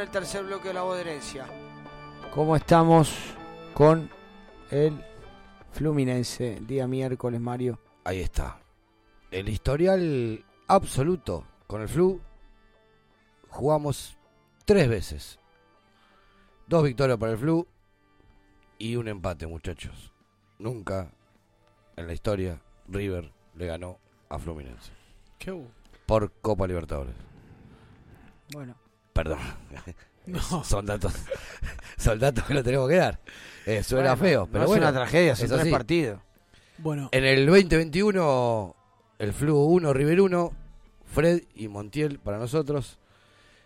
[0.00, 1.46] Con el tercer bloque de la voz de herencia.
[2.32, 3.14] ¿Cómo estamos
[3.74, 4.08] con
[4.70, 5.04] el
[5.72, 7.78] Fluminense el día miércoles, Mario?
[8.04, 8.58] Ahí está.
[9.30, 12.18] El historial absoluto con el Flu.
[13.50, 14.16] Jugamos
[14.64, 15.38] tres veces.
[16.66, 17.66] Dos victorias para el Flu
[18.78, 20.14] y un empate, muchachos.
[20.58, 21.10] Nunca
[21.96, 22.58] en la historia
[22.88, 23.98] River le ganó
[24.30, 24.92] a Fluminense.
[25.38, 25.68] Qué bu-
[26.06, 27.14] Por Copa Libertadores.
[28.54, 28.74] Bueno.
[29.12, 29.38] Perdón.
[30.26, 30.40] No.
[30.64, 31.12] Son datos.
[31.98, 33.20] Son datos que no tenemos que dar.
[33.66, 34.82] Eh, suena Bueno, feo, no pero es bueno.
[34.88, 35.70] una tragedia, son es tres así.
[35.70, 36.20] partidos.
[36.78, 38.74] Bueno, En el 2021,
[39.18, 40.52] el Flu 1, River 1,
[41.12, 42.98] Fred y Montiel para nosotros.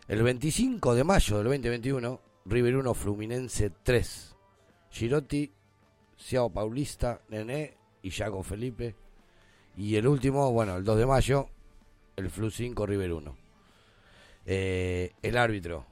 [0.09, 4.35] El 25 de mayo del 2021, River 1, Fluminense 3.
[4.91, 5.53] Girotti,
[6.19, 8.97] Ciao Paulista, Nené y Jaco Felipe.
[9.77, 11.49] Y el último, bueno, el 2 de mayo,
[12.17, 13.37] el Flu 5, River 1.
[14.47, 15.87] Eh, el árbitro,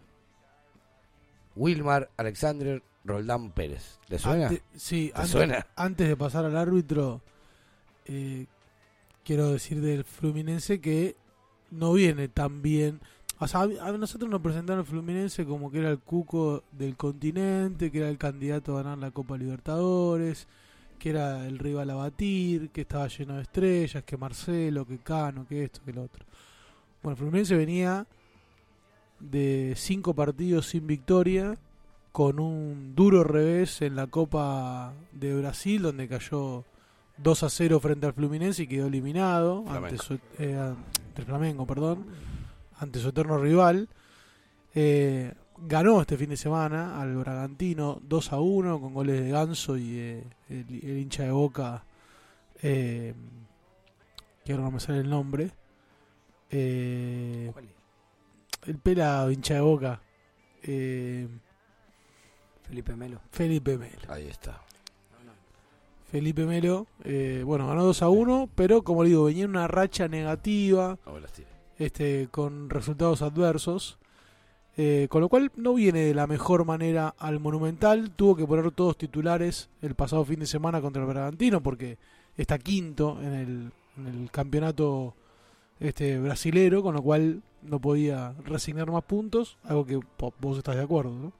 [1.56, 3.98] Wilmar Alexander Roldán Pérez.
[4.08, 4.48] ¿Le suena?
[4.48, 5.66] Ante- sí, ¿Te antes, suena?
[5.76, 7.20] antes de pasar al árbitro,
[8.06, 8.46] eh,
[9.24, 11.16] quiero decir del Fluminense que
[11.70, 13.00] no viene tan bien.
[13.38, 17.98] O sea, a, nosotros nos presentaron Fluminense como que era el cuco del continente, que
[17.98, 20.46] era el candidato a ganar la Copa Libertadores,
[20.98, 25.44] que era el rival a batir, que estaba lleno de estrellas, que Marcelo, que Cano,
[25.48, 26.24] que esto, que lo otro.
[27.02, 28.06] Bueno, Fluminense venía
[29.22, 31.56] de cinco partidos sin victoria,
[32.12, 36.64] con un duro revés en la Copa de Brasil, donde cayó
[37.18, 39.86] 2 a 0 frente al Fluminense y quedó eliminado Flamengo.
[39.86, 42.06] ante su, eh, ante Flamengo, perdón,
[42.78, 43.88] ante su eterno rival.
[44.74, 49.76] Eh, ganó este fin de semana al Bragantino 2 a 1 con goles de Ganso
[49.76, 51.84] y eh, el, el hincha de Boca,
[52.62, 53.14] eh,
[54.44, 55.50] que ahora no me sale el nombre.
[56.50, 57.50] Eh,
[58.66, 60.00] el pelado hincha de Boca.
[60.62, 61.28] Eh,
[62.62, 63.20] Felipe Melo.
[63.30, 63.98] Felipe Melo.
[64.08, 64.60] Ahí está.
[66.10, 69.66] Felipe Melo, eh, bueno, ganó 2 a 1, pero como le digo, venía en una
[69.66, 70.98] racha negativa,
[71.34, 71.48] tire.
[71.78, 73.98] este, con resultados adversos,
[74.76, 78.70] eh, con lo cual no viene de la mejor manera al Monumental, tuvo que poner
[78.72, 81.96] todos titulares el pasado fin de semana contra el Bragantino, porque
[82.36, 85.14] está quinto en el, en el campeonato
[85.80, 90.00] este brasilero, con lo cual no podía resignar más puntos, algo que
[90.40, 91.32] vos estás de acuerdo, ¿no?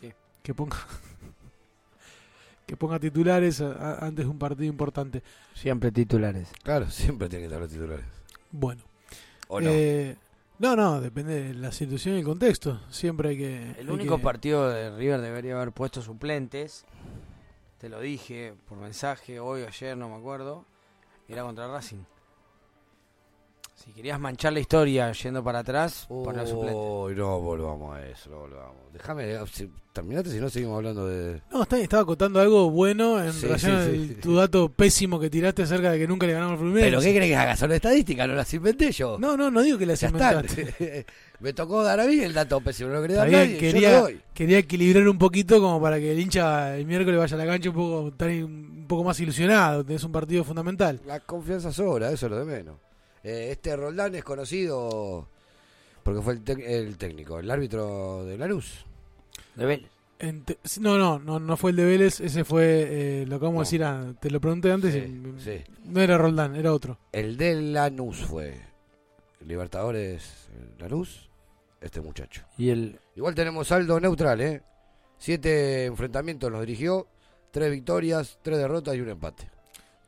[0.00, 0.12] Sí.
[0.42, 0.76] Que ponga
[2.66, 5.22] que ponga titulares a- a- antes de un partido importante.
[5.54, 6.50] Siempre titulares.
[6.62, 8.04] Claro, siempre tiene que estar los titulares.
[8.50, 8.82] Bueno.
[9.48, 9.70] ¿O no?
[9.70, 10.16] Eh,
[10.58, 12.80] no, no, depende de la situación y el contexto.
[12.90, 13.70] Siempre hay que.
[13.78, 16.84] El hay único que- partido de River debería haber puesto suplentes.
[17.78, 20.64] Te lo dije por mensaje hoy o ayer, no me acuerdo.
[21.28, 22.02] Era contra Racing.
[23.88, 26.78] Si querías manchar la historia yendo para atrás, poner suplente.
[26.78, 28.76] Uy, no volvamos a eso, no volvamos.
[28.92, 31.40] Déjame, eh, si- terminate si no seguimos hablando de...
[31.50, 34.14] No, está, estaba contando algo bueno en Sí, relación sí, a sí, sí.
[34.20, 36.90] tu dato pésimo que tiraste acerca de que nunca le ganamos al Fluminense.
[36.90, 37.56] ¿Pero qué crees que haga?
[37.56, 38.28] ¿Son estadísticas?
[38.28, 39.16] ¿No las inventé yo?
[39.18, 41.06] No, no, no digo que las Ya inventaste.
[41.40, 44.20] Me tocó dar a mí el dato pésimo, no lo quería bien, nadie, quería, doy.
[44.34, 47.70] quería equilibrar un poquito como para que el hincha el miércoles vaya a la cancha
[47.70, 49.82] un poco, tan- un poco más ilusionado.
[49.88, 51.00] Es un partido fundamental.
[51.06, 52.76] La confianza sobra, eso es lo de menos.
[53.24, 55.28] Eh, este Roldán es conocido
[56.02, 58.84] porque fue el, tec- el técnico, el árbitro de Lanús.
[59.54, 59.90] De Vélez.
[60.80, 63.64] No, no, no, no fue el de Vélez, ese fue eh, lo que vamos a
[63.64, 63.84] decir.
[63.84, 65.00] ah, te lo pregunté antes y
[65.38, 65.62] sí.
[65.84, 66.98] no era Roldán, era otro.
[67.12, 68.60] El de Lanús fue.
[69.46, 71.28] Libertadores Lanús,
[71.80, 72.42] este muchacho.
[72.56, 74.62] Y el Igual tenemos saldo neutral, ¿eh?
[75.18, 77.06] Siete enfrentamientos nos dirigió,
[77.50, 79.48] tres victorias, tres derrotas y un empate.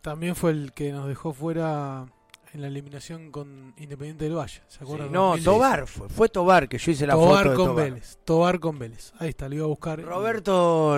[0.01, 2.07] También fue el que nos dejó fuera
[2.52, 4.60] en la eliminación con Independiente del Valle.
[4.68, 5.12] ¿Se acuerdan?
[5.12, 5.44] no, 2010.
[5.44, 7.85] Tobar fue, fue Tobar que yo hice la Tobar foto de con Tobar.
[7.85, 8.18] Vélez.
[8.24, 9.12] Tobar con Vélez.
[9.18, 10.02] Ahí está, lo iba a buscar.
[10.02, 10.97] Roberto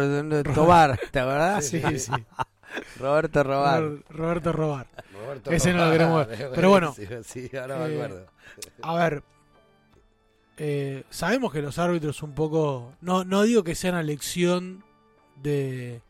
[0.54, 1.64] Tobar, ¿te acordás?
[1.68, 2.12] Sí, sí.
[2.98, 3.82] Roberto Robar.
[3.82, 4.86] Ro- Roberto Robar.
[5.12, 6.50] Roberto Ese no lo queremos ver.
[6.54, 6.94] Pero bueno.
[6.94, 8.26] Sí, sí, ahora me eh, acuerdo.
[8.82, 9.22] A ver.
[10.56, 12.92] eh, sabemos que los árbitros un poco.
[13.02, 14.84] No, no digo que sean a lección
[15.42, 16.00] de,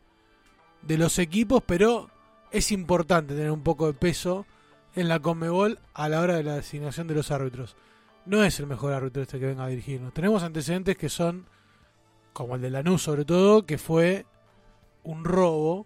[0.83, 2.09] de los equipos, pero
[2.51, 4.45] es importante tener un poco de peso
[4.95, 7.75] en la Conmebol a la hora de la designación de los árbitros.
[8.25, 10.13] No es el mejor árbitro este que venga a dirigirnos.
[10.13, 11.45] Tenemos antecedentes que son,
[12.31, 14.25] como el de Lanús sobre todo, que fue
[15.03, 15.85] un robo,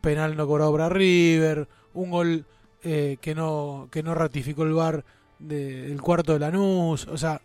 [0.00, 2.44] penal no cobrado para River, un gol
[2.82, 5.04] eh, que no que no ratificó el VAR
[5.38, 7.06] de- del cuarto de Lanús.
[7.06, 7.40] O sea,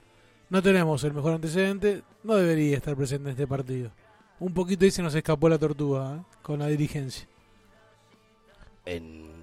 [0.49, 3.91] no tenemos el mejor antecedente, no debería estar presente en este partido.
[4.39, 6.21] Un poquito ahí se nos escapó la tortuga ¿eh?
[6.41, 7.27] con la dirigencia.
[8.85, 9.36] En,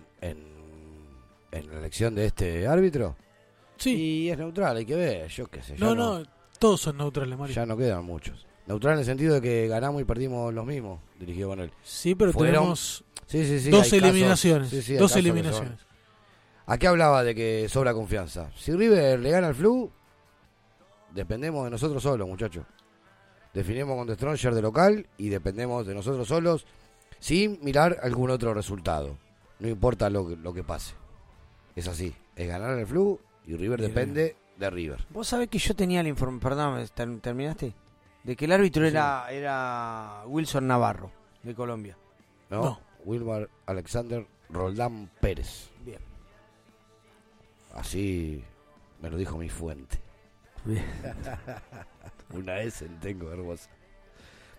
[1.58, 3.16] en, la elección de este árbitro.
[3.76, 3.94] Sí.
[3.94, 5.76] Y es neutral, hay que ver, yo qué sé.
[5.76, 6.22] ya No, no,
[6.58, 7.54] todos son neutrales, Mario.
[7.54, 8.46] Ya no quedan muchos.
[8.66, 11.70] Neutral en el sentido de que ganamos y perdimos los mismos, dirigido con él.
[11.82, 14.98] Sí, pero Fueron- tenemos Sí, sí, sí, dos casos- eliminaciones.
[14.98, 15.78] dos eliminaciones.
[16.66, 18.50] ¿A qué hablaba de que sobra confianza?
[18.56, 19.90] Si River le gana al Flu,
[21.12, 22.64] dependemos de nosotros solos, muchachos.
[23.52, 26.66] Definimos con The Stronger de local y dependemos de nosotros solos
[27.20, 29.16] sin mirar algún otro resultado.
[29.60, 30.94] No importa lo que, lo que pase.
[31.76, 32.14] Es así.
[32.36, 35.04] Es ganar el Flu y River depende de River.
[35.10, 37.74] Vos sabés que yo tenía la información, perdón, ter- ¿terminaste?
[38.22, 41.10] De que el árbitro era, era Wilson Navarro,
[41.42, 41.96] de Colombia.
[42.50, 42.80] ¿No?
[43.04, 45.68] Wilmar Alexander Roldán Pérez.
[45.84, 45.98] Bien.
[47.74, 48.42] Así
[49.00, 49.98] me lo dijo mi fuente.
[50.64, 50.84] Bien.
[52.32, 53.68] Una S tengo hermosa.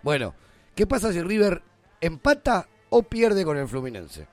[0.02, 0.34] Bueno,
[0.74, 1.62] ¿qué pasa si River
[2.00, 4.28] empata o pierde con el Fluminense?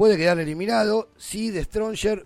[0.00, 2.24] Puede quedar eliminado si The Stronger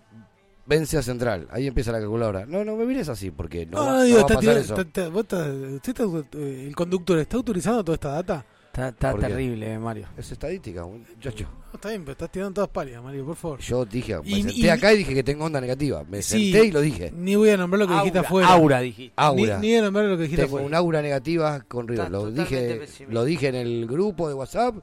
[0.64, 1.48] vence a Central.
[1.51, 2.46] Ahí empieza la calculadora.
[2.46, 4.34] No, no me mires así porque no, No, va, no, no digo, va a está
[4.36, 4.74] pasar tirando- eso.
[4.80, 8.46] está- está- vos estás- usted está- eh, el conductor está autorizando toda esta data.
[8.66, 10.06] Está, está terrible, eh, Mario.
[10.16, 11.46] Es estadística, muchacho.
[11.66, 13.59] No, está bien, pero estás tirando todas pálidas, Mario, por favor.
[13.59, 16.05] Yo dije, me Y- senté y- acá y dije que tengo onda negativa.
[16.09, 17.10] Me Sí, senté y lo dije.
[17.12, 18.48] Ni voy a nombrar lo que dijiste Aura, afuera.
[18.52, 19.12] aura, dijiste.
[19.16, 19.59] Aura.
[19.59, 20.66] Ni, ni voy a nombrar lo que dijiste Tengo afuera.
[20.68, 22.06] un aura negativa con River.
[22.06, 23.14] Estás Lo dije, pesimista.
[23.14, 24.76] lo dije en el grupo de WhatsApp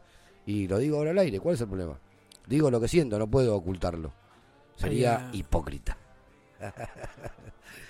[0.45, 1.39] y lo digo ahora al aire.
[1.39, 1.97] ¿Cuál es el problema?
[2.51, 4.11] Digo lo que siento, no puedo ocultarlo.
[4.75, 5.97] Sería hipócrita.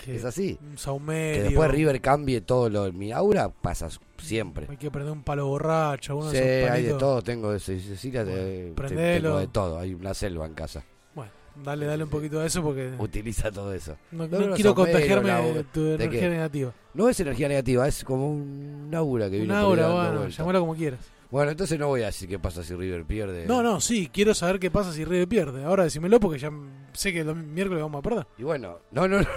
[0.08, 0.58] Es así.
[0.78, 1.34] un.
[1.34, 4.68] Que después River cambie todo lo mi aura, pasa siempre.
[4.70, 8.24] Hay que prender un palo borracho, uno Sí, de hay de todo, tengo de Cecilia,
[8.24, 9.30] de- prendelo.
[9.30, 10.84] tengo de todo, hay una selva en casa.
[11.16, 11.32] Bueno,
[11.64, 13.98] dale, dale un poquito de eso porque Utiliza todo eso.
[14.12, 16.74] no, No, no no, quiero contagiarme la- de tu ¿de energía negativa.
[16.94, 20.60] No es energía negativa, es como un aura que viene Una hora, dando bueno, llamalo
[20.62, 21.00] como quieras.
[21.32, 23.46] Bueno, entonces no voy a decir qué pasa si River pierde.
[23.46, 25.64] No, no, sí, quiero saber qué pasa si River pierde.
[25.64, 26.52] Ahora decímelo porque ya
[26.92, 28.28] sé que el miércoles vamos a perder.
[28.38, 29.28] Y bueno, no, no, no,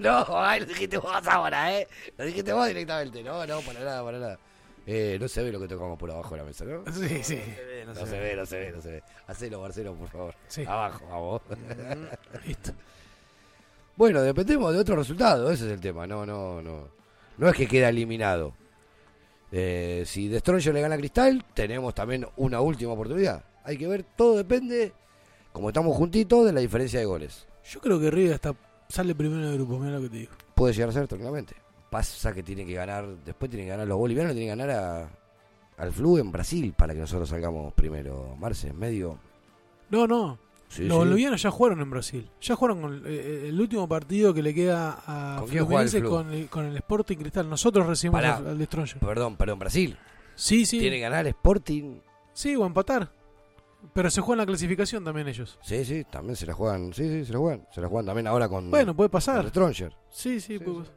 [0.00, 1.86] no, no, ay, lo dijiste vos ahora, ¿eh?
[2.18, 3.22] Lo dijiste vos directamente.
[3.22, 4.38] No, no, para nada, para nada.
[4.84, 6.84] Eh, no se ve lo que tocamos por abajo de la mesa, ¿no?
[6.92, 7.40] Sí, sí.
[7.86, 9.02] No, se, ve, no se ve, no se ve.
[9.28, 10.34] Hacelo, Marcelo, por favor.
[10.48, 10.64] Sí.
[10.66, 11.42] Abajo, vamos.
[12.44, 12.72] Listo.
[13.96, 16.04] Bueno, dependemos de otro resultado, ese es el tema.
[16.04, 16.88] No, no, no.
[17.38, 18.52] No es que queda eliminado.
[19.56, 23.44] Eh, si Destroyer le gana a Cristal, tenemos también una última oportunidad.
[23.62, 24.92] Hay que ver, todo depende,
[25.52, 27.46] como estamos juntitos, de la diferencia de goles.
[27.70, 28.52] Yo creo que River hasta
[28.88, 30.32] sale primero del grupo, mira lo que te digo.
[30.56, 31.54] Puede llegar a ser tranquilamente.
[31.88, 35.08] Pasa que tiene que ganar, después tienen que ganar los bolivianos, tienen que ganar a,
[35.76, 38.34] al Flu en Brasil para que nosotros salgamos primero.
[38.36, 39.20] Marce, en medio.
[39.88, 40.36] No, no.
[40.74, 40.98] Sí, los sí.
[40.98, 42.30] bolivianos ya jugaron en Brasil.
[42.40, 46.48] Ya jugaron con eh, el último partido que le queda a ¿Con el con el,
[46.48, 47.48] con el Sporting Cristal.
[47.48, 48.36] Nosotros recibimos Pará.
[48.36, 48.98] al, al Destroyer.
[48.98, 49.96] Perdón, perdón, Brasil.
[50.34, 50.80] Sí, sí.
[50.80, 52.00] Tiene que ganar Sporting.
[52.32, 53.12] Sí, o empatar.
[53.92, 55.58] Pero se juega en la clasificación también ellos.
[55.62, 56.92] Sí, sí, también se la juegan.
[56.92, 57.66] Sí, sí, se la juegan.
[57.72, 58.70] Se la juegan también ahora con.
[58.70, 59.46] Bueno, puede pasar.
[59.48, 59.92] Stronger.
[60.10, 60.94] Sí, sí, puede pasar.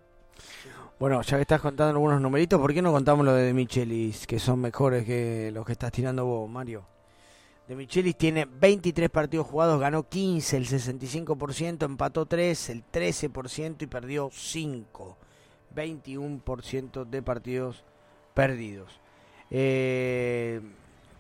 [0.99, 4.39] Bueno, ya que estás contando algunos numeritos, ¿por qué no contamos lo de Michelis, que
[4.39, 6.85] son mejores que los que estás tirando vos, Mario?
[7.68, 13.88] De Michelis tiene 23 partidos jugados, ganó 15, el 65%, empató 3, el 13% y
[13.88, 15.18] perdió 5.
[15.76, 17.84] 21% de partidos
[18.34, 19.02] perdidos.
[19.52, 20.61] Eh,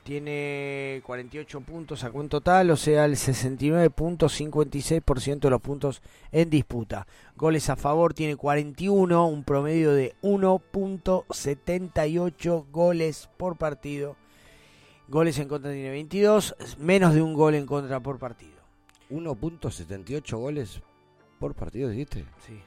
[0.03, 6.01] tiene 48 puntos sacó en total, o sea, el 69.56% de los puntos
[6.31, 7.05] en disputa.
[7.35, 14.15] Goles a favor tiene 41, un promedio de 1.78 goles por partido.
[15.07, 18.57] Goles en contra tiene 22, menos de un gol en contra por partido.
[19.09, 20.81] 1.78 goles
[21.39, 22.25] por partido, dijiste.
[22.45, 22.59] Sí.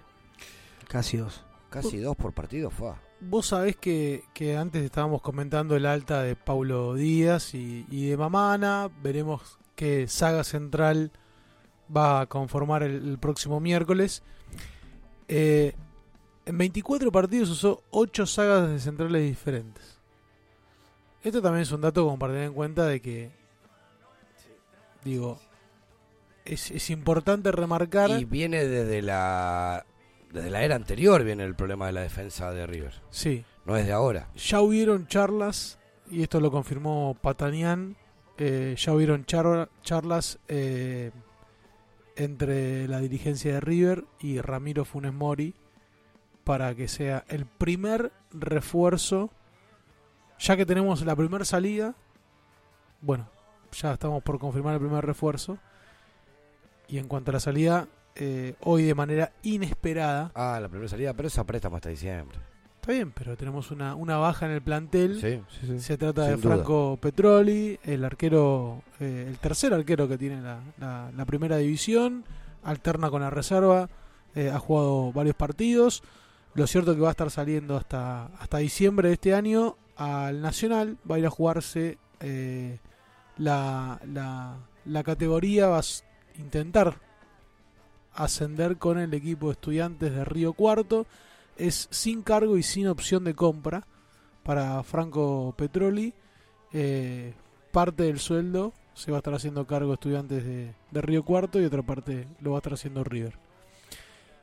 [0.88, 1.44] Casi dos.
[1.68, 2.92] Casi dos por partido, fue.
[3.20, 8.16] Vos sabés que, que antes estábamos comentando el alta de Paulo Díaz y, y de
[8.16, 8.90] Mamana.
[9.02, 11.12] Veremos qué saga central
[11.94, 14.22] va a conformar el, el próximo miércoles.
[15.28, 15.74] Eh,
[16.46, 19.99] en 24 partidos usó 8 sagas de centrales diferentes.
[21.22, 23.30] Esto también es un dato como para tener en cuenta de que,
[25.04, 25.38] digo,
[26.44, 28.10] es, es importante remarcar...
[28.10, 29.84] Y viene desde la
[30.32, 33.02] desde la era anterior viene el problema de la defensa de River.
[33.10, 33.44] Sí.
[33.64, 34.28] No es de ahora.
[34.36, 35.78] Ya hubieron charlas,
[36.08, 37.96] y esto lo confirmó Patanián,
[38.38, 41.10] eh, ya hubieron char- charlas eh,
[42.16, 45.54] entre la dirigencia de River y Ramiro Funes Mori
[46.44, 49.30] para que sea el primer refuerzo,
[50.40, 51.94] ya que tenemos la primera salida,
[53.00, 53.28] bueno,
[53.72, 55.58] ya estamos por confirmar el primer refuerzo,
[56.88, 57.86] y en cuanto a la salida,
[58.16, 62.38] eh, hoy de manera inesperada, Ah, la primera salida, pero esa préstamo hasta diciembre.
[62.80, 65.20] Está bien, pero tenemos una, una baja en el plantel.
[65.20, 65.80] Sí, sí, sí.
[65.80, 66.54] Se trata Sin de duda.
[66.56, 72.24] Franco Petroli, el arquero, eh, el tercer arquero que tiene la, la- la primera división,
[72.64, 73.88] alterna con la reserva,
[74.34, 76.02] eh, ha jugado varios partidos.
[76.54, 80.40] Lo cierto es que va a estar saliendo hasta, hasta diciembre de este año al
[80.40, 82.78] Nacional, va a ir a jugarse eh,
[83.36, 84.56] la, la,
[84.86, 86.94] la categoría, va a intentar
[88.14, 91.06] ascender con el equipo de estudiantes de Río Cuarto.
[91.56, 93.86] Es sin cargo y sin opción de compra
[94.42, 96.14] para Franco Petroli.
[96.72, 97.34] Eh,
[97.70, 101.64] parte del sueldo se va a estar haciendo cargo estudiantes de, de Río Cuarto y
[101.66, 103.34] otra parte lo va a estar haciendo River.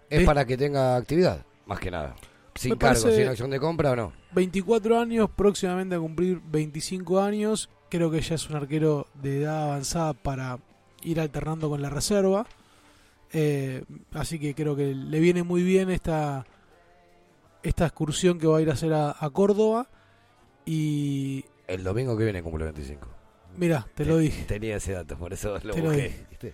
[0.10, 2.16] Es De- para que tenga actividad, más que nada.
[2.58, 4.14] Sin Me cargo, sin acción de compra o no.
[4.34, 7.70] 24 años, próximamente a cumplir 25 años.
[7.90, 10.60] Creo que ya es un arquero de edad avanzada para
[11.04, 12.46] ir alternando con la reserva.
[13.32, 16.46] Eh, así que creo que le viene muy bien esta,
[17.64, 19.88] esta excursión que va a ir a hacer a, a Córdoba.
[20.66, 23.08] Y El domingo que viene cumple 25.
[23.58, 24.44] mira, te lo dije.
[24.44, 26.54] Tenía ese dato, por eso lo Te busqué.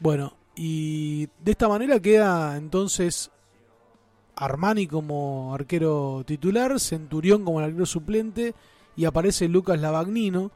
[0.00, 3.30] Bueno, y de esta manera queda entonces
[4.36, 8.54] Armani como arquero titular, Centurión como el arquero suplente
[8.96, 10.50] y aparece Lucas Lavagnino,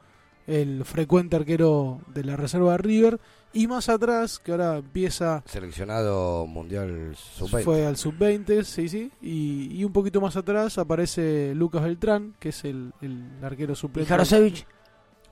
[0.46, 3.20] el frecuente arquero de la reserva de River.
[3.52, 7.64] Y más atrás, que ahora empieza, Seleccionado mundial sub-20.
[7.64, 9.10] fue al sub-20, sí, sí.
[9.22, 14.08] Y, y un poquito más atrás aparece Lucas Beltrán, que es el, el arquero suplente.
[14.08, 14.66] Jarosevich?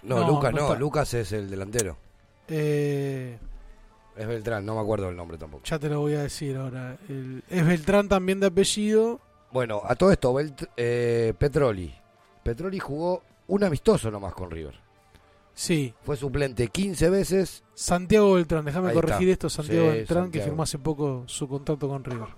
[0.02, 0.78] No, Lucas no, está.
[0.78, 1.98] Lucas es el delantero.
[2.48, 3.38] Eh,
[4.16, 5.64] Es Beltrán, no me acuerdo el nombre tampoco.
[5.64, 6.96] Ya te lo voy a decir ahora.
[7.08, 9.20] El- es Beltrán también de apellido.
[9.52, 11.94] Bueno, a todo esto, Belt- eh, Petroli.
[12.42, 14.74] Petroli jugó un amistoso nomás con River.
[15.54, 15.94] Sí.
[16.02, 17.64] Fue suplente 15 veces.
[17.74, 19.46] Santiago Beltrán, déjame Ahí corregir está.
[19.48, 19.62] esto.
[19.62, 22.28] Santiago Sí, Beltrán, que firmó hace poco su contrato con River.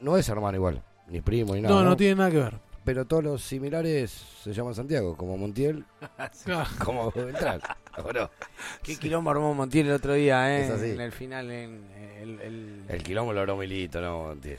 [0.00, 1.74] No es hermano igual, ni primo, ni nada.
[1.74, 2.58] No, no tiene nada que ver.
[2.86, 4.10] Pero todos los similares
[4.42, 5.84] se llaman Santiago, como Montiel,
[6.84, 7.60] como Beltrán.
[8.02, 8.30] ¿o no?
[8.82, 10.64] Qué quilombo armó Montiel el otro día, ¿eh?
[10.66, 10.90] Es así.
[10.92, 11.84] En el final, en
[12.22, 12.40] el...
[12.40, 14.58] el- El quilombo lo agarró Milito, no, Montiel.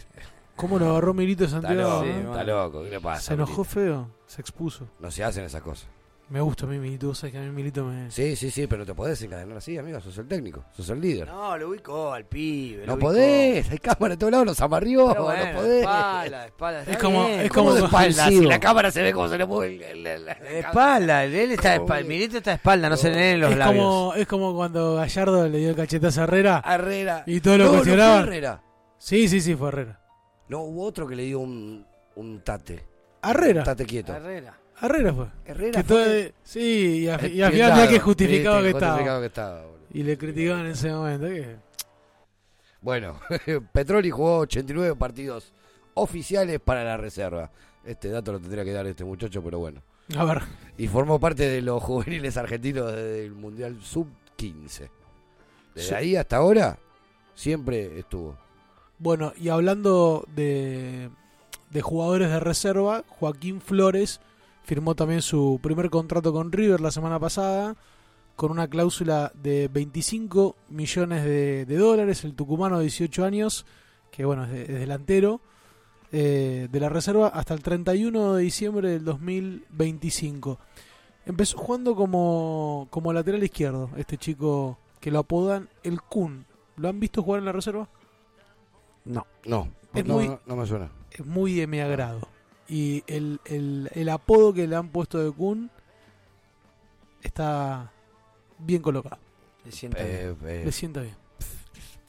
[0.58, 2.04] ¿Cómo lo agarró Milito Está Santiago?
[2.04, 3.22] loco, está loco, ¿qué le pasa?
[3.22, 3.70] Se enojó Milito?
[3.74, 4.90] feo, se expuso.
[5.00, 5.88] No se hacen esas cosas.
[6.30, 8.12] Me gusta a mí Milito, vos sabés que a mí Milito me...
[8.12, 10.02] Sí, sí, sí, pero no te podés encadenar así, amigo.
[10.02, 11.26] Sos el técnico, sos el líder.
[11.28, 12.82] No, lo ubicó al pibe.
[12.82, 13.08] lo No ubicó.
[13.08, 15.80] podés, hay cámara de todos lados, nos amarrió, Pero bueno, no podés.
[15.80, 17.40] espalda, espalda, está Es como- bien.
[17.40, 18.28] es ¿Cómo como de espalda?
[18.28, 21.52] Si la cámara se ve cómo se le mueve el, el- el- De espalda, él
[21.52, 22.00] está de espalda.
[22.00, 23.86] El Milito está de espalda, no se le leen los es labios.
[23.86, 26.62] como, es como cuando Gallardo le dio el cachetazo a Herrera.
[26.68, 27.24] Herrera.
[27.26, 28.24] Y todos lo No, no fue cuestionaban.
[28.28, 28.64] Herrera.
[28.98, 30.02] Sí, sí, sí, fue Herrera.
[30.50, 31.86] No, hubo otro que le dio un,
[32.16, 32.86] un tate.
[33.24, 33.62] Herrera.
[33.62, 34.14] Un tate quieto.
[34.14, 34.58] Herrera.
[34.82, 35.26] Herrera fue.
[35.46, 38.78] Herrera Que fue- todo- sí, y, a- y Eh, al final que justificaba viste, que
[38.78, 38.92] estaba.
[38.94, 39.78] justificaba que estaba, boludo.
[39.94, 41.28] Y le criticaban en ese momento.
[42.82, 43.20] Bueno,
[43.74, 45.52] Petroli jugó 89 partidos
[45.96, 47.50] oficiales para la reserva.
[47.84, 49.82] Este dato lo tendría que dar este muchacho, pero bueno.
[50.16, 50.42] A ver.
[50.78, 54.90] Y formó parte de los juveniles argentinos desde el Mundial Sub-15.
[55.74, 55.94] Desde Sí.
[55.94, 56.78] ahí hasta ahora,
[57.36, 58.36] siempre estuvo.
[59.00, 61.10] Bueno, y hablando de,
[61.72, 64.20] de jugadores de reserva, Joaquín Flores
[64.68, 67.76] firmó también su primer contrato con River la semana pasada,
[68.36, 73.66] con una cláusula de 25 millones de, de dólares, el tucumano de 18 años,
[74.12, 75.40] que bueno, es, de- es delantero,
[76.12, 80.60] eh, de la reserva hasta el 31 de diciembre del 2025.
[81.26, 86.46] Empezó jugando como, como lateral izquierdo, este chico que lo apodan el Kun.
[86.76, 87.88] ¿Lo han visto jugar en la reserva?
[89.06, 89.26] No.
[89.46, 90.90] No, Es no, muy- no, no me suena.
[91.12, 92.20] es muy de mi agrado.
[92.70, 95.70] Y el, el, el apodo que le han puesto de Kun
[97.22, 97.92] está
[98.60, 99.18] bien colocado.
[99.66, 100.52] Le sienta Eh, bien.
[100.62, 101.16] eh, Le sienta bien.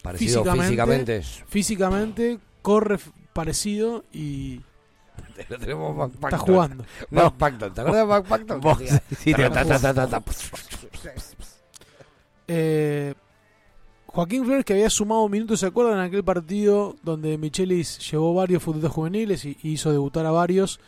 [0.03, 1.23] parecido físicamente.
[1.47, 4.61] físicamente, corre f- parecido y
[5.49, 6.41] Lo tenemos Mac está Pacton.
[6.55, 6.85] jugando.
[7.11, 8.61] Mac Pacton, ¿te acuerdas de Mac Pacton?
[8.61, 8.79] Vos,
[9.19, 10.23] sí, ta, ta, ta.
[12.47, 13.15] Eh,
[14.11, 15.99] Joaquín Flores que había sumado minutos, ¿se acuerdan?
[15.99, 20.81] En aquel partido donde Michelis llevó varios futbolistas juveniles y, hizo debutar a varios.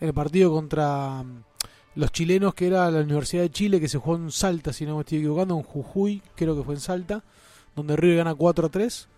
[0.00, 1.42] En el partido contra mm,
[1.96, 4.94] los chilenos, que era la Universidad de Chile, que se jugó en Salta, si no
[4.94, 7.24] me estoy equivocando, en Jujuy, creo que fue en Salta,
[7.74, 9.08] donde River gana 4 a 3.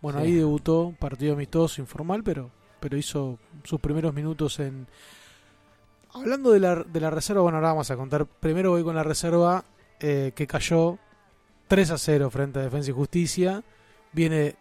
[0.00, 0.24] Bueno, Sí.
[0.24, 4.86] ahí debutó, partido amistoso, informal, pero, pero hizo sus primeros minutos en...
[6.14, 8.24] Hablando de la, de la reserva, bueno, ahora vamos a contar.
[8.24, 9.62] Primero voy con la reserva
[10.00, 10.98] eh, que cayó
[11.70, 13.62] 3 a 0 frente a Defensa y Justicia.
[14.12, 14.56] Viene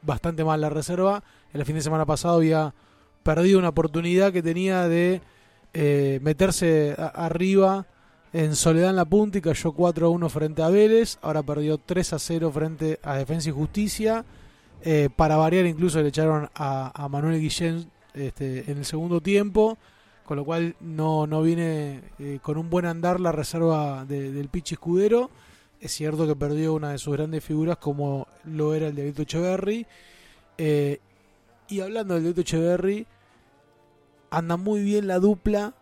[0.00, 1.24] bastante mal la reserva.
[1.52, 2.72] El fin de semana pasado había
[3.24, 5.22] perdido una oportunidad que tenía de
[5.74, 7.84] eh, meterse arriba
[8.32, 11.18] en soledad en la punta y cayó 4 a 1 frente a Vélez.
[11.20, 14.24] Ahora perdió 3 a 0 frente a Defensa y Justicia.
[14.82, 19.78] Eh, para variar, incluso le echaron a, Manuel Guillén este, en el segundo tiempo.
[20.24, 24.48] Con lo cual no, no viene eh, con un buen andar la reserva de- del
[24.48, 25.28] Pichi Escudero.
[25.80, 29.22] Es cierto que perdió una de sus grandes figuras como lo era el de Vito
[29.22, 29.86] Echeverry.
[30.58, 31.00] Eh,
[31.68, 33.06] y hablando del Diablito Echeverry,
[34.30, 35.74] anda muy bien la dupla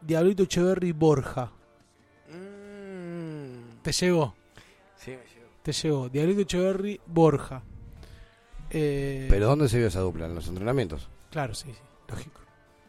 [0.00, 1.52] Diablito Echeverry Borja.
[3.82, 4.34] ¿Te llegó?
[4.96, 5.48] Sí, me llegó.
[5.62, 6.08] Te llegó.
[6.08, 7.62] Diablito Echeverry Borja.
[8.70, 10.26] Eh, ¿Pero dónde se vio esa dupla?
[10.26, 11.08] ¿En los entrenamientos?
[11.30, 12.40] Claro, sí, sí, lógico.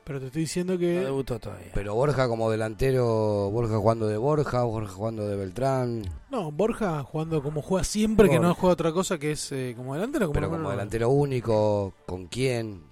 [0.06, 0.98] Pero te estoy diciendo que.
[1.00, 1.72] No debutó todavía.
[1.74, 6.04] Pero Borja como delantero, Borja jugando de Borja, Borja jugando de Beltrán.
[6.30, 8.62] No, Borja jugando como juega siempre, que no Borja.
[8.62, 10.28] juega otra cosa que es eh, como delantero.
[10.28, 10.76] Como Pero como Borja.
[10.76, 12.84] delantero único, ¿con quién?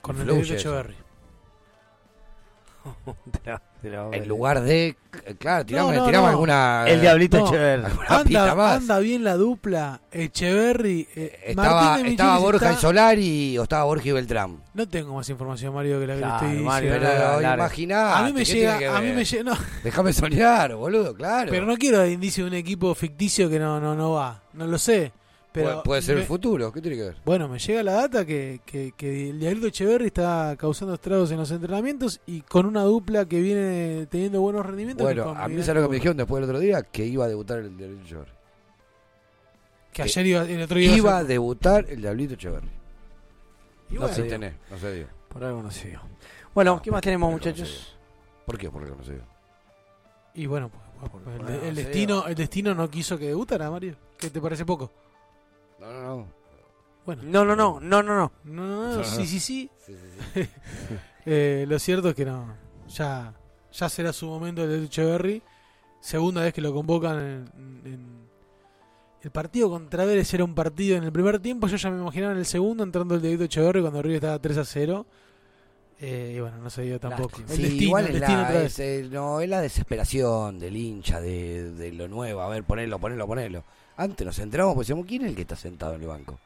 [0.00, 0.80] Con el Influye Diablito eso.
[0.80, 0.96] Echeverry.
[4.12, 4.88] En lugar de.
[5.26, 6.30] eh, Claro, tirame, No, no, tirame no.
[6.30, 6.84] alguna.
[6.86, 7.44] El Diablito
[8.24, 8.76] pista Anda, más.
[8.76, 11.08] anda bien la dupla Echeverry.
[11.16, 14.62] eh, Estaba, de estaba Michelis Borja está- y Solari o estaba Borja y Beltrán.
[14.74, 17.10] No tengo más información, Mario, que la que Claro, le estoy Mario, diciendo.
[17.10, 17.32] Pero
[18.14, 21.50] A mí me ¿qué llega, a mí me llega, no, Déjame soñar, boludo, claro.
[21.50, 24.42] pero no quiero dar indicio de un equipo ficticio que no, no, no va.
[24.54, 25.12] No lo sé.
[25.52, 27.16] Pero puede, puede ser me- el futuro, ¿qué tiene que ver?
[27.24, 31.36] Bueno, me llega la data que, que, que el Diablito Echeverry está causando estragos en
[31.36, 35.04] los entrenamientos y con una dupla que viene teniendo buenos rendimientos.
[35.04, 37.58] Bueno, a mí lo que me dijeron después del otro día que iba a debutar
[37.58, 38.32] el Diablito Echeverry.
[39.92, 42.70] Que ayer iba, el otro día Iba a a ser- debutar el Diablito Echeverry.
[43.90, 45.06] Y No bueno, se tiene, no se dio.
[45.28, 46.00] Por algo no se vio.
[46.54, 47.94] Bueno, ¿qué más tenemos, no muchachos?
[48.46, 48.70] ¿Por qué?
[48.70, 49.22] Por algo no se dio.
[50.34, 53.96] Y bueno, pues, pues, el, bueno, el destino, el destino no quiso que debutara, Mario.
[54.16, 54.90] ¿Qué te parece poco?
[55.92, 56.26] No, no, no.
[57.04, 57.22] Bueno.
[57.24, 58.32] No, no, no, no, no, no.
[58.44, 58.62] No,
[58.92, 59.70] no, no, sí, sí, sí.
[59.86, 60.48] Sí, sí, sí.
[61.24, 62.52] Eh, lo cierto es que no.
[62.88, 63.32] Ya,
[63.72, 65.40] ya será su momento el de Echeverry.
[66.00, 68.22] Segunda vez que lo convocan en, en-
[69.22, 71.68] el partido contra Vélez era un partido en el primer tiempo.
[71.68, 74.58] Yo ya me imaginaba en el segundo entrando el de Echeverry cuando River estaba 3
[74.58, 75.06] a 0.
[76.00, 77.36] Eh, y bueno, no se dio tampoco.
[77.38, 78.72] El destino, igual el es destino la, otra vez.
[78.72, 82.40] es, eh, no, es la desesperación del hincha, de, de lo nuevo.
[82.40, 83.64] A ver, ponelo, ponelo, ponelo.
[84.02, 86.40] Antes nos entramos pues decíamos, ¿quién es el que está sentado en el banco?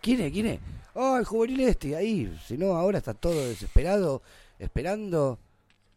[0.00, 0.32] ¿Quién es?
[0.32, 0.60] ¿Quién es?
[0.94, 2.32] Oh, el juvenil este, ahí.
[2.46, 4.22] Si no, ahora está todo desesperado,
[4.60, 5.38] esperando.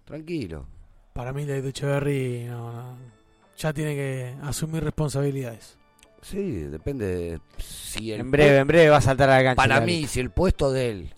[0.06, 0.66] Tranquilo.
[1.14, 2.98] Para mí, de Echeverry no, no,
[3.56, 5.78] ya tiene que asumir responsabilidades.
[6.24, 9.56] Sí, depende de si el En breve, en breve va a saltar a la cancha.
[9.56, 11.14] Para la mí, si el puesto de él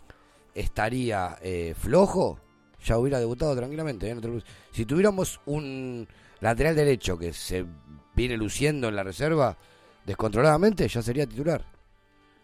[0.54, 2.40] estaría eh, flojo,
[2.84, 4.12] ya hubiera debutado tranquilamente.
[4.12, 4.18] ¿eh?
[4.72, 6.06] Si tuviéramos un
[6.42, 7.66] lateral derecho que se
[8.14, 9.58] viene luciendo en la reserva
[10.06, 11.64] descontroladamente, ya sería titular.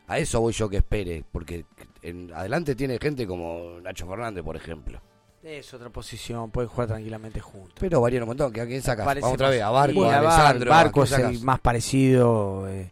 [0.07, 1.65] A eso voy yo que espere, porque
[2.01, 5.01] en adelante tiene gente como Nacho Fernández, por ejemplo.
[5.43, 7.73] Es otra posición, pueden jugar tranquilamente juntos.
[7.79, 8.51] Pero varían un montón.
[8.59, 9.05] ¿A quién sacas?
[9.05, 10.73] Parece Vamos otra vez a Barco, y a Alessandro.
[10.73, 12.91] ¿a Barco es el más parecido eh,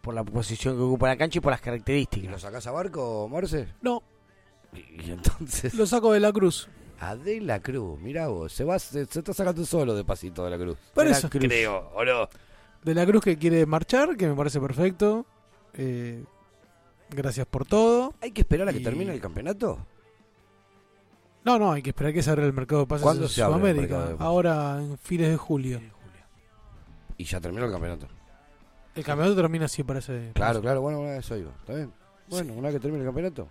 [0.00, 2.30] por la posición que ocupa en la cancha y por las características.
[2.30, 3.68] ¿Lo sacás a Barco, Marce?
[3.82, 4.02] No.
[4.72, 5.74] Y, y entonces...
[5.74, 6.68] Lo saco de la cruz.
[7.00, 10.44] A De la Cruz, mira vos, se va, se, se está sacando solo de pasito
[10.44, 10.76] de la Cruz.
[10.92, 11.30] Por De la eso.
[11.30, 12.28] Creo, ¿o no?
[12.84, 15.26] De la Cruz que quiere marchar, que me parece perfecto.
[15.74, 16.24] Eh,
[17.10, 18.14] gracias por todo.
[18.22, 19.78] ¿Hay que esperar a que Y- termine el campeonato?
[21.44, 23.42] No, no, hay que esperar que se abra el mercado de pases ¿Cuándo en se
[23.42, 23.80] abre el Sudamérica.
[23.94, 24.26] mercado de pases?
[24.26, 25.80] Ahora en fines de julio.
[27.16, 28.06] Y ya terminó el campeonato.
[28.94, 30.30] El campeonato termina así, parece.
[30.34, 31.50] Claro, claro, bueno, una vez eso iba.
[31.60, 31.92] ¿Está bien?
[32.28, 33.48] Bueno, una vez que termine el campeonato.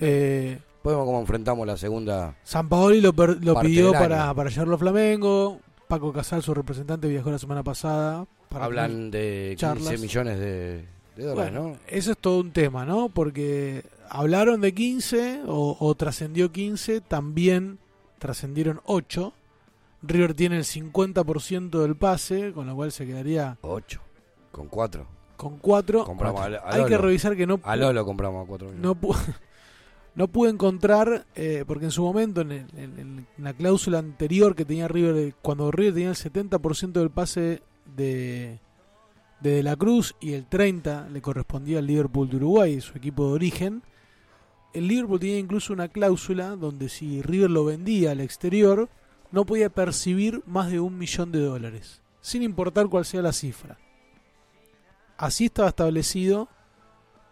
[0.00, 2.36] Eh, Podemos como enfrentamos la segunda.
[2.42, 5.60] San Paoli lo, per- lo pidió para, para llevarlo a Flamengo.
[5.94, 8.26] Paco Casal, su representante, viajó la semana pasada.
[8.48, 10.00] Para Hablan de 15 charlas.
[10.00, 10.84] millones de,
[11.16, 11.76] de dólares, Bueno, ¿no?
[11.86, 13.08] Eso es todo un tema, ¿no?
[13.08, 17.78] Porque hablaron de 15 o, o trascendió 15, también
[18.18, 19.32] trascendieron 8.
[20.02, 24.00] River tiene el 50% del pase, con lo cual se quedaría 8.
[24.52, 25.06] Con 4.
[25.36, 26.04] con 4.
[26.04, 26.98] Compramos a, a Hay que Lolo.
[26.98, 28.82] revisar que no A Lolo compramos a 4 millones.
[28.82, 28.94] no,
[30.14, 34.64] no pude encontrar, eh, porque en su momento, en, el- en- la cláusula anterior que
[34.64, 37.62] tenía River, eh, cuando River tenía el 70% del pase
[37.96, 38.60] de,
[39.40, 43.26] de De la Cruz y el 30% le correspondía al Liverpool de Uruguay, su equipo
[43.26, 43.82] de origen,
[44.72, 48.88] el Liverpool tenía incluso una cláusula donde si River lo vendía al exterior,
[49.32, 53.78] no podía percibir más de un millón de dólares, sin importar cuál sea la cifra.
[55.16, 56.48] Así estaba establecido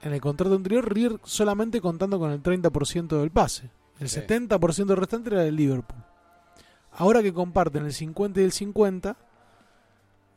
[0.03, 3.71] en el contrato anterior, River solamente contando con el 30% del pase.
[4.01, 4.21] El Sí.
[4.21, 6.03] 70% restante era del Liverpool.
[6.93, 9.17] Ahora que comparten el 50 y el 50,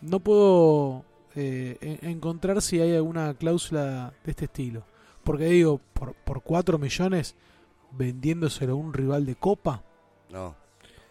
[0.02, 1.04] no puedo
[1.38, 4.84] eh, en- encontrar si hay alguna cláusula de este estilo.
[5.24, 7.36] Porque digo, por, por 4 millones
[7.92, 9.84] vendiéndoselo a un rival de Copa.
[10.32, 10.56] No.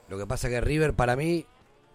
[0.09, 1.45] Lo que pasa es que River para mí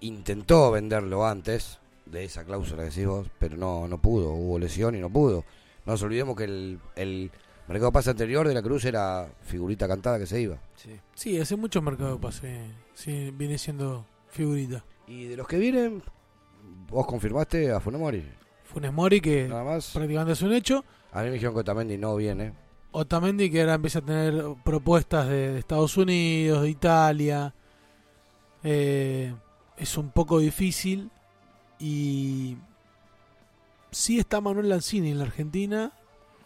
[0.01, 4.31] intentó venderlo antes de esa cláusula que decís vos, pero no, no pudo.
[4.33, 5.43] Hubo lesión y no pudo.
[5.89, 7.31] No nos olvidemos que el, el
[7.67, 10.59] mercado de pase anterior de la Cruz era figurita cantada que se iba.
[11.15, 12.61] Sí, hace mucho mercado de pase.
[12.93, 14.85] Sí, viene siendo figurita.
[15.07, 16.03] Y de los que vienen,
[16.91, 18.23] vos confirmaste a Funemori.
[18.65, 19.89] Funes Mori, que Nada más.
[19.91, 20.85] prácticamente es un hecho.
[21.11, 22.53] A mí me dijeron que Otamendi no viene.
[22.91, 27.55] Otamendi que ahora empieza a tener propuestas de, de Estados Unidos, de Italia.
[28.63, 29.33] Eh,
[29.75, 31.09] es un poco difícil.
[31.79, 32.57] Y
[33.91, 35.91] sí está Manuel Lanzini en la Argentina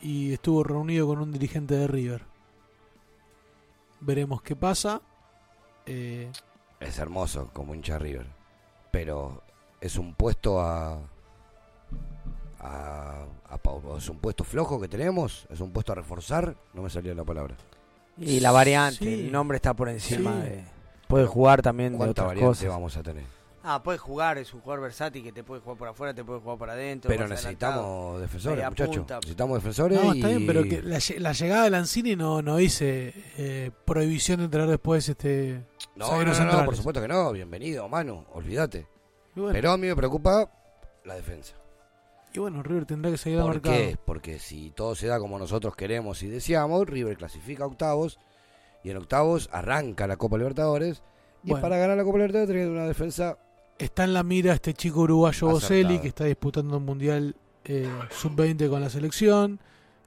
[0.02, 2.22] y estuvo reunido con un dirigente de River.
[4.02, 5.02] Veremos qué pasa.
[5.86, 6.32] Eh,
[6.80, 8.26] Es hermoso como hincha River.
[8.92, 9.42] Pero
[9.82, 11.00] es un puesto a.
[12.60, 13.60] a, a
[13.98, 15.48] es un puesto flojo que tenemos.
[15.50, 16.56] Es un puesto a reforzar.
[16.74, 17.56] No me salió la palabra.
[18.18, 19.14] Y la variante, Sí.
[19.26, 20.50] el nombre está por encima Sí.
[20.50, 20.64] de...
[21.08, 22.70] Puede jugar también de ¿Cuánta otras variante cosas.
[22.70, 23.24] vamos a tener?
[23.66, 26.42] Ah, puede jugar, es un jugador versátil que te puede jugar por afuera, te puede
[26.42, 27.08] jugar por adentro.
[27.08, 29.06] Pero necesitamos defensores, muchachos.
[29.22, 30.04] Necesitamos defensores.
[30.04, 30.18] no, y...
[30.18, 34.40] está bien, pero que la, lle- la llegada de Lanzini no, no dice eh, prohibición
[34.40, 35.64] de entrar después este
[35.96, 37.32] No, no, no, no, por supuesto que no.
[37.32, 38.26] Bienvenido, Manu.
[38.34, 38.86] Olvídate.
[39.34, 40.52] Bueno, Pero a mí me preocupa
[41.06, 41.56] la defensa.
[42.34, 43.76] y bueno, River tendrá que seguir ¿Por mercado.
[43.76, 43.98] qué?
[44.04, 48.20] Porque si todo se da como nosotros queremos y deseamos, River clasifica a octavos
[48.84, 51.02] y en octavos arranca la Copa Libertadores.
[51.46, 51.62] Y Bueno.
[51.62, 53.38] para ganar la Copa Libertadores tener una defensa
[53.78, 55.48] Está en la mira este chico uruguayo.
[55.48, 57.36] Boselli que está disputando un mundial
[57.66, 59.60] eh, sub-20 con la selección.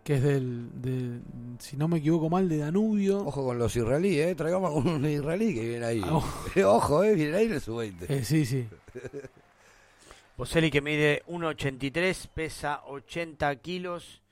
[0.05, 1.21] que es del, de,
[1.59, 3.27] si no me equivoco mal, de Danubio.
[3.27, 4.35] Ojo con los israelíes, ¿eh?
[4.35, 6.03] Traigamos un israelí que viene ahí.
[6.05, 6.23] Ah,
[6.67, 7.15] Ojo, ¿eh?
[7.15, 8.09] Viene ahí en el sub-20.
[8.09, 8.69] Eh, sí, sí.
[10.37, 14.23] Boselli que mide 1,83, pesa 80 kilos.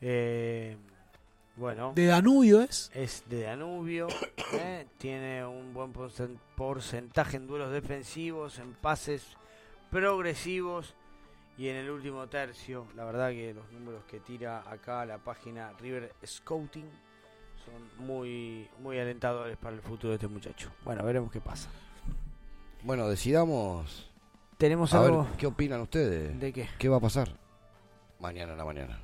[0.00, 0.76] Eh,
[1.56, 1.92] bueno.
[1.94, 2.90] ¿De Danubio es?
[2.94, 4.08] Es de Danubio.
[4.54, 9.36] eh, Tiene un buen porcen- porcentaje en duelos defensivos, en pases
[9.90, 10.94] progresivos
[11.58, 12.86] y en el último tercio.
[12.96, 16.88] La verdad que los números que tira acá la página River Scouting
[17.64, 20.70] son muy, muy alentadores para el futuro de este muchacho.
[20.84, 21.68] Bueno, veremos qué pasa.
[22.82, 24.10] Bueno, decidamos.
[24.58, 26.38] Tenemos a algo- ver, ¿qué opinan ustedes?
[26.40, 26.68] ¿De qué?
[26.78, 27.28] ¿Qué va a pasar?
[28.18, 29.00] Mañana en la mañana.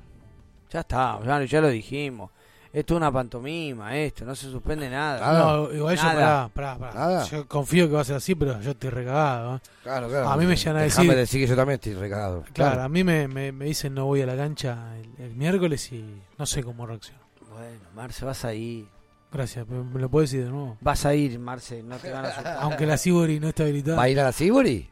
[0.69, 2.31] Ya está, ya, ya lo dijimos.
[2.71, 5.33] Esto es una pantomima, esto, no se suspende nada.
[5.39, 6.93] No, igual yo, pará, pará, pará.
[6.93, 7.23] Nada.
[7.25, 9.55] Yo confío que va a ser así, pero yo estoy recagado.
[9.55, 9.59] ¿eh?
[9.81, 10.29] Claro, claro.
[10.29, 11.11] A mí me llegan a decir.
[11.15, 12.43] decir que yo también estoy recagado.
[12.53, 15.91] Claro, a mí me, me, me dicen no voy a la cancha el, el miércoles
[15.91, 17.19] y no sé cómo reacciono.
[17.51, 18.85] Bueno, Marce, vas a ir.
[19.31, 20.77] Gracias, pero ¿me lo puedes decir de nuevo?
[20.81, 22.57] Vas a ir, Marce, no te van a asustar.
[22.61, 23.97] Aunque la Sibori no está habilitada.
[23.97, 24.87] ¿Va a ir a la Sibori?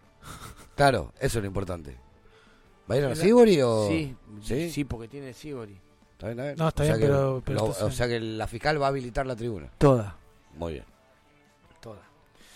[0.76, 1.96] Claro, eso es lo importante.
[2.90, 3.88] ¿Va a ir a la La- Sibori o...?
[3.88, 4.70] Sí, ¿Sí?
[4.72, 5.80] sí, porque tiene Sibori.
[6.18, 6.56] ¿Está bien, está bien?
[6.58, 8.90] No, está O bien, pero- pero lo- entonces- O sea que la fiscal va a
[8.90, 9.68] habilitar la tribuna.
[9.78, 10.16] Toda.
[10.58, 10.86] Muy bien.
[11.80, 12.00] Toda.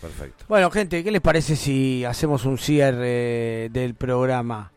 [0.01, 0.45] Perfecto.
[0.47, 4.71] Bueno, gente, ¿qué les parece si hacemos un cierre del programa?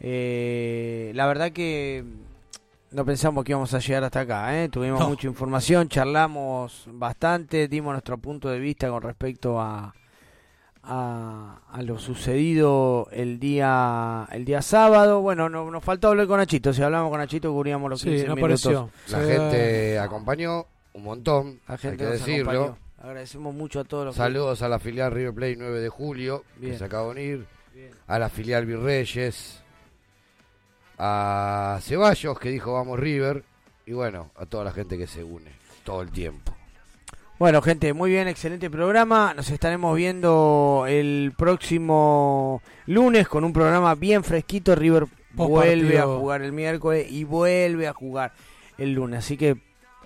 [0.00, 2.02] Eh, la verdad que
[2.92, 4.68] no pensamos que íbamos a llegar hasta acá, ¿eh?
[4.70, 5.08] Tuvimos No.
[5.08, 9.94] mucha información, charlamos bastante, dimos nuestro punto de vista con respecto a,
[10.86, 15.20] a, a lo sucedido el día el día sábado.
[15.22, 18.26] Bueno, no, nos faltó hablar con Nachito, si hablamos con Nachito cubríamos los Sí, 15
[18.28, 18.66] no minutos.
[18.66, 18.90] apareció.
[19.16, 19.32] La Sí.
[19.32, 22.50] gente acompañó un montón, La gente hay que decirlo.
[22.50, 22.78] acompañó.
[23.02, 26.44] Agradecemos mucho a todos los que- Saludos a la filial River Plate 9 de julio,
[26.56, 26.72] Bien.
[26.72, 27.46] que se acaba de unir.
[27.74, 27.90] Bien.
[28.06, 29.60] A la filial Virreyes.
[30.98, 33.44] A Ceballos, que dijo vamos River.
[33.86, 35.50] Y bueno, a toda la gente que se une
[35.84, 36.54] todo el tiempo.
[37.36, 39.34] Bueno, gente, muy bien, excelente programa.
[39.34, 44.76] Nos estaremos viendo el próximo lunes con un programa bien fresquito.
[44.76, 48.32] River vuelve a jugar el miércoles y vuelve a jugar
[48.78, 49.18] el lunes.
[49.18, 49.56] Así que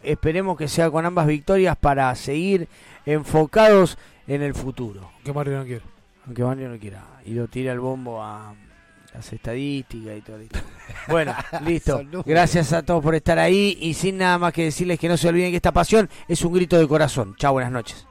[0.02, 2.66] esperemos que sea con ambas victorias para seguir
[3.05, 5.10] enfocados en el futuro.
[5.22, 5.84] Que Mario no quiere.
[6.26, 7.05] Aunque Mario no quiera.
[7.26, 8.55] Y lo tira el bombo a
[9.19, 10.39] las estadísticas y todo.
[10.39, 10.59] Listo.
[11.09, 11.35] Bueno,
[11.65, 12.03] listo.
[12.24, 15.28] Gracias a todos por estar ahí y sin nada más que decirles que no se
[15.28, 17.35] olviden que esta pasión es un grito de corazón.
[17.39, 18.07] Chao, buenas noches.